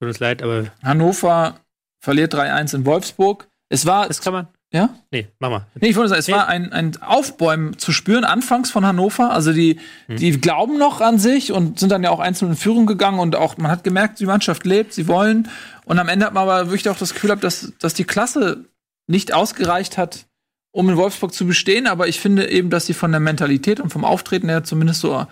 [0.00, 1.56] Tut uns leid, aber Hannover
[2.00, 3.48] verliert 3-1 in Wolfsburg.
[3.68, 4.48] Es war das kann man.
[4.70, 4.90] Ja?
[5.10, 5.66] Nee, mach mal.
[5.80, 9.32] Nee, ich wollte sagen, es war ein, ein Aufbäumen zu spüren, anfangs von Hannover.
[9.32, 12.84] Also die, die glauben noch an sich und sind dann ja auch einzeln in Führung
[12.84, 15.48] gegangen und auch, man hat gemerkt, die Mannschaft lebt, sie wollen.
[15.86, 18.66] Und am Ende hat man aber wirklich auch das Gefühl gehabt, dass, dass die Klasse
[19.06, 20.26] nicht ausgereicht hat,
[20.72, 21.86] um in Wolfsburg zu bestehen.
[21.86, 25.26] Aber ich finde eben, dass sie von der Mentalität und vom Auftreten her zumindest so,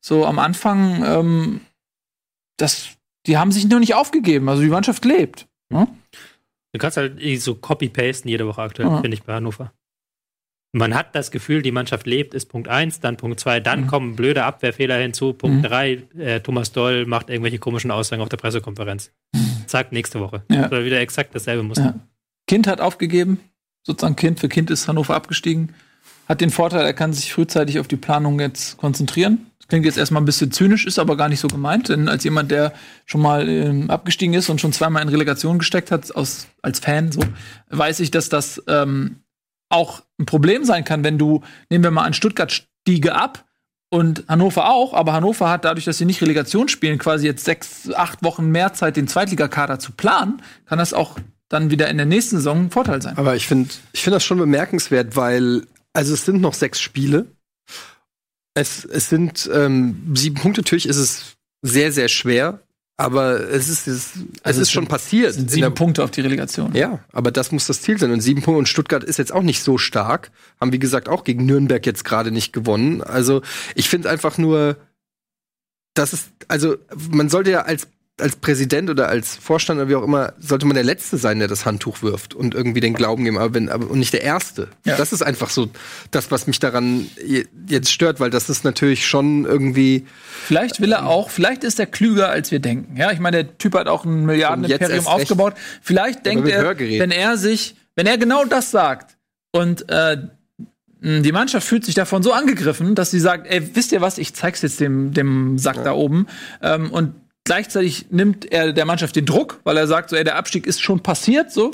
[0.00, 1.60] so am Anfang, ähm,
[2.58, 2.88] das,
[3.26, 4.48] die haben sich noch nicht aufgegeben.
[4.48, 5.46] Also die Mannschaft lebt.
[5.70, 5.88] Ne?
[6.72, 9.00] Du kannst halt eh so copy-pasten jede Woche aktuell, Ja.
[9.00, 9.72] finde ich, bei Hannover.
[10.74, 13.64] Man hat das Gefühl, die Mannschaft lebt, ist Punkt 1, dann Punkt 2, Mhm.
[13.64, 15.34] dann kommen blöde Abwehrfehler hinzu.
[15.34, 19.12] Punkt 3, äh, Thomas Doll macht irgendwelche komischen Aussagen auf der Pressekonferenz.
[19.66, 20.44] Zack, nächste Woche.
[20.50, 20.66] Ja.
[20.68, 21.84] Oder wieder exakt dasselbe Muster.
[21.84, 21.94] Ja.
[22.48, 23.38] Kind hat aufgegeben,
[23.82, 25.74] sozusagen Kind für Kind ist Hannover abgestiegen.
[26.28, 29.46] Hat den Vorteil, er kann sich frühzeitig auf die Planung jetzt konzentrieren.
[29.58, 32.24] Das klingt jetzt erstmal ein bisschen zynisch, ist aber gar nicht so gemeint, denn als
[32.24, 32.72] jemand, der
[33.06, 37.12] schon mal ähm, abgestiegen ist und schon zweimal in Relegation gesteckt hat, aus, als Fan,
[37.12, 37.20] so,
[37.70, 39.22] weiß ich, dass das ähm,
[39.68, 43.44] auch ein Problem sein kann, wenn du, nehmen wir mal an, Stuttgart stiege ab
[43.88, 47.92] und Hannover auch, aber Hannover hat dadurch, dass sie nicht Relegation spielen, quasi jetzt sechs,
[47.94, 51.18] acht Wochen mehr Zeit, den Zweitligakader zu planen, kann das auch
[51.52, 53.16] dann wieder in der nächsten Saison ein Vorteil sein.
[53.18, 57.26] Aber ich finde ich find das schon bemerkenswert, weil, also es sind noch sechs Spiele.
[58.54, 60.60] Es, es sind ähm, sieben Punkte.
[60.60, 62.60] Natürlich ist es sehr, sehr schwer,
[62.98, 64.10] aber es ist, es,
[64.42, 65.32] Also es ist schon sind- passiert.
[65.34, 66.74] Sind in sieben der- Punkte auf die Relegation.
[66.74, 68.10] Ja, aber das muss das Ziel sein.
[68.10, 70.30] Und sieben Punkte und Stuttgart ist jetzt auch nicht so stark.
[70.60, 73.00] Haben, wie gesagt, auch gegen Nürnberg jetzt gerade nicht gewonnen.
[73.02, 73.42] Also
[73.74, 74.76] ich finde einfach nur,
[75.94, 76.76] das ist, also
[77.10, 77.88] man sollte ja als,
[78.20, 81.48] als Präsident oder als Vorstand oder wie auch immer, sollte man der Letzte sein, der
[81.48, 84.68] das Handtuch wirft und irgendwie den Glauben geben, aber, wenn, aber und nicht der Erste.
[84.84, 84.96] Ja.
[84.96, 85.70] Das ist einfach so
[86.10, 90.06] das, was mich daran je- jetzt stört, weil das ist natürlich schon irgendwie
[90.44, 92.96] Vielleicht will er auch, vielleicht ist er klüger, als wir denken.
[92.96, 95.54] Ja, ich meine, der Typ hat auch ein Milliardenimperium aufgebaut.
[95.80, 99.16] Vielleicht denkt er, wenn er sich, wenn er genau das sagt
[99.52, 100.18] und äh,
[101.04, 104.34] die Mannschaft fühlt sich davon so angegriffen, dass sie sagt, ey, wisst ihr was, ich
[104.34, 106.28] zeig's jetzt dem, dem Sack da oben.
[106.62, 110.36] Ähm, und gleichzeitig nimmt er der Mannschaft den Druck, weil er sagt, so, ey, der
[110.36, 111.70] Abstieg ist schon passiert, so.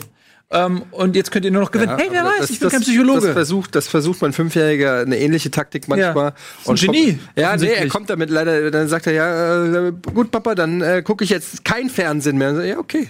[0.50, 1.94] Ähm, und jetzt könnt ihr nur noch gewinnen.
[1.98, 3.20] hey, wer weiß, das- ich bin das- kein Psychologe.
[3.20, 6.32] Das versucht, das versucht mein Fünfjähriger eine ähnliche Taktik manchmal.
[6.62, 9.92] ist ein Genie, kommt- Ja, nee, er kommt damit leider, dann sagt er, ja, äh,
[10.14, 12.50] gut, Papa, dann äh, gucke ich jetzt kein Fernsehen mehr.
[12.50, 13.08] Und so, Ja, okay.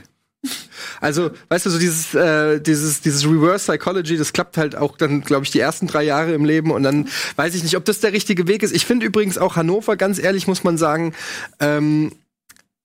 [1.01, 5.21] Also, weißt du, so dieses, äh, dieses, dieses Reverse Psychology, das klappt halt auch dann,
[5.23, 8.01] glaube ich, die ersten drei Jahre im Leben und dann weiß ich nicht, ob das
[8.01, 8.73] der richtige Weg ist.
[8.75, 11.13] Ich finde übrigens auch Hannover, ganz ehrlich muss man sagen,
[11.61, 12.13] ähm,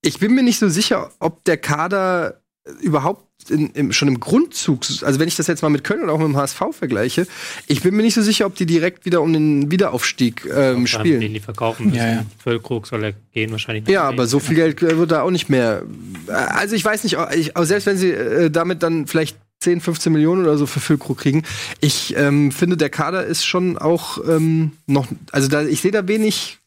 [0.03, 2.39] ich bin mir nicht so sicher, ob der Kader
[2.81, 6.13] überhaupt in, im, schon im Grundzug, also wenn ich das jetzt mal mit Köln oder
[6.13, 7.27] auch mit dem HSV vergleiche,
[7.67, 10.87] ich bin mir nicht so sicher, ob die direkt wieder um den Wiederaufstieg ähm, Den
[10.87, 11.33] spielen.
[11.33, 11.97] die verkaufen müssen.
[11.97, 12.25] Ja, ja.
[12.41, 13.87] Füllkrug soll er gehen wahrscheinlich.
[13.89, 15.83] Ja, aber so viel Geld äh, wird da auch nicht mehr.
[16.27, 19.81] Äh, Also ich weiß nicht, ich, aber selbst wenn sie äh, damit dann vielleicht 10,
[19.81, 21.43] 15 Millionen oder so für Füllkrug kriegen,
[21.81, 26.07] ich ähm, finde, der Kader ist schon auch ähm, noch, also da, ich sehe da
[26.07, 26.59] wenig,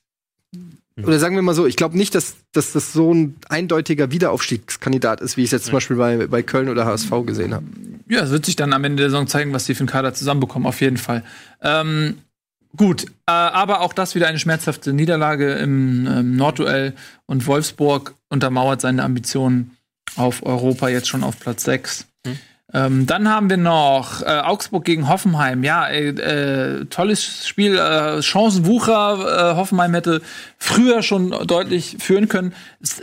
[1.02, 5.20] oder sagen wir mal so, ich glaube nicht, dass, dass das so ein eindeutiger Wiederaufstiegskandidat
[5.20, 7.66] ist, wie ich es jetzt zum Beispiel bei, bei Köln oder HSV gesehen habe.
[8.08, 10.14] Ja, es wird sich dann am Ende der Saison zeigen, was die für einen Kader
[10.14, 11.22] zusammenbekommen, auf jeden Fall.
[11.60, 12.18] Ähm,
[12.76, 16.94] gut, äh, aber auch das wieder eine schmerzhafte Niederlage im ähm, Nordduell
[17.26, 19.76] und Wolfsburg untermauert seine Ambitionen
[20.16, 22.06] auf Europa jetzt schon auf Platz 6.
[22.74, 25.62] Ähm, dann haben wir noch äh, Augsburg gegen Hoffenheim.
[25.62, 29.52] Ja, äh, äh, tolles Spiel, äh, Chancenwucher.
[29.52, 30.20] Äh, Hoffenheim hätte
[30.58, 32.54] früher schon deutlich führen können.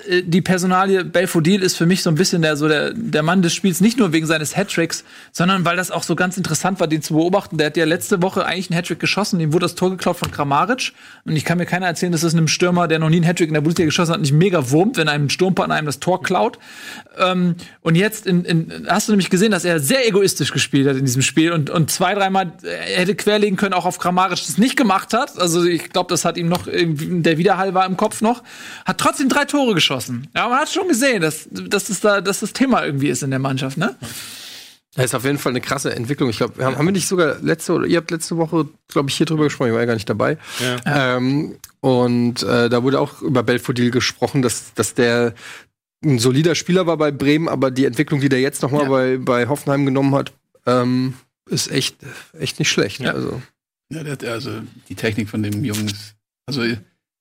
[0.08, 3.42] Äh, die Personalie Belfodil ist für mich so ein bisschen der, so der, der Mann
[3.42, 6.88] des Spiels, nicht nur wegen seines Hattricks, sondern weil das auch so ganz interessant war,
[6.88, 7.58] den zu beobachten.
[7.58, 10.32] Der hat ja letzte Woche eigentlich einen Hattrick geschossen, ihm wurde das Tor geklaut von
[10.32, 10.94] Kramaric.
[11.26, 13.48] Und ich kann mir keiner erzählen, dass es einem Stürmer, der noch nie einen Hattrick
[13.48, 16.58] in der Bundesliga geschossen hat, nicht mega wurmt, wenn einem Sturmpartner einem das Tor klaut.
[17.18, 20.98] Ähm, und jetzt in, in, hast du nämlich gesehen, dass er sehr egoistisch gespielt hat
[20.98, 24.58] in diesem Spiel und, und zwei, dreimal er hätte querlegen können, auch auf Kramaric das
[24.58, 25.40] nicht gemacht hat.
[25.40, 28.44] Also ich glaube, das hat ihm noch der Widerhall war im Kopf noch.
[28.86, 30.28] Hat trotzdem drei Tore geschossen.
[30.36, 33.30] Ja, man hat schon gesehen, dass, dass, das, da, dass das Thema irgendwie ist in
[33.30, 33.96] der Mannschaft, ne?
[34.96, 36.30] Das ist auf jeden Fall eine krasse Entwicklung.
[36.30, 39.16] Ich glaube, haben, haben wir nicht sogar letzte oder ihr habt letzte Woche, glaube ich,
[39.16, 40.38] hier drüber gesprochen, ich war ja gar nicht dabei.
[40.86, 45.34] Ähm, und äh, da wurde auch über Belfodil gesprochen, dass, dass der
[46.06, 48.90] ein solider Spieler war bei Bremen, aber die Entwicklung, die der jetzt noch mal Ja.
[48.90, 50.32] bei, bei Hoffenheim genommen hat,
[50.68, 51.16] ähm,
[51.50, 51.96] ist echt,
[52.40, 53.00] echt nicht schlecht.
[53.00, 53.14] Ja.
[53.14, 53.42] Also.
[53.90, 54.52] Ja, der, der, also
[54.90, 56.14] die Technik von dem Jungen ist.
[56.46, 56.62] Also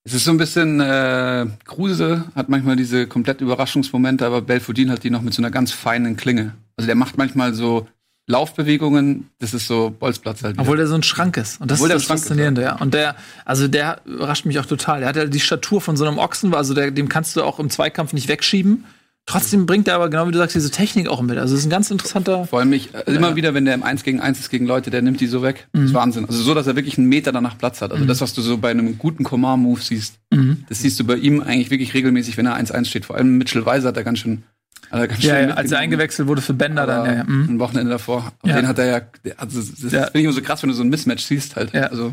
[0.05, 5.05] es ist so ein bisschen äh, Kruse hat manchmal diese komplett Überraschungsmomente, aber Belfodil hat
[5.05, 6.55] die noch mit so einer ganz feinen Klinge.
[6.77, 7.87] Also der macht manchmal so
[8.27, 10.59] Laufbewegungen, das ist so Bolzplatz halt.
[10.59, 11.61] Obwohl der so ein Schrank ist.
[11.61, 12.77] Und das Obwohl ist das Schrank ist, Faszinierende, ja.
[12.77, 15.01] Und der, also der überrascht mich auch total.
[15.01, 17.59] Der hat ja die Statur von so einem Ochsen, also der, dem kannst du auch
[17.59, 18.85] im Zweikampf nicht wegschieben.
[19.25, 21.39] Trotzdem bringt er aber, genau wie du sagst, diese Technik auch mit.
[21.39, 22.45] Also es ist ein ganz interessanter.
[22.47, 24.91] Vor allem ich, also immer wieder, wenn der im 1 gegen 1 ist gegen Leute,
[24.91, 25.69] der nimmt die so weg.
[25.73, 26.25] Das ist Wahnsinn.
[26.27, 27.93] Also so, dass er wirklich einen Meter danach Platz hat.
[27.93, 30.65] Also das, was du so bei einem guten Command-Move siehst, Mhm.
[30.69, 33.05] das siehst du bei ihm eigentlich wirklich regelmäßig, wenn er 1-1 steht.
[33.05, 34.43] Vor allem Mitchell Weiser hat er ganz schön,
[34.91, 37.07] er ganz Ja, schön ja, als er eingewechselt wurde für Bender dann.
[37.07, 37.25] Ja, ja.
[37.25, 37.49] Mhm.
[37.49, 38.33] Ein Wochenende davor.
[38.43, 38.57] Aber Ja.
[38.57, 39.01] den hat er ja,
[39.37, 40.05] also das Ja.
[40.07, 41.73] finde ich immer so krass, wenn du so ein Mismatch siehst halt.
[41.73, 41.83] Ja.
[41.85, 42.13] Also,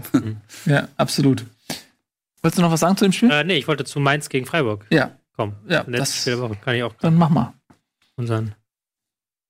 [0.67, 1.43] ja, absolut.
[2.43, 3.31] Wolltest du noch was sagen zu dem Spiel?
[3.31, 5.55] Äh, nee, ich wollte zu Mainz gegen Freiburg Ja, kommen.
[5.69, 6.55] Ja, Letztes das- Spiel der Woche.
[6.61, 7.53] Kann ich auch dann mach mal.
[8.17, 8.53] unseren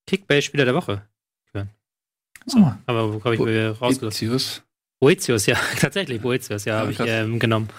[0.06, 1.02] Kickbase-Spieler der Woche.
[2.46, 2.80] Mach mal.
[2.86, 4.12] Aber wo habe ich mir rausgesucht?
[4.12, 4.64] Bezius.
[5.00, 7.70] Boetius, ja, tatsächlich, Boetius, ja, Ja, habe ich ähm, genommen.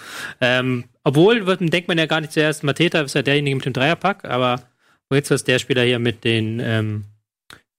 [0.41, 3.73] Ähm, obwohl, wird, denkt man ja gar nicht zuerst, Mateta ist ja derjenige mit dem
[3.73, 4.63] Dreierpack, aber
[5.09, 7.05] Boetius ist der Spieler hier mit den ähm,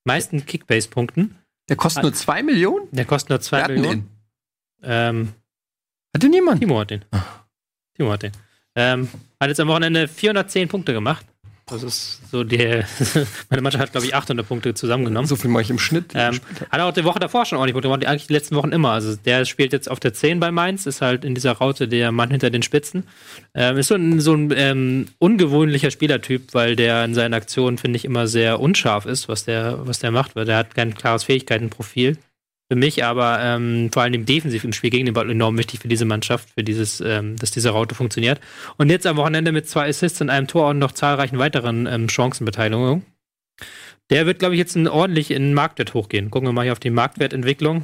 [0.06, 1.36] meisten Kickbase-Punkten.
[1.70, 2.88] Der kostet nur 2 Millionen?
[2.92, 4.10] Der kostet nur Wer zwei hat denn Millionen.
[4.84, 5.34] Ähm,
[6.16, 6.60] Hat den jemand?
[6.60, 7.06] Timo hat den.
[7.96, 8.32] Timo hat den.
[8.76, 11.26] Ähm, hat jetzt am Wochenende 410 Punkte gemacht.
[11.72, 12.86] Das ist so der.
[13.50, 15.26] meine Mannschaft hat, glaube ich, 800 Punkte zusammengenommen.
[15.28, 16.12] So viel mache ich im Schnitt.
[16.16, 16.40] Ähm,
[16.70, 18.92] hat er auch die Woche davor schon ordentlich Punkte gemacht, eigentlich die letzten Wochen immer.
[18.92, 22.12] Also der spielt jetzt auf der 10 bei Mainz, ist halt in dieser Raute der
[22.12, 23.06] Mann hinter den Spitzen.
[23.54, 27.98] Ähm, ist so ein, so ein ähm, ungewöhnlicher Spielertyp, weil der in seinen Aktionen, finde
[27.98, 31.24] ich, immer sehr unscharf ist, was der, was der macht, weil der hat kein klares
[31.24, 32.18] Fähigkeitenprofil.
[32.72, 35.90] Für mich aber ähm, vor allem defensiv im Spiel gegen den Ball enorm wichtig für
[35.90, 38.40] diese Mannschaft, für dieses, ähm, dass diese Raute funktioniert.
[38.78, 42.08] Und jetzt am Wochenende mit zwei Assists und einem Tor und noch zahlreichen weiteren ähm,
[42.08, 43.06] Chancenbeteiligungen.
[44.10, 46.32] Der wird, glaube ich, jetzt ein ordentlich in den Marktwert hochgehen.
[46.32, 47.84] Gucken wir mal hier auf die Marktwertentwicklung.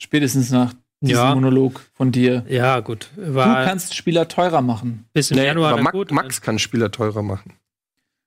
[0.00, 0.72] Spätestens nach
[1.02, 1.34] diesem Ja.
[1.34, 2.46] Monolog von dir.
[2.48, 3.10] Ja, gut.
[3.16, 5.04] Du War kannst Spieler teurer machen.
[5.12, 6.10] bis im Nee, Januar aber Max, gut.
[6.10, 7.52] Max kann Spieler teurer machen.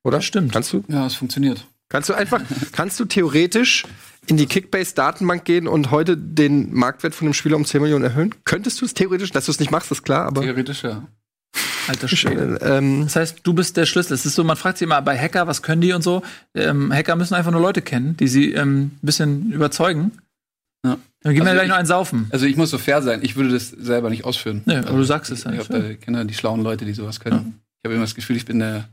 [0.04, 0.18] Oder?
[0.18, 0.52] Das stimmt.
[0.54, 0.84] Kannst du?
[0.88, 1.66] Ja, es funktioniert.
[1.90, 2.42] Kannst du einfach,
[2.74, 3.86] kannst du theoretisch
[4.28, 8.34] in die Kickbase-Datenbank gehen und heute den Marktwert von dem Spieler um 10 Millionen erhöhen?
[8.46, 9.32] Könntest du es theoretisch?
[9.32, 10.42] Dass du es nicht machst, ist klar, aber.
[10.42, 11.08] Theoretisch, ja.
[11.88, 12.58] Alter Schwede.
[12.62, 14.14] Ähm, Das heißt, du bist der Schlüssel.
[14.14, 16.24] Es ist so, man fragt sich immer bei Hacker, was können die und so.
[16.56, 20.12] Ähm, Hacker müssen einfach nur Leute kennen, die sie ähm, ein bisschen überzeugen.
[20.84, 20.98] Ja.
[21.22, 22.28] Dann gehen wir Also gleich ich- noch einen saufen.
[22.32, 24.62] Also ich muss so fair sein, ich würde das selber nicht ausführen.
[24.66, 25.70] Nee, aber du sagst es Ich halt.
[25.70, 27.60] hab, äh, kenne die schlauen Leute, die sowas können.
[27.82, 28.86] Ich habe immer das Gefühl, ich bin der, bin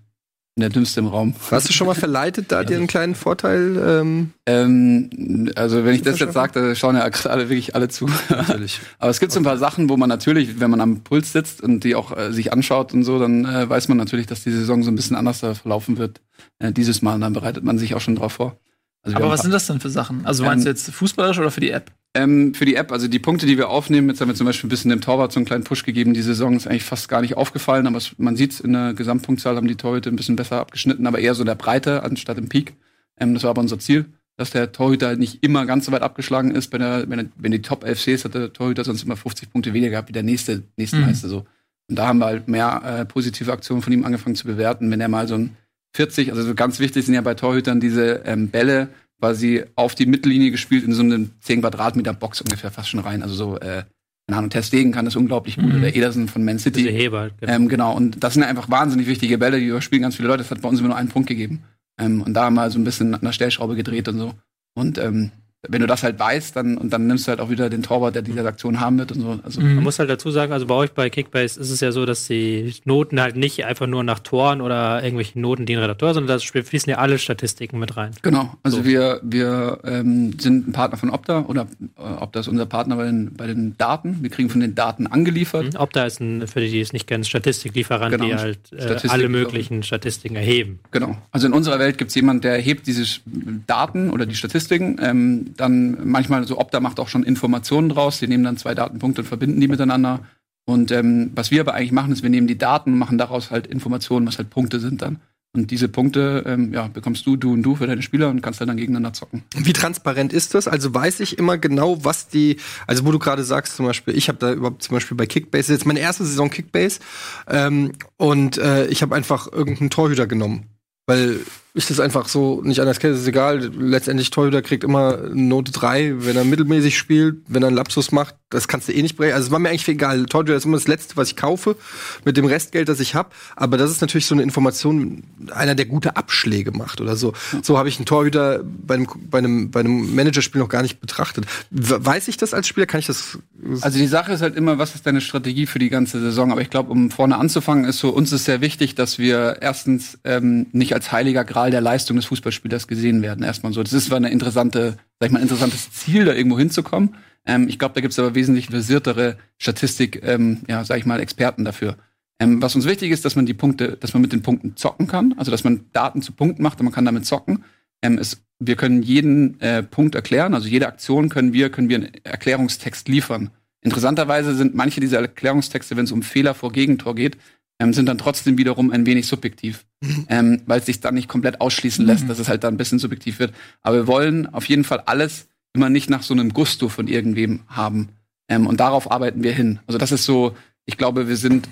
[0.61, 1.35] der Dümmste im Raum.
[1.51, 3.77] warst du schon mal verleitet, da dir einen kleinen Vorteil?
[3.85, 7.89] Ähm, Ähm, also wenn ich das jetzt sage, da schauen ja gerade alle wirklich alle
[7.89, 8.09] zu.
[8.29, 8.81] natürlich.
[8.99, 11.62] Aber es gibt so ein paar Sachen, wo man natürlich, wenn man am Puls sitzt
[11.62, 14.53] und die auch äh, sich anschaut und so, dann äh, weiß man natürlich, dass die
[14.53, 16.20] Saison so ein bisschen anders da verlaufen wird.
[16.59, 18.59] Äh, dieses Mal, und dann bereitet man sich auch schon drauf vor.
[19.03, 20.24] Also Aber was sind das denn für Sachen?
[20.27, 21.91] Also meinst du Ähm, jetzt fußballerisch oder für die App?
[22.14, 24.68] Ähm, für die App, also die Punkte, die wir aufnehmen, jetzt haben wir zum Beispiel
[24.68, 26.12] ein bisschen dem Torwart so einen kleinen Push gegeben.
[26.12, 29.56] Die Saison ist eigentlich fast gar nicht aufgefallen, aber es, man sieht in der Gesamtpunktzahl
[29.56, 32.51] haben die Torhüter ein bisschen besser abgeschnitten, aber eher so in der Breite anstatt im
[32.51, 32.74] Peak.
[33.18, 34.05] Ähm, das war aber unser Ziel,
[34.36, 36.68] dass der Torhüter halt nicht immer ganz so weit abgeschlagen ist.
[36.68, 39.51] Bei der, wenn, er, wenn die Top 11 ist, hat der Torhüter sonst immer 50
[39.51, 41.06] Punkte weniger gehabt wie der nächste, nächste Mhm.
[41.06, 41.47] Meister so.
[41.89, 44.90] Und da haben wir halt mehr äh, positive Aktionen von ihm angefangen zu bewerten.
[44.90, 45.56] Wenn er mal so ein
[45.94, 48.89] 40, also so ganz wichtig sind ja bei Torhütern diese ähm, Bälle,
[49.23, 53.23] quasi auf die Mittellinie gespielt in so eine 10 Quadratmeter Box ungefähr fast schon rein.
[53.23, 53.85] Also so, äh,
[54.27, 55.66] keine Ahnung, Ter Stegen kann das unglaublich gut.
[55.66, 55.77] Mhm.
[55.77, 56.90] Oder Ederson von Man Diese City.
[56.90, 57.20] Heber.
[57.20, 57.53] halt, genau.
[57.53, 60.43] Ähm, genau, und das sind einfach wahnsinnig wichtige Bälle, die überspielen ganz viele Leute.
[60.43, 61.62] Das hat bei uns immer nur einen Punkt gegeben.
[62.01, 64.35] Ähm, und da haben wir so ein bisschen an der Stellschraube gedreht und so.
[64.74, 65.31] Und ähm,
[65.68, 68.14] wenn du das halt weißt, dann und dann nimmst du halt auch wieder den Torwart,
[68.16, 69.39] der diese Aktion haben wird und so.
[69.44, 69.76] Also Mhm.
[69.76, 72.26] Man muss halt dazu sagen, also bei euch bei Kickbase ist es ja so, dass
[72.26, 76.62] die Noten halt nicht einfach nur nach Toren oder irgendwelchen Noten dienen Redakteur, sondern da
[76.62, 78.10] fließen ja alle Statistiken mit rein.
[78.22, 78.84] Genau, also So.
[78.84, 83.05] wir, wir ähm, sind ein Partner von Opta oder äh, Opta ist unser Partner bei
[83.05, 84.18] den, bei den Daten.
[84.20, 85.74] Wir kriegen von den Daten angeliefert.
[85.74, 85.80] Mhm.
[85.80, 89.28] Opta ist ein, für die, die es nicht kennen, Statistiklieferant, Genau, die halt äh, alle
[89.28, 90.80] möglichen Statistiken erheben.
[90.90, 91.16] Genau.
[91.30, 93.20] Also in unserer Welt gibt es jemanden, der erhebt diese
[93.66, 94.97] Daten oder die Statistiken.
[95.01, 98.19] Ähm, dann manchmal so Opta macht auch schon Informationen draus.
[98.19, 100.20] Die nehmen dann zwei Datenpunkte und verbinden die miteinander.
[100.65, 103.51] Und ähm, was wir aber eigentlich machen, ist, wir nehmen die Daten und machen daraus
[103.51, 105.20] halt Informationen, was halt Punkte sind dann.
[105.55, 108.62] Und diese Punkte ähm, ja, bekommst du, du und du für deine Spieler und kannst
[108.62, 109.43] dann, dann gegeneinander zocken.
[109.55, 110.66] Wie transparent ist das?
[110.66, 112.57] Also weiß ich immer genau, was die,
[112.87, 115.74] also wo du gerade sagst, zum Beispiel, ich habe da überhaupt zum Beispiel bei Kickbase,
[115.74, 117.01] jetzt meine erste Saison Kickbase,
[117.49, 120.69] ähm, und äh, ich habe einfach irgendeinen Torhüter genommen.
[121.05, 121.41] Weil
[121.74, 123.59] ich das einfach so nicht anders kenne, ist egal.
[123.59, 128.36] Letztendlich Torhüter kriegt immer Note 3, wenn er mittelmäßig spielt, wenn er einen Lapsus macht,
[128.53, 129.35] das kannst du eh nicht brechen.
[129.35, 130.27] Also es war mir eigentlich egal.
[130.27, 131.77] Torhüter ist immer das Letzte, was ich kaufe,
[132.24, 133.31] mit dem Restgeld, das ich habe.
[133.57, 137.33] Aber das ist natürlich so eine Information, einer, der gute Abschläge macht oder so.
[137.62, 141.01] So habe ich einen Torhüter bei einem, bei einem, bei einem Managerspiel noch gar nicht
[141.01, 141.47] betrachtet.
[141.70, 142.87] We- Weiß ich das als Spieler?
[142.87, 143.39] Kann ich das?
[143.81, 146.53] Also die Sache ist halt immer, was ist deine Strategie für die ganze Saison?
[146.53, 150.19] Aber ich glaube, um vorne anzufangen, ist so, uns ist sehr wichtig, dass wir erstens
[150.24, 153.45] ähm, nicht als heiliger Gral der Leistung des Fußballspielers gesehen werden.
[153.45, 153.83] Erstmal so.
[153.83, 157.15] Das ist zwar eine interessante, sag ich mal, ein interessantes Ziel, da irgendwo hinzukommen.
[157.47, 161.20] Ähm, ich glaube, da gibt es aber wesentlich versiertere Statistik, ähm, ja, sag ich mal,
[161.20, 161.97] Experten dafür.
[162.39, 165.06] Ähm, was uns wichtig ist, dass man die Punkte, dass man mit den Punkten zocken
[165.06, 167.64] kann, also dass man Daten zu Punkten macht und man kann damit zocken.
[168.02, 171.97] Ähm, es, wir können jeden äh, Punkt erklären, also jede Aktion können wir, können wir
[171.97, 173.51] einen Erklärungstext liefern.
[173.81, 177.36] Interessanterweise sind manche dieser Erklärungstexte, wenn es um Fehler vor Gegentor geht,
[177.78, 179.85] ähm, sind dann trotzdem wiederum ein wenig subjektiv,
[180.28, 182.98] ähm, weil es sich dann nicht komplett ausschließen lässt, dass es halt dann ein bisschen
[182.98, 183.52] subjektiv wird.
[183.82, 187.61] Aber wir wollen auf jeden Fall alles immer nicht nach so einem Gusto von irgendwem
[187.66, 188.11] haben.
[188.49, 189.81] Ähm, und darauf arbeiten wir hin.
[189.86, 191.69] Also das ist so, ich glaube, wir sind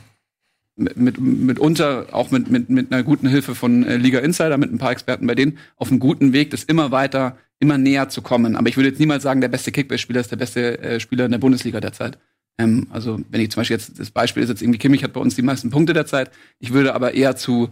[0.77, 4.73] mit, mit, mitunter auch mit, mit, mit einer guten Hilfe von äh, Liga Insider, mit
[4.73, 8.23] ein paar Experten bei denen, auf einem guten Weg, das immer weiter, immer näher zu
[8.23, 8.57] kommen.
[8.57, 11.33] Aber ich würde jetzt niemals sagen, der beste Kickbase-Spieler ist der beste äh, Spieler in
[11.33, 12.19] der Bundesliga derzeit.
[12.59, 15.21] Ähm, also wenn ich zum Beispiel jetzt, das Beispiel ist jetzt irgendwie Kimmich hat bei
[15.21, 16.31] uns die meisten Punkte derzeit.
[16.59, 17.71] Ich würde aber eher zu,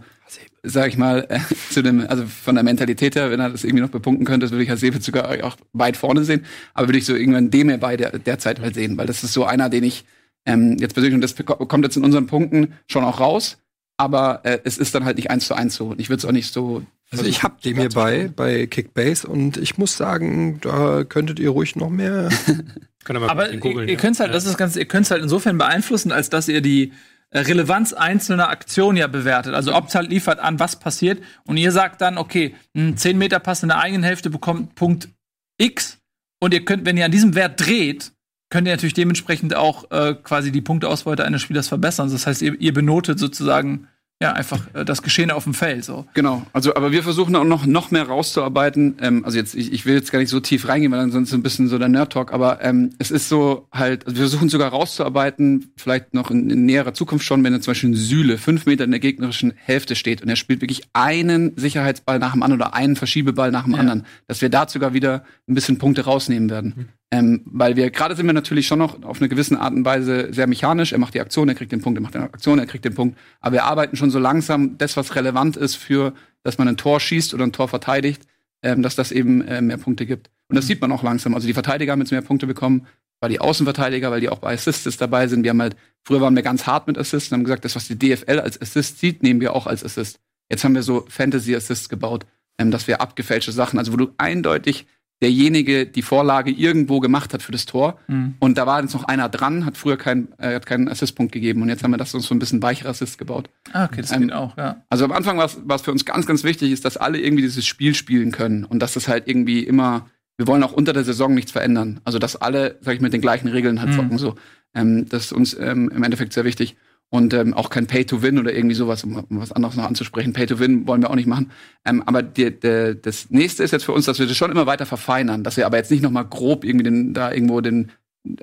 [0.63, 1.39] sag ich mal, äh,
[1.71, 4.51] zu dem, also von der Mentalität her, wenn er das irgendwie noch bepunkten könnte, das
[4.51, 6.45] würde ich als Sebe sogar auch weit vorne sehen.
[6.73, 9.45] Aber würde ich so irgendwann dem bei der, derzeit halt sehen, weil das ist so
[9.45, 10.05] einer, den ich
[10.45, 11.35] ähm, jetzt persönlich, und das
[11.67, 13.57] kommt jetzt in unseren Punkten schon auch raus,
[13.97, 15.87] aber äh, es ist dann halt nicht eins zu eins so.
[15.87, 16.83] Und ich würde es auch nicht so.
[17.11, 21.49] Also ich hab dem hier bei, bei Kickbase und ich muss sagen, da könntet ihr
[21.49, 22.29] ruhig noch mehr.
[23.05, 26.47] Aber ihr, ihr könnt halt, das ist ganz, ihr könnt halt insofern beeinflussen, als dass
[26.47, 26.91] ihr die äh,
[27.33, 29.53] Relevanz einzelner Aktionen ja bewertet.
[29.53, 33.61] Also Optal liefert an, was passiert und ihr sagt dann, okay, ein 10 Meter Pass
[33.61, 35.09] in der eigenen Hälfte bekommt Punkt
[35.57, 35.99] X
[36.39, 38.13] und ihr könnt, wenn ihr an diesem Wert dreht,
[38.49, 42.09] könnt ihr natürlich dementsprechend auch äh, quasi die Punkteausbeute eines Spielers verbessern.
[42.11, 43.87] Das heißt, ihr, ihr benotet sozusagen
[44.21, 45.85] ja, einfach äh, das Geschehen auf dem Feld.
[45.85, 46.05] So.
[46.13, 48.97] Genau, also aber wir versuchen auch noch, noch mehr rauszuarbeiten.
[49.01, 51.33] Ähm, also jetzt, ich, ich will jetzt gar nicht so tief reingehen, weil dann sonst
[51.33, 54.71] ein bisschen so der Nerd-Talk, aber ähm, es ist so halt, also wir versuchen sogar
[54.71, 58.65] rauszuarbeiten, vielleicht noch in, in näherer Zukunft schon, wenn er zum Beispiel ein Süle fünf
[58.65, 62.61] Meter in der gegnerischen Hälfte steht und er spielt wirklich einen Sicherheitsball nach dem anderen
[62.61, 63.79] oder einen Verschiebeball nach dem Ja.
[63.79, 66.89] anderen, dass wir da sogar wieder ein bisschen Punkte rausnehmen werden.
[67.11, 70.31] Ähm, weil wir gerade sind wir natürlich schon noch auf eine gewisse Art und Weise
[70.31, 70.91] sehr mechanisch.
[70.91, 72.93] Er macht die Aktion, er kriegt den Punkt, er macht die Aktion, er kriegt den
[72.93, 73.17] Punkt.
[73.41, 76.13] Aber wir arbeiten schon so langsam, das, was relevant ist für,
[76.43, 78.21] dass man ein Tor schießt oder ein Tor verteidigt,
[78.61, 80.29] ähm, dass das eben äh, mehr Punkte gibt.
[80.49, 81.33] Und das sieht man auch langsam.
[81.33, 82.85] Also die Verteidiger haben jetzt mehr Punkte bekommen,
[83.19, 85.43] weil die Außenverteidiger, weil die auch bei Assists dabei sind.
[85.43, 87.87] Wir haben halt, früher waren wir ganz hart mit Assists und haben gesagt, das, was
[87.87, 90.19] die DFL als Assist sieht, nehmen wir auch als Assist.
[90.49, 92.25] Jetzt haben wir so Fantasy-Assists gebaut,
[92.59, 94.85] ähm, dass wir abgefälschte Sachen, also wo du eindeutig
[95.21, 97.99] derjenige die Vorlage irgendwo gemacht hat für das Tor.
[98.07, 98.35] Mhm.
[98.39, 101.61] Und da war jetzt noch einer dran, hat früher kein, äh, hat keinen Assistpunkt gegeben.
[101.61, 103.49] Und jetzt haben wir das uns so ein bisschen weicher Assist gebaut.
[103.73, 104.81] Ah, okay, das Ähm, geht auch, ja.
[104.89, 107.65] Also am Anfang war es für uns ganz, ganz wichtig, ist, dass alle irgendwie dieses
[107.65, 108.63] Spiel spielen können.
[108.63, 111.99] Und dass das halt irgendwie immer, wir wollen auch unter der Saison nichts verändern.
[112.05, 113.95] Also dass alle, sag ich, mit den gleichen Regeln halt Mhm.
[113.95, 114.17] zocken.
[114.17, 114.35] So.
[114.73, 116.77] Ähm, das ist uns ähm, im Endeffekt sehr wichtig.
[117.11, 120.31] Und ähm, auch kein Pay-to-Win oder irgendwie sowas, um, um was anderes noch anzusprechen.
[120.33, 121.51] Pay-to-Win wollen wir auch nicht machen.
[121.83, 124.67] Ähm, aber die, die, das nächste ist jetzt für uns, dass wir das schon immer
[124.67, 127.91] weiter verfeinern, dass wir aber jetzt nicht noch mal grob irgendwie den, da irgendwo den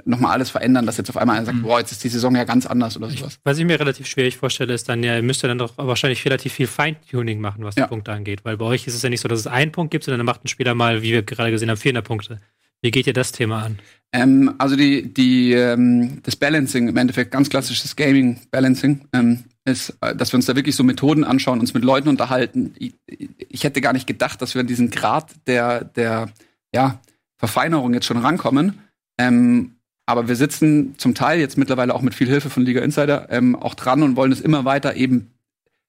[0.04, 1.62] noch mal alles verändern, dass jetzt auf einmal einer sagt, Mhm.
[1.62, 3.38] boah, jetzt ist die Saison ja ganz anders oder sowas.
[3.44, 6.24] Was ich mir relativ schwierig vorstelle, ist dann ja, ihr müsst ja dann doch wahrscheinlich
[6.24, 7.84] relativ viel Feintuning machen, was Ja.
[7.84, 8.44] die Punkte angeht.
[8.44, 10.26] Weil bei euch ist es ja nicht so, dass es einen Punkt gibt, sondern dann
[10.26, 12.40] macht ein Spieler mal, wie wir gerade gesehen haben, 400 Punkte.
[12.82, 13.78] Wie geht ihr das Thema an?
[14.12, 20.14] Ähm, also die, die, ähm, das Balancing, im Endeffekt ganz klassisches Gaming-Balancing, ähm, ist, äh,
[20.14, 22.74] dass wir uns da wirklich so Methoden anschauen, uns mit Leuten unterhalten.
[22.78, 26.30] Ich, ich hätte gar nicht gedacht, dass wir an diesen Grad der, der
[26.72, 27.00] ja,
[27.36, 28.78] Verfeinerung jetzt schon rankommen.
[29.18, 29.72] Ähm,
[30.06, 33.56] aber wir sitzen zum Teil jetzt mittlerweile auch mit viel Hilfe von Liga Insider ähm,
[33.56, 35.32] auch dran und wollen es immer weiter eben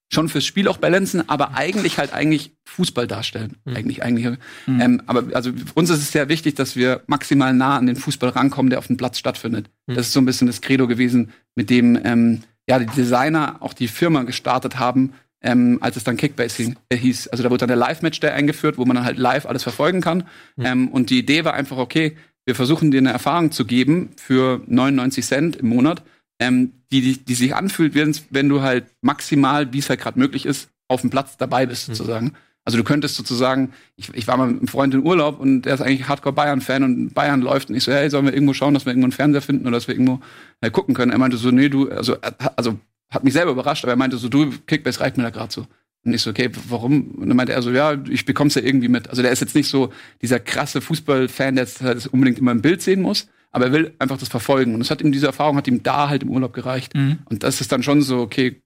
[0.10, 3.58] schon fürs Spiel auch balancen, aber eigentlich halt eigentlich Fußball darstellen.
[3.66, 3.76] Mhm.
[3.76, 4.38] Eigentlich, eigentlich.
[4.68, 8.30] Ähm, aber also uns ist es sehr wichtig, dass wir maximal nah an den Fußball
[8.30, 9.70] rankommen, der auf dem Platz stattfindet.
[9.86, 9.96] Mhm.
[9.96, 13.74] Das ist so ein bisschen das Credo gewesen, mit dem ähm, ja die Designer auch
[13.74, 17.28] die Firma gestartet haben, ähm, als es dann Kickbase äh, hieß.
[17.28, 20.24] Also da wurde dann der Live-Match-Day eingeführt, wo man dann halt live alles verfolgen kann.
[20.56, 20.66] Mhm.
[20.66, 24.62] Ähm, und die Idee war einfach, okay, wir versuchen dir eine Erfahrung zu geben für
[24.68, 26.02] 99 Cent im Monat,
[26.40, 30.20] ähm, die, die, die sich anfühlt, wenn, wenn du halt maximal, wie es halt gerade
[30.20, 31.96] möglich ist, auf dem Platz dabei bist, Mhm.
[31.96, 32.34] sozusagen.
[32.64, 35.74] Also du könntest sozusagen, ich, ich war mal mit einem Freund in Urlaub und der
[35.76, 38.74] ist eigentlich Hardcore Bayern-Fan und Bayern läuft und ich so, hey, sollen wir irgendwo schauen,
[38.74, 40.20] dass wir irgendwo einen Fernseher finden oder dass wir irgendwo
[40.60, 41.12] äh, gucken können?
[41.14, 42.78] Er meinte so, nee, du, also, hat- also
[43.10, 45.66] hat mich selber überrascht, aber er meinte so, du, Kickbase reicht mir da gerade so.
[46.04, 47.12] Und ich so, okay, warum?
[47.12, 49.10] Und dann meinte er so, ja, ich bekomm's ja irgendwie mit.
[49.10, 52.52] Also der ist jetzt nicht so dieser krasse Fußballfan, der jetzt halt das unbedingt immer
[52.52, 54.74] im Bild sehen muss, aber er will einfach das verfolgen.
[54.74, 56.96] Und das hat ihm, diese Erfahrung hat ihm da halt im Urlaub gereicht.
[56.96, 57.20] Mhm.
[57.26, 58.62] Und das ist dann schon so, okay,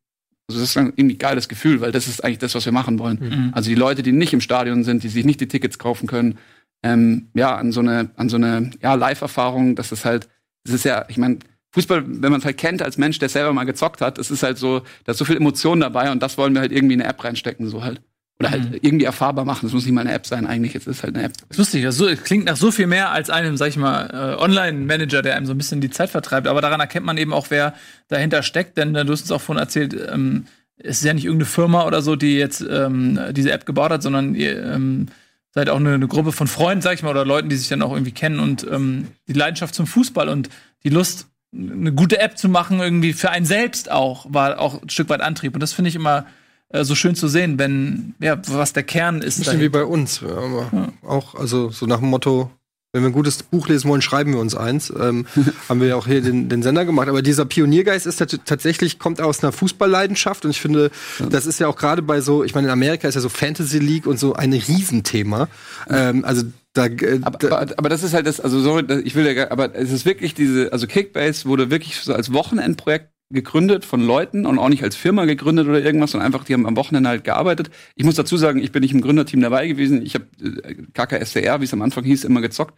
[0.50, 2.74] also das ist dann irgendwie ein geiles Gefühl, weil das ist eigentlich das, was wir
[2.74, 3.20] machen wollen.
[3.22, 3.52] Mhm.
[3.54, 6.38] Also die Leute, die nicht im Stadion sind, die sich nicht die Tickets kaufen können,
[6.84, 10.28] ähm, ja, an so eine, an so eine ja, Live-Erfahrung, das ist halt,
[10.66, 11.40] das ist ja, ich meine,
[11.74, 14.44] Fußball, wenn man es halt kennt als Mensch, der selber mal gezockt hat, es ist
[14.44, 17.02] halt so, da ist so viel Emotion dabei und das wollen wir halt irgendwie in
[17.02, 18.02] eine App reinstecken, so halt.
[18.42, 19.62] Oder halt irgendwie erfahrbar machen.
[19.64, 20.74] Das muss nicht mal eine App sein, eigentlich.
[20.74, 21.34] Jetzt ist es halt eine App.
[21.38, 24.42] Das ist lustig, das klingt nach so viel mehr als einem, sag ich mal, äh,
[24.42, 26.48] Online-Manager, der einem so ein bisschen die Zeit vertreibt.
[26.48, 27.74] Aber daran erkennt man eben auch, wer
[28.08, 28.78] dahinter steckt.
[28.78, 30.46] Denn äh, du hast uns auch vorhin erzählt, ähm,
[30.78, 34.02] es ist ja nicht irgendeine Firma oder so, die jetzt ähm, diese App gebaut hat,
[34.02, 35.08] sondern ihr ähm,
[35.52, 37.82] seid auch eine, eine Gruppe von Freunden, sag ich mal, oder Leuten, die sich dann
[37.82, 40.50] auch irgendwie kennen und ähm, die Leidenschaft zum Fußball und
[40.84, 44.90] die Lust, eine gute App zu machen, irgendwie für einen selbst auch, war auch ein
[44.90, 45.54] Stück weit Antrieb.
[45.54, 46.26] Und das finde ich immer
[46.74, 49.40] äh, so schön zu sehen, wenn, ja, was der Kern ist.
[49.40, 50.22] Bisschen wie bei uns.
[50.22, 52.52] Ja, aber Auch, also so nach dem Motto,
[52.94, 54.92] wenn wir ein gutes Buch lesen wollen, schreiben wir uns eins.
[55.00, 55.26] Ähm,
[55.70, 57.08] haben wir ja auch hier den, den Sender gemacht.
[57.08, 60.44] Aber dieser Pioniergeist ist tat- tatsächlich, kommt aus einer Fußballleidenschaft.
[60.44, 60.92] Und ich finde,
[61.30, 63.80] das ist ja auch gerade bei so, ich meine, in Amerika ist ja so Fantasy
[63.80, 65.48] League und so ein Riesenthema.
[65.90, 66.44] Ähm, also
[66.74, 69.52] da, äh, Aber, aber, aber das ist halt das, also sorry, ich will ja, gar-
[69.52, 74.46] aber es ist wirklich diese, also Kickbase wurde wirklich so als Wochenendprojekt gegründet von Leuten
[74.46, 77.24] und auch nicht als Firma gegründet oder irgendwas, sondern einfach, die haben am Wochenende halt
[77.24, 77.70] gearbeitet.
[77.96, 80.02] Ich muss dazu sagen, ich bin nicht im Gründerteam dabei gewesen.
[80.06, 82.76] Ich habe äh, KKSCR, wie es am Anfang hieß, immer gezockt.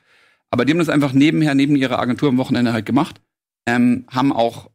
[0.51, 3.21] Aber die haben das einfach nebenher, neben ihrer Agentur am Wochenende halt gemacht.
[3.65, 4.69] Ähm, haben auch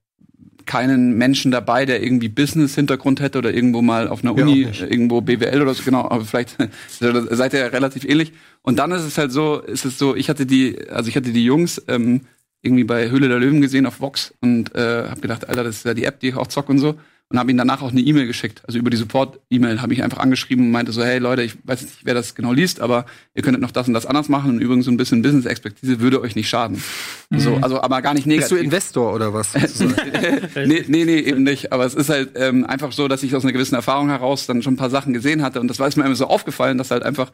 [0.68, 5.20] keinen Menschen dabei, der irgendwie Business-Hintergrund hätte oder irgendwo mal auf einer Ja, Uni, irgendwo
[5.22, 6.56] BWL oder so, genau, aber vielleicht
[7.00, 8.32] seid ihr ja relativ ähnlich.
[8.62, 11.32] Und dann ist es halt so, ist es so, ich hatte die, also ich hatte
[11.32, 12.22] die Jungs ähm,
[12.62, 15.84] irgendwie bei Höhle der Löwen gesehen auf Vox und äh, habe gedacht, Alter, das ist
[15.84, 16.96] ja die App, die ich auch zock und so.
[17.30, 18.62] Und habe ihnen danach auch eine E-Mail geschickt.
[18.66, 21.82] Also über die Support-E-Mail habe ich einfach angeschrieben und meinte so, hey Leute, ich weiß
[21.82, 23.04] nicht, wer das genau liest, aber
[23.34, 24.52] ihr könntet noch das und das anders machen.
[24.52, 26.82] Und übrigens so ein bisschen Business-Expertise würde euch nicht schaden.
[27.30, 28.48] So, also aber gar nicht negativ.
[28.48, 29.52] bist du Investor oder was?
[29.52, 30.10] sozusagen?
[30.54, 31.70] nee, nee, nee, eben nicht.
[31.70, 34.62] Aber es ist halt ähm, einfach so, dass ich aus einer gewissen Erfahrung heraus dann
[34.62, 35.60] schon ein paar Sachen gesehen hatte.
[35.60, 37.30] Und das war mir immer so aufgefallen, dass halt einfach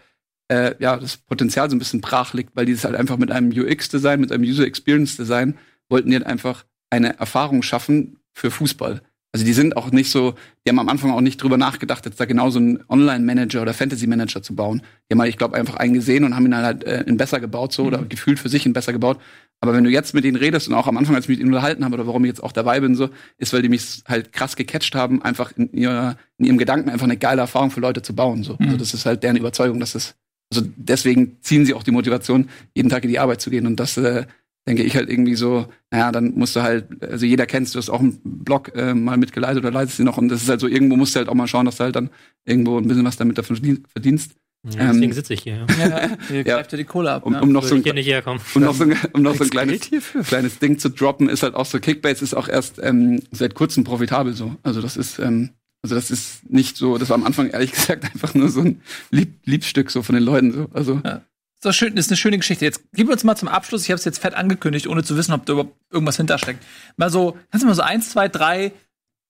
[0.48, 3.30] äh, ja das Potenzial so ein bisschen brach liegt, weil die es halt einfach mit
[3.30, 5.56] einem UX-Design, mit einem User Experience-Design
[5.88, 9.02] wollten die halt einfach eine Erfahrung schaffen für Fußball.
[9.34, 10.34] Also die sind auch nicht so,
[10.64, 13.74] die haben am Anfang auch nicht drüber nachgedacht, jetzt da genau so einen Online-Manager oder
[13.74, 14.80] Fantasy-Manager zu bauen.
[15.10, 17.40] Die haben halt, ich glaube, einfach einen gesehen und haben ihn halt äh, in besser
[17.40, 19.18] gebaut, so oder gefühlt für sich in besser gebaut.
[19.60, 21.48] Aber wenn du jetzt mit ihnen redest und auch am Anfang, als ich mit ihnen
[21.48, 24.32] unterhalten habe oder warum ich jetzt auch dabei bin, so, ist, weil die mich halt
[24.32, 28.02] krass gecatcht haben, einfach in, ihrer, in ihrem Gedanken einfach eine geile Erfahrung für Leute
[28.02, 28.44] zu bauen.
[28.44, 28.56] So.
[28.60, 30.14] Also das ist halt deren Überzeugung, dass das,
[30.52, 33.66] also deswegen ziehen sie auch die Motivation, jeden Tag in die Arbeit zu gehen.
[33.66, 34.26] Und das äh,
[34.66, 37.90] denke ich halt irgendwie so, naja, dann musst du halt, also jeder kennst, du hast
[37.90, 40.68] auch einen Blog äh, mal mitgeleitet oder leitest ihn noch und das ist halt so,
[40.68, 42.10] irgendwo musst du halt auch mal schauen, dass du halt dann
[42.44, 44.32] irgendwo ein bisschen was damit verdienst.
[44.64, 45.66] Ja, deswegen Ähm, sitze ich hier.
[45.78, 45.88] Ja.
[45.88, 47.26] Ja, hier greift ja die Kohle ab.
[47.26, 47.42] Um, ne?
[47.42, 49.90] um noch so ein um noch so ein, um noch so ein kleines,
[50.26, 53.84] kleines Ding zu droppen, ist halt auch so, Kickbase ist auch erst ähm, seit kurzem
[53.84, 54.56] profitabel so.
[54.62, 55.50] Also das ist, ähm,
[55.84, 58.80] also das ist nicht so, das war am Anfang ehrlich gesagt einfach nur so ein
[59.10, 60.68] Lieb Liebstück so von den Leuten so.
[60.72, 61.20] Also Ja.
[61.60, 62.64] Das ist, schön, das ist eine schöne Geschichte.
[62.64, 65.32] Jetzt gib uns mal zum Abschluss, ich habe es jetzt fett angekündigt, ohne zu wissen,
[65.32, 66.62] ob da überhaupt irgendwas hintersteckt.
[66.98, 68.72] Mal so, kannst du mal so eins, zwei, drei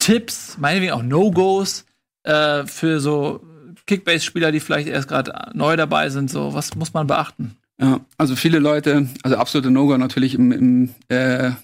[0.00, 1.84] Tipps, meinetwegen auch No-Gos,
[2.24, 3.44] äh, für so
[3.86, 7.56] Kickbase-Spieler, die vielleicht erst gerade neu dabei sind, so, was muss man beachten?
[7.80, 11.56] Ja, also viele Leute, also absolute No-Go natürlich im, im, äh, im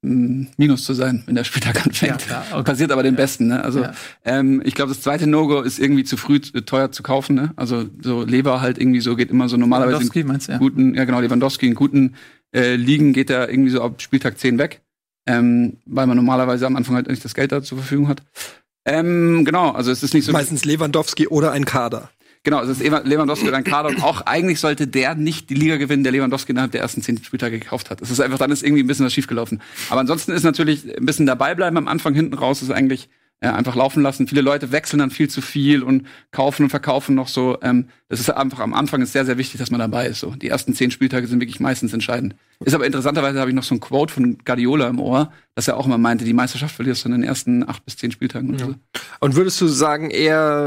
[0.00, 2.12] Minus zu sein, wenn der Spieltag anfängt.
[2.12, 2.62] Ja, klar, okay.
[2.62, 3.64] Passiert aber den Besten, ne?
[3.64, 3.92] Also Ja.
[4.24, 7.52] ähm, ich glaube, das zweite No-Go ist irgendwie zu früh äh, teuer zu kaufen, ne?
[7.56, 10.58] Also so Lever halt irgendwie so geht immer so normalerweise in Lewandowski, meinst du, ja?
[10.58, 12.14] guten, ja genau, Lewandowski in guten
[12.54, 14.82] äh, Ligen geht er irgendwie so ab Spieltag 10 weg,
[15.26, 18.22] ähm, weil man normalerweise am Anfang halt nicht das Geld da zur Verfügung hat.
[18.86, 22.08] Ähm, genau, also es ist nicht so Meistens Lewandowski oder ein Kader.
[22.44, 25.76] Genau, es ist Ewa- Lewandowski ein Kader und auch eigentlich sollte der nicht die Liga
[25.76, 28.00] gewinnen, der Lewandowski innerhalb der ersten zehn Spieltage gekauft hat.
[28.00, 29.60] Es ist einfach, dann ist irgendwie ein bisschen was schiefgelaufen.
[29.90, 33.08] Aber ansonsten ist natürlich ein bisschen dabei bleiben am Anfang, hinten raus ist eigentlich
[33.40, 34.26] äh, einfach laufen lassen.
[34.26, 37.58] Viele Leute wechseln dann viel zu viel und kaufen und verkaufen noch so.
[37.62, 40.20] Ähm, das ist einfach am Anfang ist sehr, sehr wichtig, dass man dabei ist.
[40.20, 40.30] So.
[40.34, 42.34] Die ersten zehn Spieltage sind wirklich meistens entscheidend.
[42.64, 45.76] Ist aber interessanterweise habe ich noch so ein Quote von Guardiola im Ohr, dass er
[45.76, 48.48] auch immer meinte, die Meisterschaft verlierst du in den ersten acht bis zehn Spieltagen.
[48.50, 48.74] oder so.
[49.20, 50.66] Und würdest du sagen, eher,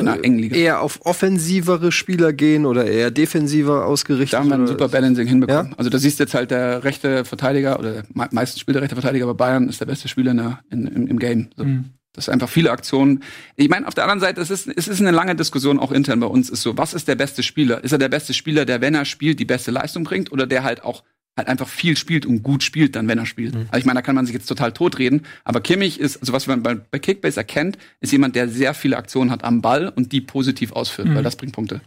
[0.55, 4.33] eher auf offensivere Spieler gehen oder eher defensiver ausgerichtet?
[4.33, 5.71] Da haben wir ein super Balancing hinbekommen.
[5.71, 5.77] Ja?
[5.77, 8.83] Also da siehst du jetzt halt der rechte Verteidiger oder der me- meistens spielt der
[8.83, 11.49] rechte Verteidiger, aber Bayern ist der beste Spieler in der, in, im, im Game.
[11.57, 11.63] So.
[12.13, 13.23] Das ist einfach viele Aktionen.
[13.55, 16.19] Ich meine, auf der anderen Seite, es ist, es ist eine lange Diskussion auch intern
[16.19, 17.83] bei uns, ist so, was ist der beste Spieler?
[17.83, 20.63] Ist er der beste Spieler, der, wenn er spielt, die beste Leistung bringt oder der
[20.63, 21.03] halt auch
[21.37, 23.55] halt einfach viel spielt und gut spielt dann, wenn er spielt.
[23.55, 26.45] Also ich meine, da kann man sich jetzt total totreden, aber Kimmich ist, also was
[26.45, 30.11] man bei, bei Kickbase erkennt, ist jemand, der sehr viele Aktionen hat am Ball und
[30.11, 31.79] die positiv ausführt, weil das bringt Punkte.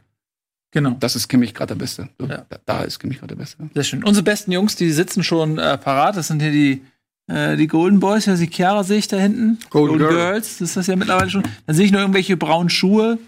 [0.70, 0.96] Genau.
[0.98, 2.09] Das ist Kimmich gerade der Beste.
[2.18, 2.46] So, Ja.
[2.48, 3.59] da, da ist Kimmich gerade der Beste.
[3.74, 4.02] Sehr schön.
[4.02, 6.16] Unsere besten Jungs, die sitzen schon äh, parat.
[6.16, 6.82] Das sind hier die,
[7.26, 8.26] äh, die Golden Boys.
[8.26, 9.59] Ja, die Chiara sehe ich da hinten.
[9.70, 10.12] Golden Girl.
[10.14, 10.59] Girls.
[10.59, 11.42] Das ist das ja mittlerweile schon.
[11.66, 13.18] Dann sehe ich noch irgendwelche braunen Schuhe.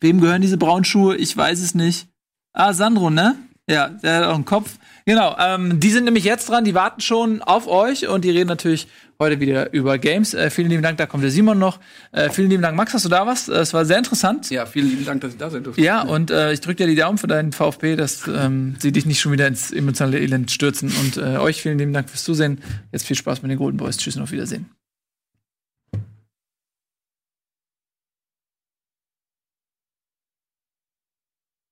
[0.00, 1.16] Wem gehören diese braunen Schuhe?
[1.16, 2.08] Ich weiß es nicht.
[2.52, 3.36] Ah, Sandro, ne?
[3.68, 4.76] Ja, der hat auch einen Kopf.
[5.06, 8.48] Genau, ähm, die sind nämlich jetzt dran, die warten schon auf euch und die reden
[8.48, 10.32] natürlich heute wieder über Games.
[10.32, 11.78] Äh, vielen lieben Dank, da kommt der Simon noch.
[12.12, 13.50] Äh, vielen lieben Dank, Max, hast du da was?
[13.50, 14.48] Äh, Es war sehr interessant.
[14.48, 15.82] Ja, vielen lieben Dank, dass ich da sein durfte.
[15.82, 19.04] Ja, und äh, ich drücke dir die Daumen für deinen VfB, dass ähm, sie dich
[19.04, 20.90] nicht schon wieder ins emotionale Elend stürzen.
[21.00, 22.62] Und äh, euch vielen lieben Dank fürs Zusehen.
[22.90, 23.98] Jetzt viel Spaß mit den Golden Boys.
[23.98, 24.70] Tschüss und auf Wiedersehen.